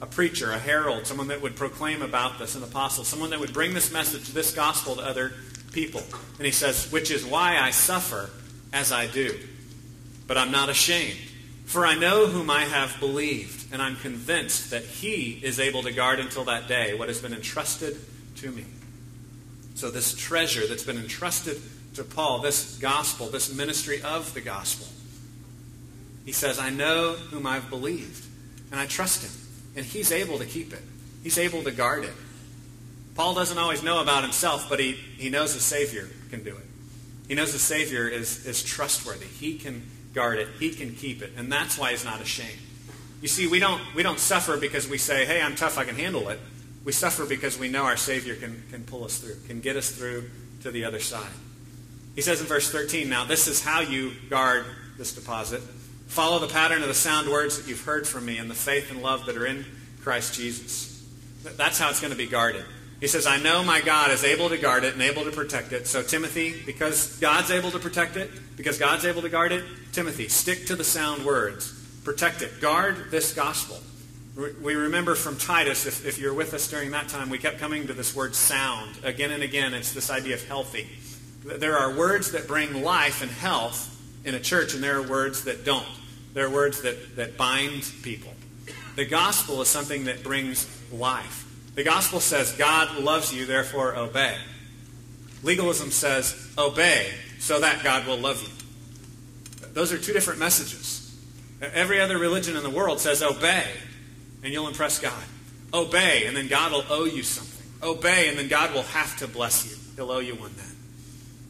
a 0.00 0.06
preacher, 0.06 0.52
a 0.52 0.58
herald, 0.58 1.06
someone 1.06 1.28
that 1.28 1.42
would 1.42 1.54
proclaim 1.54 2.00
about 2.00 2.38
this, 2.38 2.56
an 2.56 2.62
apostle, 2.62 3.04
someone 3.04 3.28
that 3.28 3.40
would 3.40 3.52
bring 3.52 3.74
this 3.74 3.92
message, 3.92 4.28
this 4.30 4.54
gospel 4.54 4.96
to 4.96 5.02
other 5.02 5.34
people. 5.72 6.02
And 6.38 6.46
he 6.46 6.50
says, 6.50 6.90
Which 6.90 7.10
is 7.10 7.26
why 7.26 7.58
I 7.58 7.72
suffer 7.72 8.30
as 8.72 8.90
I 8.90 9.06
do 9.06 9.38
but 10.26 10.36
I'm 10.36 10.50
not 10.50 10.68
ashamed. 10.68 11.18
For 11.64 11.86
I 11.86 11.94
know 11.94 12.26
whom 12.26 12.50
I 12.50 12.64
have 12.64 12.98
believed, 13.00 13.72
and 13.72 13.80
I'm 13.80 13.96
convinced 13.96 14.70
that 14.70 14.84
he 14.84 15.40
is 15.42 15.58
able 15.58 15.82
to 15.84 15.92
guard 15.92 16.20
until 16.20 16.44
that 16.44 16.68
day 16.68 16.94
what 16.94 17.08
has 17.08 17.20
been 17.20 17.32
entrusted 17.32 17.96
to 18.36 18.50
me. 18.50 18.64
So, 19.74 19.90
this 19.90 20.14
treasure 20.14 20.66
that's 20.66 20.82
been 20.82 20.98
entrusted 20.98 21.60
to 21.94 22.04
Paul, 22.04 22.40
this 22.40 22.78
gospel, 22.78 23.28
this 23.28 23.54
ministry 23.54 24.02
of 24.02 24.34
the 24.34 24.40
gospel, 24.40 24.86
he 26.24 26.32
says, 26.32 26.58
I 26.58 26.70
know 26.70 27.12
whom 27.12 27.46
I've 27.46 27.70
believed, 27.70 28.26
and 28.70 28.78
I 28.78 28.86
trust 28.86 29.24
him, 29.24 29.32
and 29.76 29.84
he's 29.84 30.12
able 30.12 30.38
to 30.38 30.44
keep 30.44 30.72
it, 30.72 30.82
he's 31.22 31.38
able 31.38 31.62
to 31.62 31.70
guard 31.70 32.04
it. 32.04 32.12
Paul 33.14 33.34
doesn't 33.34 33.58
always 33.58 33.82
know 33.82 34.00
about 34.00 34.22
himself, 34.22 34.68
but 34.68 34.80
he, 34.80 34.92
he 34.92 35.28
knows 35.30 35.54
the 35.54 35.60
Savior 35.60 36.08
can 36.30 36.42
do 36.42 36.56
it. 36.56 36.64
He 37.28 37.34
knows 37.34 37.52
the 37.52 37.58
Savior 37.58 38.08
is, 38.08 38.46
is 38.46 38.62
trustworthy. 38.62 39.26
He 39.26 39.58
can 39.58 39.82
guard 40.12 40.38
it. 40.38 40.48
He 40.58 40.70
can 40.70 40.94
keep 40.94 41.22
it. 41.22 41.32
And 41.36 41.50
that's 41.50 41.78
why 41.78 41.90
he's 41.90 42.04
not 42.04 42.20
ashamed. 42.20 42.58
You 43.20 43.28
see, 43.28 43.46
we 43.46 43.58
don't, 43.58 43.80
we 43.94 44.02
don't 44.02 44.18
suffer 44.18 44.56
because 44.56 44.88
we 44.88 44.98
say, 44.98 45.24
hey, 45.24 45.40
I'm 45.40 45.54
tough, 45.54 45.78
I 45.78 45.84
can 45.84 45.94
handle 45.94 46.28
it. 46.28 46.40
We 46.84 46.92
suffer 46.92 47.24
because 47.24 47.58
we 47.58 47.68
know 47.68 47.84
our 47.84 47.96
Savior 47.96 48.34
can, 48.34 48.64
can 48.70 48.84
pull 48.84 49.04
us 49.04 49.18
through, 49.18 49.36
can 49.46 49.60
get 49.60 49.76
us 49.76 49.90
through 49.90 50.28
to 50.62 50.70
the 50.70 50.84
other 50.84 50.98
side. 50.98 51.30
He 52.16 52.20
says 52.20 52.40
in 52.40 52.46
verse 52.46 52.70
13, 52.70 53.08
now 53.08 53.24
this 53.24 53.46
is 53.46 53.62
how 53.62 53.80
you 53.80 54.12
guard 54.28 54.66
this 54.98 55.14
deposit. 55.14 55.62
Follow 56.08 56.40
the 56.40 56.48
pattern 56.48 56.82
of 56.82 56.88
the 56.88 56.94
sound 56.94 57.28
words 57.28 57.56
that 57.58 57.68
you've 57.68 57.84
heard 57.84 58.06
from 58.06 58.26
me 58.26 58.38
and 58.38 58.50
the 58.50 58.54
faith 58.54 58.90
and 58.90 59.02
love 59.02 59.26
that 59.26 59.36
are 59.36 59.46
in 59.46 59.64
Christ 60.02 60.34
Jesus. 60.34 61.08
That's 61.56 61.78
how 61.78 61.88
it's 61.90 62.00
going 62.00 62.10
to 62.12 62.18
be 62.18 62.26
guarded. 62.26 62.64
He 63.02 63.08
says, 63.08 63.26
I 63.26 63.36
know 63.38 63.64
my 63.64 63.80
God 63.80 64.12
is 64.12 64.22
able 64.22 64.48
to 64.50 64.56
guard 64.56 64.84
it 64.84 64.92
and 64.92 65.02
able 65.02 65.24
to 65.24 65.32
protect 65.32 65.72
it. 65.72 65.88
So, 65.88 66.04
Timothy, 66.04 66.62
because 66.64 67.18
God's 67.18 67.50
able 67.50 67.72
to 67.72 67.80
protect 67.80 68.16
it, 68.16 68.30
because 68.56 68.78
God's 68.78 69.04
able 69.04 69.22
to 69.22 69.28
guard 69.28 69.50
it, 69.50 69.64
Timothy, 69.90 70.28
stick 70.28 70.66
to 70.66 70.76
the 70.76 70.84
sound 70.84 71.26
words. 71.26 71.72
Protect 72.04 72.42
it. 72.42 72.60
Guard 72.60 73.10
this 73.10 73.34
gospel. 73.34 73.80
We 74.36 74.76
remember 74.76 75.16
from 75.16 75.36
Titus, 75.36 75.84
if, 75.84 76.06
if 76.06 76.20
you're 76.20 76.32
with 76.32 76.54
us 76.54 76.70
during 76.70 76.92
that 76.92 77.08
time, 77.08 77.28
we 77.28 77.38
kept 77.38 77.58
coming 77.58 77.88
to 77.88 77.92
this 77.92 78.14
word 78.14 78.36
sound. 78.36 78.96
Again 79.02 79.32
and 79.32 79.42
again, 79.42 79.74
it's 79.74 79.92
this 79.92 80.08
idea 80.08 80.34
of 80.34 80.46
healthy. 80.46 80.86
There 81.44 81.76
are 81.76 81.92
words 81.92 82.30
that 82.30 82.46
bring 82.46 82.84
life 82.84 83.20
and 83.20 83.32
health 83.32 84.00
in 84.24 84.36
a 84.36 84.40
church, 84.40 84.74
and 84.74 84.82
there 84.82 84.98
are 84.98 85.02
words 85.02 85.42
that 85.42 85.64
don't. 85.64 85.84
There 86.34 86.46
are 86.46 86.50
words 86.50 86.82
that, 86.82 87.16
that 87.16 87.36
bind 87.36 87.82
people. 88.04 88.32
The 88.94 89.06
gospel 89.06 89.60
is 89.60 89.66
something 89.66 90.04
that 90.04 90.22
brings 90.22 90.68
life. 90.92 91.41
The 91.74 91.84
gospel 91.84 92.20
says 92.20 92.52
God 92.52 93.02
loves 93.02 93.32
you, 93.32 93.46
therefore 93.46 93.96
obey. 93.96 94.36
Legalism 95.42 95.90
says 95.90 96.52
obey 96.56 97.10
so 97.38 97.60
that 97.60 97.82
God 97.82 98.06
will 98.06 98.18
love 98.18 98.42
you. 98.42 99.68
Those 99.72 99.92
are 99.92 99.98
two 99.98 100.12
different 100.12 100.38
messages. 100.38 100.98
Every 101.60 102.00
other 102.00 102.18
religion 102.18 102.56
in 102.56 102.62
the 102.62 102.70
world 102.70 103.00
says 103.00 103.22
obey 103.22 103.66
and 104.44 104.52
you'll 104.52 104.68
impress 104.68 104.98
God. 104.98 105.22
Obey 105.72 106.26
and 106.26 106.36
then 106.36 106.48
God 106.48 106.72
will 106.72 106.84
owe 106.90 107.04
you 107.04 107.22
something. 107.22 107.66
Obey 107.82 108.28
and 108.28 108.38
then 108.38 108.48
God 108.48 108.74
will 108.74 108.82
have 108.82 109.16
to 109.18 109.26
bless 109.26 109.66
you. 109.66 109.76
He'll 109.96 110.10
owe 110.10 110.18
you 110.18 110.34
one 110.34 110.52
then. 110.56 110.76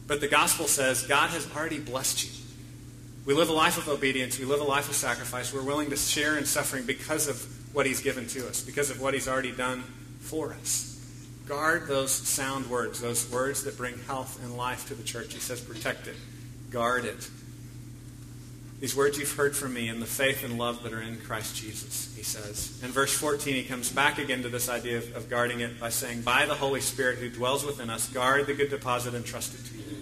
But 0.07 0.21
the 0.21 0.27
gospel 0.27 0.67
says 0.67 1.05
God 1.05 1.29
has 1.31 1.47
already 1.55 1.79
blessed 1.79 2.23
you. 2.25 2.31
We 3.25 3.33
live 3.33 3.49
a 3.49 3.53
life 3.53 3.77
of 3.77 3.87
obedience. 3.87 4.39
We 4.39 4.45
live 4.45 4.61
a 4.61 4.65
life 4.65 4.89
of 4.89 4.95
sacrifice. 4.95 5.53
We're 5.53 5.63
willing 5.63 5.89
to 5.91 5.95
share 5.95 6.37
in 6.37 6.45
suffering 6.45 6.85
because 6.85 7.27
of 7.27 7.41
what 7.73 7.85
He's 7.85 8.01
given 8.01 8.27
to 8.27 8.47
us, 8.47 8.61
because 8.61 8.89
of 8.89 8.99
what 8.99 9.13
He's 9.13 9.27
already 9.27 9.51
done 9.51 9.83
for 10.23 10.53
us. 10.53 10.89
Guard 11.45 11.87
those 11.87 12.11
sound 12.11 12.69
words, 12.69 13.01
those 13.01 13.29
words 13.29 13.65
that 13.65 13.77
bring 13.77 13.99
health 14.07 14.41
and 14.43 14.55
life 14.55 14.87
to 14.87 14.95
the 14.95 15.03
church. 15.03 15.33
He 15.33 15.39
says, 15.39 15.59
protect 15.59 16.07
it, 16.07 16.15
guard 16.71 17.03
it. 17.03 17.29
these 18.79 18.95
words 18.95 19.17
you've 19.17 19.33
heard 19.33 19.55
from 19.55 19.73
me 19.73 19.89
and 19.89 20.01
the 20.01 20.05
faith 20.05 20.45
and 20.45 20.57
love 20.57 20.83
that 20.83 20.93
are 20.93 21.01
in 21.01 21.19
Christ 21.19 21.57
Jesus, 21.57 22.13
he 22.15 22.23
says. 22.23 22.79
In 22.81 22.91
verse 22.91 23.13
14, 23.13 23.55
he 23.55 23.63
comes 23.63 23.91
back 23.91 24.19
again 24.19 24.41
to 24.43 24.49
this 24.49 24.69
idea 24.69 24.99
of, 24.99 25.15
of 25.15 25.29
guarding 25.29 25.59
it 25.59 25.79
by 25.81 25.89
saying, 25.89 26.21
By 26.21 26.45
the 26.45 26.55
Holy 26.55 26.81
Spirit 26.81 27.19
who 27.19 27.29
dwells 27.29 27.65
within 27.65 27.89
us, 27.89 28.07
guard 28.09 28.47
the 28.47 28.53
good 28.53 28.69
deposit 28.69 29.13
entrusted 29.13 29.65
to 29.65 29.77
you. 29.77 29.97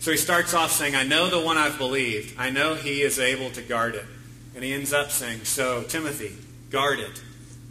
So 0.00 0.10
he 0.10 0.16
starts 0.16 0.52
off 0.52 0.72
saying, 0.72 0.96
I 0.96 1.04
know 1.04 1.30
the 1.30 1.40
one 1.40 1.56
I've 1.56 1.78
believed. 1.78 2.34
I 2.36 2.50
know 2.50 2.74
he 2.74 3.02
is 3.02 3.20
able 3.20 3.50
to 3.50 3.62
guard 3.62 3.94
it. 3.94 4.04
And 4.56 4.64
he 4.64 4.72
ends 4.72 4.92
up 4.92 5.12
saying, 5.12 5.44
So, 5.44 5.84
Timothy, 5.84 6.36
guard 6.70 6.98
it 6.98 7.22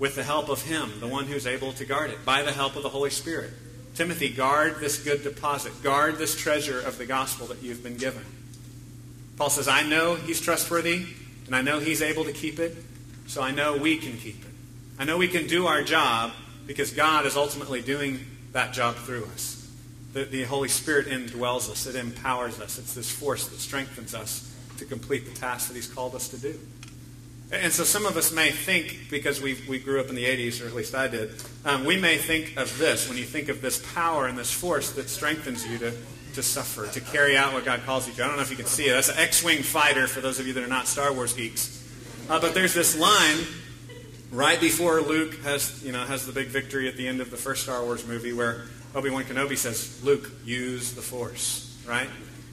with 0.02 0.16
the 0.16 0.24
help 0.24 0.50
of 0.50 0.64
him, 0.64 0.92
the 1.00 1.08
one 1.08 1.26
who's 1.26 1.46
able 1.46 1.72
to 1.74 1.86
guard 1.86 2.10
it, 2.10 2.26
by 2.26 2.42
the 2.42 2.52
help 2.52 2.76
of 2.76 2.82
the 2.82 2.90
Holy 2.90 3.12
Spirit. 3.12 3.52
Timothy, 3.94 4.30
guard 4.30 4.80
this 4.80 4.98
good 5.04 5.22
deposit. 5.22 5.84
Guard 5.84 6.18
this 6.18 6.36
treasure 6.36 6.82
of 6.82 6.98
the 6.98 7.06
gospel 7.06 7.46
that 7.46 7.62
you've 7.62 7.84
been 7.84 7.98
given. 7.98 8.26
Paul 9.38 9.52
says, 9.52 9.68
I 9.68 9.84
know 9.84 10.16
he's 10.16 10.42
trustworthy, 10.42 11.06
and 11.46 11.56
I 11.56 11.62
know 11.62 11.78
he's 11.78 12.02
able 12.02 12.24
to 12.24 12.32
keep 12.32 12.58
it, 12.58 12.76
so 13.28 13.44
I 13.44 13.52
know 13.52 13.78
we 13.78 13.98
can 13.98 14.18
keep 14.18 14.44
it. 14.44 14.52
I 14.98 15.04
know 15.04 15.20
we 15.20 15.28
can 15.28 15.46
do 15.46 15.68
our 15.68 15.84
job 15.84 16.32
because 16.66 16.92
God 16.92 17.28
is 17.28 17.38
ultimately 17.38 17.84
doing 17.84 18.26
that 18.54 18.74
job 18.74 18.96
through 18.96 19.26
us. 19.26 19.70
The, 20.14 20.26
the 20.26 20.44
Holy 20.46 20.70
Spirit 20.70 21.10
indwells 21.10 21.70
us, 21.70 21.86
it 21.86 21.96
empowers 21.96 22.60
us. 22.60 22.80
It's 22.80 22.96
this 22.96 23.12
force 23.12 23.50
that 23.50 23.60
strengthens 23.60 24.16
us 24.16 24.52
to 24.80 24.86
complete 24.86 25.32
the 25.32 25.40
task 25.40 25.68
that 25.68 25.76
he's 25.76 25.88
called 25.88 26.16
us 26.16 26.28
to 26.30 26.38
do. 26.38 26.60
And 27.52 27.72
so 27.72 27.84
some 27.84 28.06
of 28.06 28.16
us 28.16 28.32
may 28.32 28.50
think, 28.52 29.10
because 29.10 29.42
we, 29.42 29.58
we 29.68 29.78
grew 29.78 30.00
up 30.00 30.08
in 30.08 30.16
the 30.16 30.24
80s, 30.24 30.64
or 30.64 30.68
at 30.68 30.74
least 30.74 30.96
I 30.96 31.08
did, 31.08 31.32
um, 31.66 31.84
we 31.84 31.98
may 31.98 32.18
think 32.18 32.56
of 32.56 32.78
this 32.78 33.10
when 33.10 33.18
you 33.18 33.26
think 33.26 33.50
of 33.50 33.62
this 33.62 33.86
power 33.94 34.28
and 34.28 34.38
this 34.38 34.52
force 34.54 34.92
that 34.92 35.10
strengthens 35.10 35.68
you 35.68 35.78
to 35.80 35.94
to 36.34 36.44
suffer, 36.44 36.88
to 36.88 37.02
carry 37.02 37.36
out 37.36 37.54
what 37.54 37.66
God 37.66 37.82
calls 37.86 38.08
you 38.08 38.14
to. 38.14 38.24
I 38.24 38.28
don't 38.28 38.38
know 38.38 38.42
if 38.42 38.52
you 38.52 38.58
can 38.58 38.66
see 38.66 38.86
it. 38.86 38.94
That's 38.94 39.10
an 39.10 39.18
X-wing 39.18 39.64
fighter 39.64 40.08
for 40.08 40.22
those 40.22 40.40
of 40.40 40.48
you 40.48 40.54
that 40.54 40.64
are 40.64 40.68
not 40.68 40.88
Star 40.88 41.14
Wars 41.14 41.34
geeks. 41.34 41.78
Uh, 42.30 42.40
but 42.40 42.54
there's 42.54 42.74
this 42.74 42.98
line 42.98 43.46
right 44.32 44.60
before 44.60 45.02
Luke 45.02 45.36
has, 45.42 45.84
you 45.84 45.92
know, 45.92 46.04
has 46.06 46.26
the 46.26 46.32
big 46.32 46.48
victory 46.48 46.88
at 46.88 46.96
the 46.96 47.08
end 47.08 47.22
of 47.22 47.32
the 47.32 47.38
first 47.38 47.64
Star 47.64 47.84
Wars 47.84 48.08
movie 48.08 48.34
where 48.34 48.66
Obi-Wan 48.96 49.24
Kenobi 49.24 49.58
says, 49.58 50.02
Luke, 50.04 50.32
use 50.46 50.94
the 50.94 51.02
Force. 51.02 51.68
Right? 51.86 52.10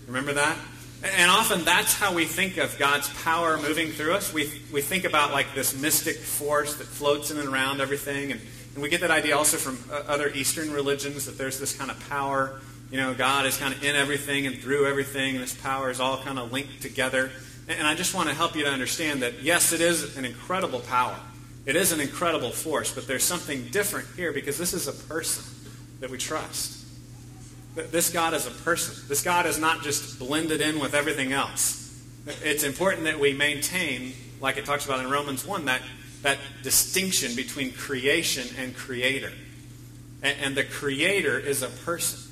Remember 0.06 0.32
that? 0.32 0.56
And 1.02 1.30
often 1.30 1.64
that's 1.64 1.94
how 1.94 2.12
we 2.12 2.24
think 2.24 2.56
of 2.56 2.76
God's 2.78 3.08
power 3.22 3.56
moving 3.56 3.90
through 3.90 4.14
us. 4.14 4.32
We, 4.32 4.50
we 4.72 4.82
think 4.82 5.04
about 5.04 5.32
like 5.32 5.54
this 5.54 5.80
mystic 5.80 6.16
force 6.16 6.74
that 6.76 6.86
floats 6.86 7.30
in 7.30 7.38
and 7.38 7.48
around 7.48 7.80
everything. 7.80 8.32
And, 8.32 8.40
and 8.74 8.82
we 8.82 8.88
get 8.88 9.02
that 9.02 9.10
idea 9.10 9.36
also 9.36 9.56
from 9.58 9.78
uh, 9.92 10.02
other 10.08 10.28
Eastern 10.30 10.72
religions 10.72 11.26
that 11.26 11.38
there's 11.38 11.60
this 11.60 11.76
kind 11.76 11.90
of 11.90 12.08
power 12.08 12.60
you 12.90 12.96
know, 12.96 13.12
God 13.12 13.44
is 13.44 13.56
kind 13.58 13.74
of 13.74 13.84
in 13.84 13.94
everything 13.94 14.46
and 14.46 14.56
through 14.56 14.86
everything, 14.86 15.34
and 15.34 15.40
His 15.40 15.54
power 15.54 15.90
is 15.90 16.00
all 16.00 16.18
kind 16.18 16.38
of 16.38 16.52
linked 16.52 16.80
together. 16.80 17.30
And 17.68 17.86
I 17.86 17.94
just 17.94 18.14
want 18.14 18.30
to 18.30 18.34
help 18.34 18.56
you 18.56 18.64
to 18.64 18.70
understand 18.70 19.22
that, 19.22 19.42
yes, 19.42 19.72
it 19.72 19.82
is 19.82 20.16
an 20.16 20.24
incredible 20.24 20.80
power. 20.80 21.16
It 21.66 21.76
is 21.76 21.92
an 21.92 22.00
incredible 22.00 22.50
force, 22.50 22.94
but 22.94 23.06
there's 23.06 23.24
something 23.24 23.66
different 23.66 24.08
here 24.16 24.32
because 24.32 24.56
this 24.56 24.72
is 24.72 24.88
a 24.88 24.92
person 24.92 25.44
that 26.00 26.08
we 26.08 26.16
trust. 26.16 26.77
This 27.74 28.10
God 28.10 28.34
is 28.34 28.46
a 28.46 28.50
person. 28.50 29.04
This 29.08 29.22
God 29.22 29.46
is 29.46 29.58
not 29.58 29.82
just 29.82 30.18
blended 30.18 30.60
in 30.60 30.80
with 30.80 30.94
everything 30.94 31.32
else. 31.32 31.78
It's 32.42 32.64
important 32.64 33.04
that 33.04 33.18
we 33.18 33.32
maintain, 33.32 34.12
like 34.40 34.56
it 34.56 34.64
talks 34.64 34.84
about 34.84 35.00
in 35.00 35.10
Romans 35.10 35.46
1, 35.46 35.66
that, 35.66 35.80
that 36.22 36.38
distinction 36.62 37.34
between 37.36 37.72
creation 37.72 38.46
and 38.58 38.74
creator. 38.74 39.32
And, 40.22 40.36
and 40.40 40.56
the 40.56 40.64
creator 40.64 41.38
is 41.38 41.62
a 41.62 41.68
person. 41.68 42.28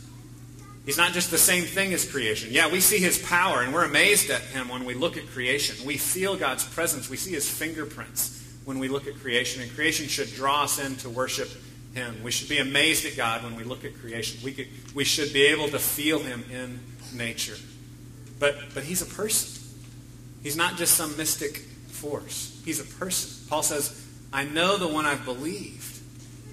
He's 0.84 0.98
not 0.98 1.12
just 1.12 1.32
the 1.32 1.38
same 1.38 1.64
thing 1.64 1.92
as 1.92 2.08
creation. 2.08 2.50
Yeah, 2.52 2.70
we 2.70 2.80
see 2.80 2.98
his 2.98 3.18
power 3.18 3.62
and 3.62 3.74
we're 3.74 3.84
amazed 3.84 4.30
at 4.30 4.40
him 4.40 4.68
when 4.68 4.84
we 4.84 4.94
look 4.94 5.16
at 5.16 5.26
creation. 5.26 5.84
We 5.84 5.96
feel 5.96 6.36
God's 6.36 6.64
presence. 6.64 7.10
We 7.10 7.16
see 7.16 7.32
his 7.32 7.48
fingerprints 7.50 8.40
when 8.64 8.78
we 8.78 8.88
look 8.88 9.08
at 9.08 9.16
creation. 9.16 9.62
And 9.62 9.74
creation 9.74 10.06
should 10.06 10.32
draw 10.34 10.62
us 10.62 10.78
in 10.78 10.94
to 10.96 11.10
worship 11.10 11.50
him. 11.96 12.22
We 12.22 12.30
should 12.30 12.48
be 12.48 12.58
amazed 12.58 13.04
at 13.04 13.16
God 13.16 13.42
when 13.42 13.56
we 13.56 13.64
look 13.64 13.84
at 13.84 13.98
creation. 13.98 14.38
We, 14.44 14.52
could, 14.52 14.68
we 14.94 15.02
should 15.02 15.32
be 15.32 15.46
able 15.46 15.68
to 15.68 15.78
feel 15.78 16.20
him 16.20 16.44
in 16.52 16.78
nature. 17.12 17.56
But, 18.38 18.56
but 18.74 18.84
he's 18.84 19.02
a 19.02 19.06
person. 19.06 19.62
He's 20.42 20.56
not 20.56 20.76
just 20.76 20.94
some 20.94 21.16
mystic 21.16 21.56
force. 21.88 22.60
He's 22.64 22.78
a 22.78 22.84
person. 22.84 23.48
Paul 23.48 23.62
says, 23.62 24.06
I 24.32 24.44
know 24.44 24.76
the 24.76 24.86
one 24.86 25.06
I've 25.06 25.24
believed. 25.24 26.00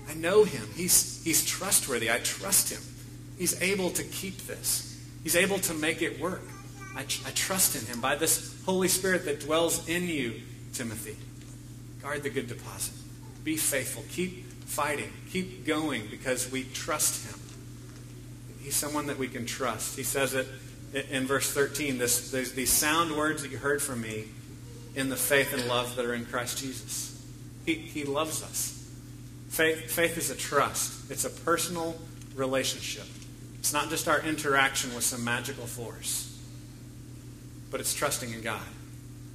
I 0.09 0.15
know 0.15 0.43
him. 0.43 0.67
He's, 0.75 1.23
he's 1.23 1.45
trustworthy. 1.45 2.09
I 2.09 2.17
trust 2.19 2.71
him. 2.71 2.81
He's 3.37 3.61
able 3.61 3.89
to 3.91 4.03
keep 4.03 4.37
this. 4.47 4.89
He's 5.23 5.35
able 5.35 5.59
to 5.59 5.73
make 5.73 6.01
it 6.01 6.19
work. 6.19 6.43
I, 6.95 7.01
I 7.01 7.31
trust 7.31 7.75
in 7.75 7.85
him 7.85 8.01
by 8.01 8.15
this 8.15 8.55
Holy 8.65 8.87
Spirit 8.87 9.25
that 9.25 9.41
dwells 9.41 9.87
in 9.87 10.07
you, 10.07 10.41
Timothy. 10.73 11.17
Guard 12.01 12.23
the 12.23 12.29
good 12.29 12.47
deposit. 12.47 12.93
Be 13.43 13.57
faithful. 13.57 14.03
Keep 14.09 14.52
fighting. 14.73 15.11
Keep 15.31 15.65
going 15.65 16.07
because 16.09 16.51
we 16.51 16.63
trust 16.63 17.27
him. 17.27 17.39
He's 18.59 18.75
someone 18.75 19.07
that 19.07 19.19
we 19.19 19.27
can 19.27 19.45
trust. 19.45 19.95
He 19.95 20.03
says 20.03 20.33
it 20.33 20.47
in 21.09 21.25
verse 21.25 21.51
13 21.51 21.97
this, 21.97 22.31
these 22.31 22.71
sound 22.71 23.15
words 23.15 23.41
that 23.43 23.51
you 23.51 23.57
heard 23.57 23.81
from 23.81 24.01
me 24.01 24.25
in 24.95 25.09
the 25.09 25.15
faith 25.15 25.53
and 25.53 25.67
love 25.67 25.95
that 25.95 26.05
are 26.05 26.13
in 26.13 26.25
Christ 26.25 26.59
Jesus. 26.59 27.23
He, 27.65 27.73
he 27.73 28.03
loves 28.03 28.43
us. 28.43 28.79
Faith, 29.49 29.91
faith 29.91 30.17
is 30.17 30.29
a 30.29 30.35
trust, 30.35 31.11
it's 31.11 31.25
a 31.25 31.29
personal 31.29 31.95
relationship. 32.35 33.05
It's 33.59 33.73
not 33.73 33.89
just 33.89 34.07
our 34.07 34.19
interaction 34.21 34.93
with 34.93 35.03
some 35.03 35.23
magical 35.23 35.65
force, 35.65 36.37
but 37.71 37.79
it's 37.79 37.93
trusting 37.93 38.33
in 38.33 38.41
God. 38.41 38.61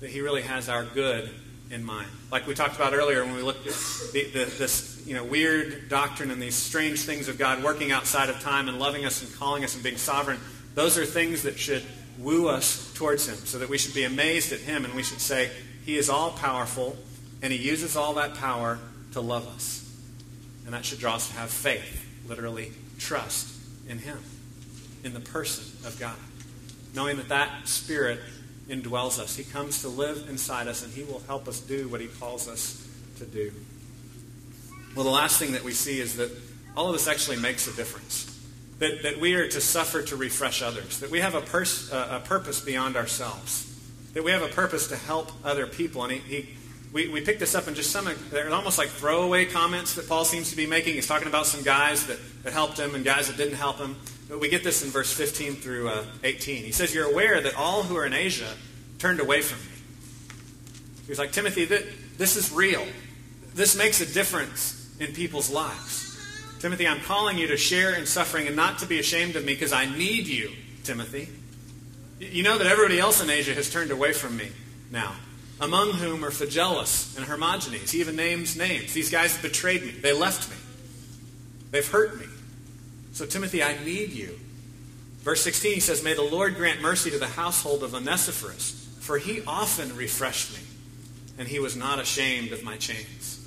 That 0.01 0.11
He 0.11 0.21
really 0.21 0.43
has 0.43 0.69
our 0.69 0.85
good 0.85 1.31
in 1.71 1.85
mind. 1.85 2.09
Like 2.31 2.47
we 2.47 2.55
talked 2.55 2.77
about 2.77 2.95
earlier 2.95 3.25
when 3.25 3.37
we 3.37 3.43
looked 3.43 3.67
at 3.67 3.75
the, 4.13 4.25
the, 4.25 4.45
this 4.59 4.88
you 5.07 5.15
know, 5.15 5.25
weird 5.25 5.89
doctrine 5.89 6.31
and 6.31 6.41
these 6.41 6.55
strange 6.55 7.01
things 7.01 7.29
of 7.29 7.39
God 7.39 7.63
working 7.63 7.93
outside 7.93 8.29
of 8.29 8.41
time 8.41 8.69
and 8.69 8.79
loving 8.79 9.05
us 9.05 9.23
and 9.23 9.35
calling 9.35 9.65
us 9.65 9.75
and 9.75 9.83
being 9.83 9.97
sovereign. 9.97 10.39
Those 10.75 10.99
are 10.99 11.07
things 11.07 11.43
that 11.43 11.59
should 11.59 11.83
woo 12.19 12.49
us 12.49 12.93
towards 12.95 13.29
Him 13.29 13.37
so 13.37 13.59
that 13.59 13.69
we 13.69 13.79
should 13.79 13.95
be 13.95 14.05
amazed 14.05 14.53
at 14.53 14.61
Him 14.61 14.85
and 14.85 14.95
we 14.95 15.03
should 15.03 15.21
say, 15.21 15.51
He 15.85 15.97
is 15.97 16.11
all 16.11 16.31
powerful 16.31 16.97
and 17.43 17.53
He 17.53 17.59
uses 17.59 17.97
all 17.97 18.15
that 18.15 18.35
power 18.35 18.79
to 19.13 19.21
love 19.21 19.47
us. 19.49 19.85
And 20.65 20.75
that 20.75 20.85
should 20.85 20.99
draw 20.99 21.15
us 21.15 21.29
to 21.29 21.35
have 21.35 21.51
faith, 21.51 22.05
literally 22.29 22.73
trust 22.99 23.55
in 23.89 23.99
Him, 23.99 24.19
in 25.05 25.15
the 25.15 25.21
person 25.21 25.65
of 25.87 25.99
God. 25.99 26.17
Knowing 26.95 27.17
that 27.17 27.29
that 27.29 27.69
Spirit 27.69 28.21
indwells 28.69 29.19
us. 29.19 29.35
He 29.35 29.45
comes 29.45 29.81
to 29.83 29.89
live 29.89 30.29
inside 30.29 30.69
us, 30.69 30.85
and 30.85 30.93
He 30.93 31.03
will 31.03 31.23
help 31.27 31.49
us 31.49 31.61
do 31.61 31.89
what 31.89 32.01
He 32.01 32.07
calls 32.07 32.49
us 32.49 32.87
to 33.19 33.25
do. 33.25 33.53
Well, 34.95 35.05
the 35.05 35.11
last 35.11 35.39
thing 35.39 35.53
that 35.53 35.65
we 35.65 35.73
see 35.73 36.01
is 36.01 36.17
that 36.17 36.31
all 36.77 36.87
of 36.87 36.93
this 36.93 37.09
actually 37.09 37.39
makes 37.39 37.67
a 37.67 37.77
difference. 37.77 38.35
That, 38.79 39.03
that 39.03 39.19
we 39.19 39.35
are 39.35 39.49
to 39.49 39.61
suffer 39.61 40.03
to 40.03 40.17
refresh 40.17 40.63
others. 40.63 41.01
That 41.01 41.11
we 41.11 41.21
have 41.21 41.35
a, 41.35 41.41
pers- 41.41 41.93
uh, 41.93 42.21
a 42.23 42.27
purpose 42.27 42.61
beyond 42.61 42.97
ourselves. 42.97 43.65
That 44.15 44.23
we 44.23 44.31
have 44.31 44.43
a 44.43 44.49
purpose 44.49 44.87
to 44.89 44.97
help 44.97 45.33
other 45.45 45.67
people. 45.67 46.05
And 46.05 46.13
he, 46.13 46.19
he 46.19 46.49
we, 46.93 47.09
we 47.09 47.21
picked 47.21 47.41
this 47.41 47.55
up 47.55 47.69
in 47.69 47.75
just 47.75 47.91
some, 47.91 48.09
they're 48.31 48.53
almost 48.53 48.79
like 48.79 48.89
throwaway 48.89 49.45
comments 49.45 49.95
that 49.95 50.09
Paul 50.09 50.25
seems 50.25 50.51
to 50.51 50.57
be 50.57 50.67
making. 50.67 50.95
He's 50.95 51.07
talking 51.07 51.29
about 51.29 51.47
some 51.47 51.63
guys 51.63 52.07
that, 52.07 52.19
that 52.45 52.53
helped 52.53 52.79
him 52.79 52.95
and 52.95 53.05
guys 53.05 53.29
that 53.29 53.37
didn't 53.37 53.57
help 53.57 53.79
him. 53.79 53.97
But 54.29 54.41
we 54.41 54.49
get 54.49 54.63
this 54.63 54.85
in 54.85 54.91
verse 54.91 55.13
15 55.13 55.57
through 55.57 55.89
uh, 55.89 56.05
18. 56.23 56.65
He 56.65 56.73
says, 56.73 56.95
You're 56.95 57.11
aware 57.11 57.41
that 57.41 57.55
all 57.57 57.83
who 57.83 57.97
are 57.97 58.07
in 58.07 58.13
Asia 58.13 58.55
turned 58.99 59.21
away 59.21 59.43
from 59.43 59.59
me. 59.59 59.79
He's 61.07 61.19
like, 61.19 61.33
Timothy, 61.33 61.65
this 61.65 62.37
is 62.37 62.53
real. 62.53 62.87
This 63.55 63.77
makes 63.77 64.01
a 64.01 64.07
difference 64.07 64.78
in 65.01 65.13
people's 65.13 65.51
lives. 65.51 66.05
Timothy, 66.61 66.87
I'm 66.87 67.01
calling 67.01 67.39
you 67.39 67.47
to 67.49 67.57
share 67.57 67.95
in 67.95 68.07
suffering 68.07 68.47
and 68.47 68.57
not 68.57 68.81
to 68.81 68.87
be 68.87 68.99
ashamed 68.99 69.37
of 69.37 69.45
me 69.45 69.55
because 69.55 69.73
I 69.73 69.87
need 69.87 70.27
you, 70.27 70.51
Timothy. 70.85 71.29
You 72.19 72.43
know 72.43 72.59
that 72.59 72.67
everybody 72.67 72.99
else 72.99 73.23
in 73.23 73.31
Asia 73.31 73.55
has 73.55 73.71
turned 73.71 73.93
away 73.93 74.13
from 74.13 74.37
me 74.37 74.49
now 74.91 75.15
among 75.61 75.93
whom 75.93 76.25
are 76.25 76.31
Phygelus 76.31 77.17
and 77.17 77.27
Hermogenes. 77.27 77.91
He 77.91 78.01
even 78.01 78.17
names 78.17 78.57
names. 78.57 78.93
These 78.93 79.11
guys 79.11 79.41
betrayed 79.41 79.83
me. 79.83 79.91
They 79.91 80.13
left 80.13 80.51
me. 80.51 80.57
They've 81.71 81.87
hurt 81.87 82.19
me. 82.19 82.27
So, 83.13 83.27
Timothy, 83.27 83.63
I 83.63 83.83
need 83.85 84.11
you. 84.11 84.39
Verse 85.21 85.43
16, 85.43 85.75
he 85.75 85.81
says, 85.81 86.05
May 86.05 86.15
the 86.15 86.23
Lord 86.23 86.55
grant 86.55 86.81
mercy 86.81 87.11
to 87.11 87.19
the 87.19 87.27
household 87.27 87.83
of 87.83 87.95
Onesiphorus, 87.95 88.89
for 89.01 89.19
he 89.19 89.43
often 89.47 89.97
refreshed 89.97 90.53
me, 90.53 90.63
and 91.39 91.49
he 91.49 91.59
was 91.59 91.77
not 91.77 91.99
ashamed 91.99 92.53
of 92.53 92.63
my 92.63 92.77
chains. 92.77 93.38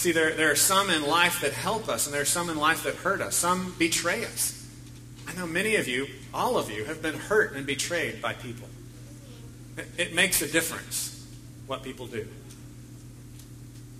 See, 0.00 0.12
there, 0.12 0.32
there 0.32 0.50
are 0.50 0.56
some 0.56 0.88
in 0.88 1.02
life 1.02 1.42
that 1.42 1.52
help 1.52 1.86
us, 1.86 2.06
and 2.06 2.14
there 2.14 2.22
are 2.22 2.24
some 2.24 2.48
in 2.48 2.56
life 2.56 2.84
that 2.84 2.94
hurt 2.94 3.20
us. 3.20 3.36
Some 3.36 3.74
betray 3.78 4.24
us. 4.24 4.66
I 5.28 5.34
know 5.34 5.46
many 5.46 5.76
of 5.76 5.88
you, 5.88 6.06
all 6.32 6.56
of 6.56 6.70
you, 6.70 6.86
have 6.86 7.02
been 7.02 7.16
hurt 7.16 7.52
and 7.52 7.66
betrayed 7.66 8.22
by 8.22 8.32
people. 8.32 8.66
It 9.98 10.14
makes 10.14 10.40
a 10.40 10.50
difference 10.50 11.22
what 11.66 11.82
people 11.82 12.06
do. 12.06 12.26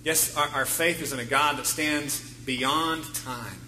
Yes, 0.03 0.35
our, 0.35 0.47
our 0.55 0.65
faith 0.65 1.03
is 1.03 1.13
in 1.13 1.19
a 1.19 1.23
God 1.23 1.57
that 1.57 1.67
stands 1.67 2.19
beyond 2.45 3.03
time. 3.13 3.61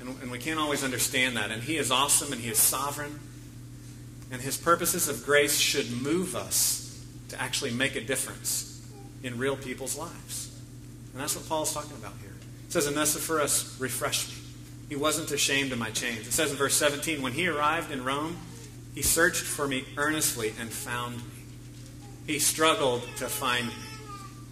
And, 0.00 0.08
and 0.22 0.30
we 0.30 0.38
can't 0.38 0.58
always 0.58 0.82
understand 0.82 1.36
that. 1.36 1.50
And 1.50 1.62
He 1.62 1.76
is 1.76 1.90
awesome 1.90 2.32
and 2.32 2.40
He 2.40 2.48
is 2.48 2.58
sovereign. 2.58 3.20
And 4.30 4.40
his 4.40 4.56
purposes 4.56 5.06
of 5.06 5.26
grace 5.26 5.58
should 5.58 5.90
move 5.90 6.34
us 6.34 7.04
to 7.28 7.38
actually 7.38 7.72
make 7.72 7.94
a 7.94 8.00
difference 8.00 8.82
in 9.22 9.36
real 9.36 9.56
people's 9.56 9.98
lives. 9.98 10.48
And 11.12 11.20
that's 11.20 11.36
what 11.36 11.48
Paul's 11.48 11.72
talking 11.72 11.96
about 11.96 12.14
here. 12.20 12.32
It 12.66 12.72
says, 12.72 12.86
Onesiphorus 12.86 13.76
refreshed 13.78 14.30
me. 14.30 14.36
He 14.88 14.96
wasn't 14.96 15.30
ashamed 15.30 15.72
of 15.72 15.78
my 15.78 15.90
chains. 15.90 16.26
It 16.26 16.32
says 16.32 16.50
in 16.50 16.56
verse 16.56 16.74
17, 16.74 17.22
when 17.22 17.32
he 17.32 17.48
arrived 17.48 17.90
in 17.90 18.04
Rome, 18.04 18.36
he 18.94 19.02
searched 19.02 19.42
for 19.42 19.66
me 19.66 19.84
earnestly 19.96 20.52
and 20.60 20.70
found 20.70 21.16
me. 21.16 21.22
He 22.26 22.38
struggled 22.38 23.02
to 23.16 23.26
find 23.26 23.68
me. 23.68 23.74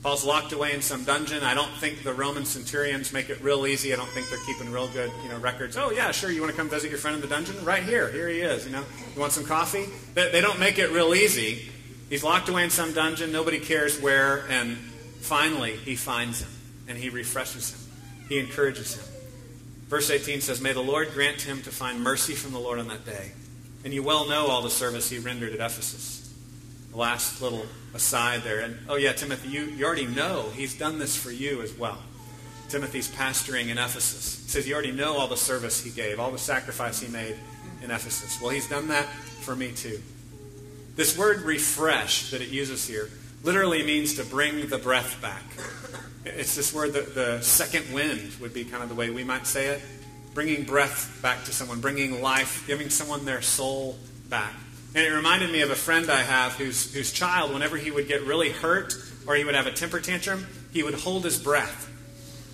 Paul's 0.03 0.25
locked 0.25 0.53
away 0.53 0.73
in 0.73 0.81
some 0.81 1.05
dungeon. 1.05 1.45
I 1.45 1.53
don't 1.53 1.73
think 1.73 2.03
the 2.03 2.15
Roman 2.15 2.47
centurions 2.47 3.13
make 3.13 3.29
it 3.29 3.43
real 3.43 3.67
easy. 3.67 3.93
I 3.93 3.97
don't 3.97 4.09
think 4.09 4.31
they're 4.31 4.39
keeping 4.47 4.73
real 4.73 4.89
good, 4.89 5.13
you 5.23 5.29
know, 5.29 5.37
records. 5.37 5.77
Oh 5.77 5.91
yeah, 5.91 6.11
sure. 6.11 6.31
You 6.31 6.41
want 6.41 6.53
to 6.53 6.57
come 6.57 6.71
visit 6.71 6.89
your 6.89 6.99
friend 6.99 7.17
in 7.17 7.21
the 7.21 7.29
dungeon? 7.29 7.63
Right 7.67 7.83
here. 7.83 8.11
Here 8.11 8.29
he 8.29 8.41
is. 8.41 8.65
You 8.65 8.73
know, 8.73 8.85
you 9.15 9.21
want 9.21 9.33
some 9.33 9.45
coffee? 9.45 9.87
They, 10.15 10.31
they 10.31 10.41
don't 10.41 10.59
make 10.59 10.79
it 10.79 10.91
real 10.91 11.15
easy. 11.15 11.71
He's 12.09 12.25
locked 12.25 12.49
away 12.49 12.65
in 12.65 12.71
some 12.71 12.95
dungeon. 12.95 13.31
Nobody 13.31 13.59
cares 13.61 14.01
where. 14.01 14.47
And 14.49 14.79
finally, 15.21 15.77
he 15.77 15.97
finds 15.97 16.43
him 16.43 16.51
and 16.89 16.99
he 16.99 17.09
refreshes 17.09 17.73
him. 17.73 17.81
He 18.29 18.39
encourages 18.39 18.97
him. 18.97 19.05
Verse 19.89 20.11
18 20.11 20.41
says, 20.41 20.61
May 20.61 20.73
the 20.73 20.81
Lord 20.81 21.13
grant 21.13 21.43
him 21.43 21.63
to 21.63 21.71
find 21.71 22.01
mercy 22.01 22.35
from 22.35 22.53
the 22.53 22.61
Lord 22.61 22.79
on 22.79 22.89
that 22.89 23.05
day. 23.05 23.33
And 23.85 23.93
you 23.93 24.03
well 24.03 24.29
know 24.29 24.47
all 24.47 24.63
the 24.63 24.71
service 24.71 25.11
he 25.11 25.19
rendered 25.19 25.53
at 25.53 25.61
Ephesus. 25.61 26.33
The 26.93 26.97
last 26.97 27.41
little 27.43 27.67
aside 27.95 28.43
there. 28.43 28.61
And 28.61 28.77
oh, 28.89 28.97
yeah, 28.97 29.13
Timothy, 29.13 29.49
you, 29.49 29.65
you 29.65 29.85
already 29.85 30.07
know 30.07 30.51
he's 30.55 30.79
done 30.79 30.99
this 30.99 31.17
for 31.17 31.31
you 31.31 31.63
as 31.63 31.73
well. 31.77 31.99
Timothy's 32.69 33.09
pastoring 33.09 33.69
in 33.69 33.79
Ephesus. 33.79 34.45
Says 34.47 34.69
you 34.69 34.75
already 34.75 34.93
know 34.93 35.17
all 35.17 35.27
the 35.27 35.37
service 35.37 35.83
he 35.83 35.91
gave, 35.91 36.21
all 36.21 36.31
the 36.31 36.39
sacrifice 36.39 37.01
he 37.01 37.09
made 37.09 37.37
in 37.83 37.91
Ephesus. 37.91 38.41
Well, 38.41 38.51
he's 38.51 38.69
done 38.69 38.89
that 38.89 39.07
for 39.07 39.57
me 39.57 39.73
too. 39.73 40.01
This 40.95 41.17
word 41.19 41.43
refresh 41.43 42.31
that 42.31 42.41
it 42.41 42.49
uses 42.49 42.87
here 42.87 43.09
literally 43.43 43.83
means 43.83 44.15
to 44.15 44.25
bring 44.25 44.69
the 44.69 44.79
breath 44.79 45.21
back. 45.23 45.43
It's 46.25 46.55
this 46.55 46.75
word 46.75 46.93
that 46.93 47.15
the 47.15 47.41
second 47.41 47.93
wind 47.93 48.33
would 48.41 48.53
be 48.53 48.65
kind 48.65 48.83
of 48.83 48.89
the 48.89 48.95
way 48.95 49.11
we 49.11 49.25
might 49.25 49.47
say 49.47 49.69
it. 49.69 49.83
Bringing 50.35 50.65
breath 50.65 51.19
back 51.23 51.45
to 51.45 51.53
someone, 51.53 51.81
bringing 51.81 52.23
life, 52.23 52.67
giving 52.67 52.91
someone 52.91 53.25
their 53.25 53.43
soul 53.43 53.99
back. 54.29 54.55
And 54.95 55.05
it 55.05 55.11
reminded 55.11 55.51
me 55.51 55.63
of 55.63 55.71
a 55.71 55.77
friend 55.77 56.11
I 56.11 56.23
have 56.23 56.53
whose, 56.55 56.93
whose 56.93 57.13
child, 57.13 57.53
whenever 57.53 57.77
he 57.77 57.91
would 57.91 58.09
get 58.09 58.23
really 58.23 58.51
hurt 58.51 58.95
or 59.27 59.35
he 59.35 59.45
would 59.45 59.55
have 59.55 59.67
a 59.67 59.73
temper 59.73 60.01
tantrum, 60.01 60.47
he 60.73 60.83
would 60.83 60.95
hold 60.95 61.25
his 61.25 61.39
breath. 61.39 61.89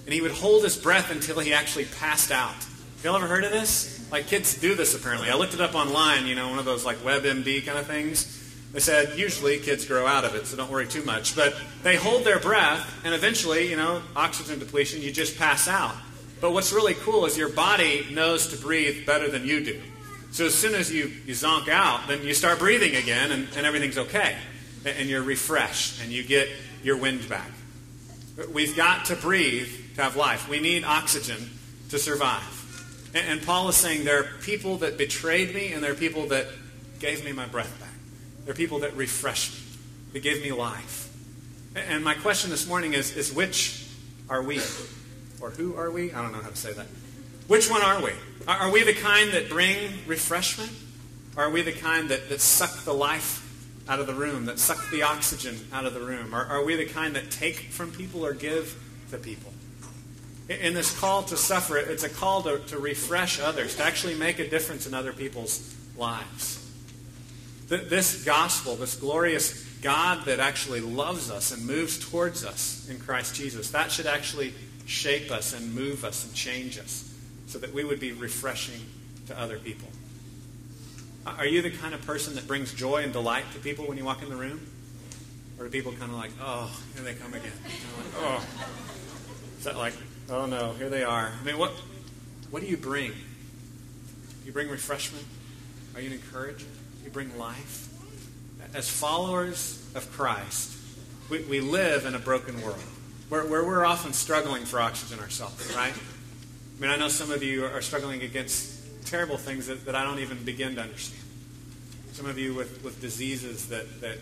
And 0.04 0.14
he 0.14 0.20
would 0.20 0.30
hold 0.32 0.62
his 0.62 0.76
breath 0.76 1.10
until 1.10 1.40
he 1.40 1.52
actually 1.52 1.86
passed 1.86 2.30
out. 2.30 2.54
Y'all 3.02 3.16
ever 3.16 3.26
heard 3.26 3.44
of 3.44 3.50
this? 3.50 4.06
Like 4.10 4.28
kids 4.28 4.58
do 4.60 4.74
this 4.74 4.94
apparently. 4.94 5.30
I 5.30 5.34
looked 5.34 5.54
it 5.54 5.60
up 5.60 5.74
online, 5.74 6.26
you 6.26 6.34
know, 6.34 6.48
one 6.48 6.58
of 6.58 6.64
those 6.64 6.84
like 6.84 6.98
WebMD 6.98 7.66
kind 7.66 7.78
of 7.78 7.86
things. 7.86 8.45
They 8.76 8.82
said 8.82 9.18
usually 9.18 9.58
kids 9.58 9.86
grow 9.86 10.06
out 10.06 10.26
of 10.26 10.34
it, 10.34 10.46
so 10.46 10.54
don't 10.54 10.70
worry 10.70 10.86
too 10.86 11.02
much. 11.02 11.34
But 11.34 11.56
they 11.82 11.96
hold 11.96 12.24
their 12.24 12.38
breath, 12.38 12.86
and 13.06 13.14
eventually, 13.14 13.70
you 13.70 13.76
know, 13.76 14.02
oxygen 14.14 14.58
depletion, 14.58 15.00
you 15.00 15.10
just 15.10 15.38
pass 15.38 15.66
out. 15.66 15.94
But 16.42 16.52
what's 16.52 16.74
really 16.74 16.92
cool 16.92 17.24
is 17.24 17.38
your 17.38 17.48
body 17.48 18.06
knows 18.10 18.48
to 18.48 18.58
breathe 18.58 19.06
better 19.06 19.30
than 19.30 19.46
you 19.46 19.64
do. 19.64 19.80
So 20.30 20.44
as 20.44 20.54
soon 20.54 20.74
as 20.74 20.92
you, 20.92 21.10
you 21.24 21.32
zonk 21.32 21.68
out, 21.68 22.06
then 22.06 22.22
you 22.22 22.34
start 22.34 22.58
breathing 22.58 22.96
again 22.96 23.32
and, 23.32 23.48
and 23.56 23.64
everything's 23.64 23.96
okay. 23.96 24.36
And 24.84 25.08
you're 25.08 25.22
refreshed 25.22 26.02
and 26.02 26.12
you 26.12 26.22
get 26.22 26.46
your 26.82 26.98
wind 26.98 27.26
back. 27.30 27.50
We've 28.52 28.76
got 28.76 29.06
to 29.06 29.16
breathe 29.16 29.70
to 29.94 30.02
have 30.02 30.16
life. 30.16 30.50
We 30.50 30.60
need 30.60 30.84
oxygen 30.84 31.48
to 31.88 31.98
survive. 31.98 33.10
And, 33.14 33.26
and 33.26 33.42
Paul 33.42 33.70
is 33.70 33.76
saying 33.76 34.04
there 34.04 34.20
are 34.20 34.28
people 34.42 34.76
that 34.78 34.98
betrayed 34.98 35.54
me 35.54 35.72
and 35.72 35.82
there 35.82 35.92
are 35.92 35.94
people 35.94 36.26
that 36.26 36.48
gave 36.98 37.24
me 37.24 37.32
my 37.32 37.46
breath 37.46 37.74
back. 37.80 37.85
There 38.46 38.52
are 38.52 38.56
people 38.56 38.78
that 38.78 38.94
refresh 38.94 39.52
me, 39.52 39.58
that 40.12 40.22
give 40.22 40.40
me 40.40 40.52
life. 40.52 41.12
And 41.74 42.04
my 42.04 42.14
question 42.14 42.48
this 42.48 42.64
morning 42.64 42.94
is, 42.94 43.16
is 43.16 43.32
which 43.32 43.88
are 44.30 44.40
we? 44.40 44.60
Or 45.40 45.50
who 45.50 45.74
are 45.74 45.90
we? 45.90 46.12
I 46.12 46.22
don't 46.22 46.30
know 46.30 46.38
how 46.38 46.50
to 46.50 46.56
say 46.56 46.72
that. 46.72 46.86
Which 47.48 47.68
one 47.68 47.82
are 47.82 48.00
we? 48.00 48.12
Are 48.46 48.70
we 48.70 48.84
the 48.84 48.94
kind 48.94 49.32
that 49.32 49.48
bring 49.48 49.94
refreshment? 50.06 50.70
Or 51.36 51.46
are 51.46 51.50
we 51.50 51.62
the 51.62 51.72
kind 51.72 52.08
that, 52.10 52.28
that 52.28 52.40
suck 52.40 52.84
the 52.84 52.94
life 52.94 53.42
out 53.88 53.98
of 53.98 54.06
the 54.06 54.14
room, 54.14 54.44
that 54.44 54.60
suck 54.60 54.90
the 54.92 55.02
oxygen 55.02 55.58
out 55.72 55.84
of 55.84 55.92
the 55.92 56.00
room? 56.00 56.32
Or 56.32 56.44
are 56.44 56.64
we 56.64 56.76
the 56.76 56.86
kind 56.86 57.16
that 57.16 57.32
take 57.32 57.56
from 57.72 57.90
people 57.90 58.24
or 58.24 58.32
give 58.32 58.80
to 59.10 59.18
people? 59.18 59.52
In 60.48 60.72
this 60.72 60.96
call 60.96 61.24
to 61.24 61.36
suffer, 61.36 61.78
it's 61.78 62.04
a 62.04 62.08
call 62.08 62.42
to, 62.44 62.60
to 62.68 62.78
refresh 62.78 63.40
others, 63.40 63.74
to 63.74 63.82
actually 63.82 64.14
make 64.14 64.38
a 64.38 64.48
difference 64.48 64.86
in 64.86 64.94
other 64.94 65.12
people's 65.12 65.74
lives. 65.96 66.62
This 67.68 68.24
gospel, 68.24 68.76
this 68.76 68.94
glorious 68.94 69.64
God 69.82 70.24
that 70.26 70.38
actually 70.38 70.80
loves 70.80 71.30
us 71.30 71.52
and 71.52 71.66
moves 71.66 71.98
towards 71.98 72.44
us 72.44 72.88
in 72.88 72.98
Christ 72.98 73.34
Jesus, 73.34 73.70
that 73.70 73.90
should 73.90 74.06
actually 74.06 74.54
shape 74.86 75.32
us 75.32 75.52
and 75.52 75.74
move 75.74 76.04
us 76.04 76.24
and 76.24 76.34
change 76.34 76.78
us 76.78 77.12
so 77.46 77.58
that 77.58 77.74
we 77.74 77.84
would 77.84 77.98
be 77.98 78.12
refreshing 78.12 78.80
to 79.26 79.38
other 79.40 79.58
people. 79.58 79.88
Are 81.26 81.46
you 81.46 81.60
the 81.60 81.72
kind 81.72 81.92
of 81.92 82.06
person 82.06 82.36
that 82.36 82.46
brings 82.46 82.72
joy 82.72 83.02
and 83.02 83.12
delight 83.12 83.44
to 83.54 83.58
people 83.58 83.86
when 83.86 83.98
you 83.98 84.04
walk 84.04 84.22
in 84.22 84.28
the 84.28 84.36
room? 84.36 84.64
Or 85.58 85.64
do 85.64 85.70
people 85.70 85.90
kind 85.92 86.12
of 86.12 86.18
like, 86.18 86.30
oh, 86.40 86.70
here 86.94 87.02
they 87.02 87.14
come 87.14 87.34
again? 87.34 87.50
Like, 87.64 88.06
oh. 88.16 88.46
Is 89.58 89.64
that 89.64 89.76
like, 89.76 89.94
oh 90.30 90.46
no, 90.46 90.72
here 90.74 90.88
they 90.88 91.02
are? 91.02 91.32
I 91.40 91.44
mean, 91.44 91.58
what, 91.58 91.72
what 92.50 92.62
do 92.62 92.68
you 92.68 92.76
bring? 92.76 93.12
You 94.44 94.52
bring 94.52 94.68
refreshment? 94.68 95.24
Are 95.94 96.00
you 96.00 96.10
an 96.10 96.12
You 96.12 96.20
bring 97.16 97.38
life? 97.38 97.88
As 98.74 98.90
followers 98.90 99.82
of 99.94 100.12
Christ, 100.12 100.76
we, 101.30 101.42
we 101.44 101.60
live 101.60 102.04
in 102.04 102.14
a 102.14 102.18
broken 102.18 102.60
world 102.60 102.84
where, 103.30 103.46
where 103.46 103.64
we're 103.64 103.86
often 103.86 104.12
struggling 104.12 104.66
for 104.66 104.78
oxygen 104.78 105.18
ourselves, 105.20 105.74
right? 105.74 105.94
I 105.94 106.80
mean, 106.82 106.90
I 106.90 106.96
know 106.96 107.08
some 107.08 107.30
of 107.30 107.42
you 107.42 107.64
are 107.64 107.80
struggling 107.80 108.20
against 108.20 109.06
terrible 109.06 109.38
things 109.38 109.66
that, 109.68 109.86
that 109.86 109.94
I 109.94 110.04
don't 110.04 110.18
even 110.18 110.44
begin 110.44 110.74
to 110.74 110.82
understand. 110.82 111.22
Some 112.12 112.26
of 112.26 112.38
you 112.38 112.52
with, 112.52 112.84
with 112.84 113.00
diseases 113.00 113.70
that, 113.70 114.02
that 114.02 114.18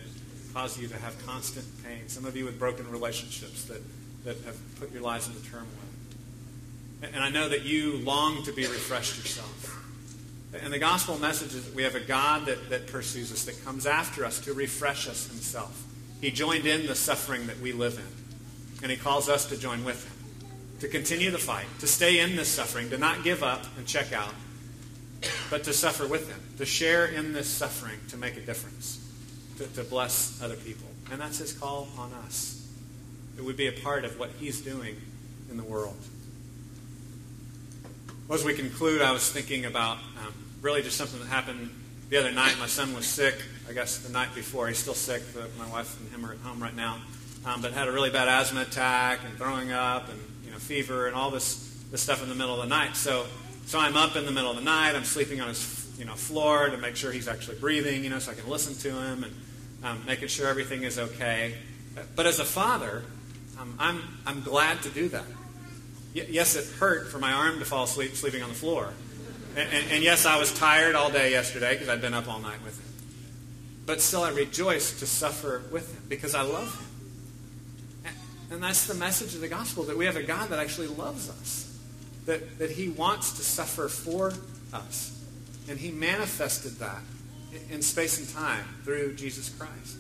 cause 0.53 0.79
you 0.79 0.87
to 0.87 0.97
have 0.97 1.27
constant 1.27 1.67
pain. 1.83 2.09
Some 2.09 2.25
of 2.25 2.37
you 2.37 2.45
with 2.45 2.61
broken 2.61 2.89
relationships 2.89 3.65
that, 3.65 3.83
that 4.23 4.37
have 4.45 4.57
put 4.79 4.93
your 4.93 5.03
lives 5.03 5.27
into 5.27 5.45
turmoil. 5.51 5.67
And 7.03 7.25
I 7.25 7.29
know 7.29 7.49
that 7.49 7.65
you 7.65 7.97
long 7.97 8.45
to 8.45 8.53
be 8.53 8.63
refreshed 8.63 9.19
yourself. 9.19 9.84
And 10.63 10.73
the 10.73 10.79
gospel 10.79 11.19
message 11.19 11.55
is 11.55 11.65
that 11.67 11.75
we 11.75 11.83
have 11.83 11.95
a 11.95 12.01
God 12.01 12.47
that, 12.47 12.71
that 12.71 12.87
pursues 12.87 13.33
us, 13.33 13.45
that 13.45 13.65
comes 13.65 13.87
after 13.87 14.25
us 14.25 14.39
to 14.41 14.53
refresh 14.53 15.09
us 15.09 15.27
himself. 15.27 15.85
He 16.21 16.31
joined 16.31 16.67
in 16.67 16.87
the 16.87 16.95
suffering 16.95 17.47
that 17.49 17.59
we 17.61 17.73
live 17.73 17.99
in, 17.99 18.83
and 18.83 18.91
he 18.91 18.97
calls 18.97 19.29
us 19.29 19.47
to 19.47 19.57
join 19.57 19.85
with 19.85 20.05
him 20.05 20.15
to 20.85 20.91
continue 20.91 21.31
the 21.31 21.39
fight, 21.39 21.65
to 21.81 21.87
stay 21.87 22.21
in 22.21 22.37
this 22.37 22.49
suffering, 22.49 22.91
to 22.91 22.99
not 22.99 23.25
give 23.25 23.43
up 23.43 23.65
and 23.79 23.87
check 23.87 24.13
out, 24.13 24.35
but 25.49 25.65
to 25.65 25.73
suffer 25.73 26.07
with 26.07 26.29
Him, 26.29 26.39
to 26.59 26.67
share 26.67 27.07
in 27.07 27.33
this 27.33 27.49
suffering, 27.49 27.99
to 28.11 28.19
make 28.19 28.37
a 28.37 28.41
difference, 28.41 29.03
to, 29.57 29.67
to 29.69 29.83
bless 29.85 30.43
other 30.43 30.57
people. 30.57 30.87
And 31.11 31.23
that's 31.23 31.39
His 31.39 31.55
call 31.55 31.89
on 31.97 32.13
us. 32.27 32.69
It 33.39 33.45
would 33.45 33.57
be 33.57 33.67
a 33.67 33.73
part 33.73 34.05
of 34.05 34.19
what 34.19 34.31
He's 34.39 34.61
doing 34.61 35.01
in 35.51 35.57
the 35.57 35.65
world. 35.65 35.97
Well, 38.29 38.39
as 38.39 38.45
we 38.45 38.53
conclude, 38.53 39.01
I 39.01 39.13
was 39.13 39.31
thinking 39.31 39.65
about 39.65 39.97
um, 40.27 40.35
really 40.65 40.81
just 40.81 40.97
something 40.97 41.21
that 41.21 41.27
happened 41.27 41.69
the 42.09 42.17
other 42.17 42.33
night. 42.33 42.57
My 42.59 42.67
son 42.67 42.95
was 42.95 43.05
sick, 43.07 43.35
I 43.69 43.75
guess 43.75 43.99
the 43.99 44.11
night 44.11 44.35
before. 44.35 44.67
He's 44.67 44.79
still 44.79 44.95
sick, 44.95 45.23
but 45.35 45.55
my 45.59 45.69
wife 45.69 46.01
and 46.01 46.11
him 46.11 46.25
are 46.25 46.33
at 46.33 46.39
home 46.39 46.61
right 46.61 46.75
now. 46.75 47.03
Um, 47.45 47.61
but 47.61 47.75
had 47.75 47.87
a 47.87 47.93
really 47.93 48.09
bad 48.09 48.29
asthma 48.29 48.63
attack 48.63 49.21
and 49.27 49.37
throwing 49.37 49.73
up 49.73 50.09
and 50.09 50.19
you 50.43 50.51
know, 50.51 50.57
fever 50.57 51.07
and 51.07 51.15
all 51.15 51.31
this, 51.31 51.85
this 51.91 52.01
stuff 52.01 52.23
in 52.23 52.31
the 52.31 52.35
middle 52.35 52.55
of 52.55 52.63
the 52.63 52.75
night. 52.75 52.97
So, 52.97 53.27
so 53.67 53.79
I'm 53.79 53.95
up 53.95 54.17
in 54.17 54.25
the 54.25 54.33
middle 54.33 54.51
of 54.51 54.57
the 54.57 54.63
night. 54.63 54.95
I'm 54.95 55.05
sleeping 55.05 55.43
on 55.43 55.49
his 55.49 55.95
you 55.99 56.07
know, 56.07 56.15
floor 56.15 56.71
to 56.71 56.79
make 56.79 56.97
sure 56.97 57.13
he's 57.13 57.29
actually 57.29 57.59
breathing, 57.59 58.03
you 58.03 58.09
know, 58.09 58.19
so 58.19 58.33
I 58.33 58.35
can 58.35 58.49
listen 58.49 58.75
to 58.91 59.03
him 59.03 59.25
and 59.25 59.35
um, 59.83 60.03
making 60.07 60.29
sure 60.29 60.49
everything 60.49 60.83
is 60.83 60.99
okay. 60.99 61.57
But 62.17 62.25
as 62.25 62.39
a 62.39 62.45
father, 62.45 63.03
um, 63.61 63.77
I'm, 63.79 64.01
I'm 64.27 64.41
glad 64.41 64.83
to 64.85 64.89
do 64.89 65.11
that. 65.11 65.27
Yes, 66.15 66.57
it 66.57 66.65
hurt 66.79 67.11
for 67.11 67.19
my 67.19 67.33
arm 67.33 67.59
to 67.59 67.67
fall 67.67 67.85
asleep 67.85 68.15
sleeping 68.15 68.43
on 68.43 68.49
the 68.49 68.55
floor. 68.55 68.95
And, 69.57 69.93
and, 69.93 70.03
yes, 70.03 70.27
I 70.27 70.39
was 70.39 70.53
tired 70.53 70.95
all 70.95 71.11
day 71.11 71.31
yesterday 71.31 71.75
because 71.75 71.89
I'd 71.89 72.01
been 72.01 72.15
up 72.15 72.29
all 72.29 72.41
night 72.41 72.63
with 72.65 72.79
him. 72.79 73.85
But 73.87 74.01
still, 74.01 74.25
I 74.25 74.31
rejoice 74.31 74.99
to 74.99 75.07
suffer 75.07 75.63
with 75.71 75.95
him 75.95 76.03
because 76.09 76.35
I 76.35 76.43
love 76.43 76.77
him. 76.77 76.95
And 78.51 78.63
that's 78.63 78.87
the 78.87 78.95
message 78.95 79.35
of 79.35 79.41
the 79.41 79.49
gospel 79.49 79.85
that 79.85 79.97
we 79.97 80.07
have 80.07 80.17
a 80.17 80.23
God 80.23 80.51
that 80.51 80.59
actually 80.59 80.87
loves 80.87 81.29
us, 81.29 81.77
that, 82.27 82.59
that 82.59 82.71
He 82.71 82.89
wants 82.89 83.33
to 83.33 83.43
suffer 83.43 83.89
for 83.89 84.33
us. 84.73 85.21
And 85.69 85.79
He 85.79 85.91
manifested 85.91 86.73
that 86.79 87.03
in 87.71 87.83
space 87.83 88.19
and 88.19 88.29
time 88.29 88.65
through 88.85 89.15
Jesus 89.15 89.49
Christ. 89.49 89.97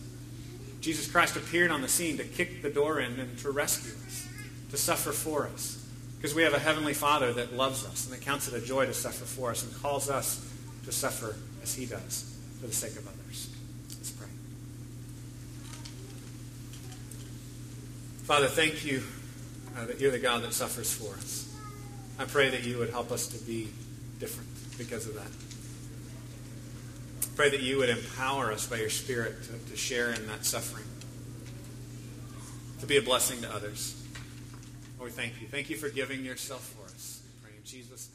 Jesus 0.81 1.11
Christ 1.11 1.37
appeared 1.37 1.71
on 1.71 1.81
the 1.81 1.89
scene 1.89 2.17
to 2.19 2.25
kick 2.25 2.63
the 2.63 2.71
door 2.71 3.01
in 3.01 3.19
and 3.19 3.39
to 3.39 3.51
rescue 3.51 3.93
us, 4.07 4.29
to 4.71 4.77
suffer 4.77 5.13
for 5.13 5.49
us. 5.49 5.84
Because 6.25 6.35
we 6.35 6.43
have 6.45 6.55
a 6.55 6.59
Heavenly 6.59 6.95
Father 6.95 7.35
that 7.35 7.53
loves 7.53 7.85
us 7.85 8.07
and 8.07 8.15
that 8.15 8.25
counts 8.25 8.49
it 8.49 8.55
a 8.55 8.61
joy 8.65 8.87
to 8.87 8.95
suffer 8.95 9.27
for 9.27 9.51
us 9.51 9.63
and 9.63 9.83
calls 9.83 10.09
us 10.09 10.51
to 10.87 10.91
suffer 10.91 11.37
as 11.63 11.75
He 11.75 11.85
does, 11.85 12.35
for 12.59 12.67
the 12.67 12.73
sake 12.73 12.93
of 12.93 13.07
others. 13.07 13.51
Let's 13.91 14.11
pray. 14.13 14.29
Father, 18.23 18.47
thank 18.47 18.87
you 18.87 19.03
uh, 19.77 19.85
that 19.85 20.01
you're 20.01 20.13
the 20.13 20.19
God 20.19 20.43
that 20.45 20.55
suffers 20.55 20.91
for 20.91 21.13
us. 21.13 21.55
I 22.19 22.25
pray 22.25 22.49
that 22.49 22.65
you 22.65 22.79
would 22.79 22.89
help 22.89 23.13
us 23.13 23.27
to 23.27 23.45
be 23.45 23.69
different 24.19 24.49
because 24.79 25.07
of 25.07 25.17
that. 25.17 25.31
Pray 27.37 27.51
that 27.51 27.61
you 27.61 27.77
would 27.77 27.91
empower 27.91 28.51
us 28.51 28.67
by 28.67 28.77
your 28.77 28.89
Spirit 28.89 29.43
to, 29.43 29.71
to 29.73 29.77
share 29.77 30.15
in 30.15 30.27
that 30.29 30.47
suffering, 30.47 30.87
to 32.81 32.87
be 32.87 32.97
a 32.97 33.03
blessing 33.03 33.43
to 33.43 33.55
others. 33.55 34.01
Lord, 35.05 35.13
thank 35.13 35.39
you. 35.39 35.47
Thank 35.47 35.69
you 35.69 35.77
for 35.77 35.91
giving 35.91 36.25
yourself 36.25 36.65
for 36.65 36.87
us. 36.87 37.21
I 37.27 37.47
pray 37.47 37.57
in 37.59 37.63
Jesus'. 37.63 38.09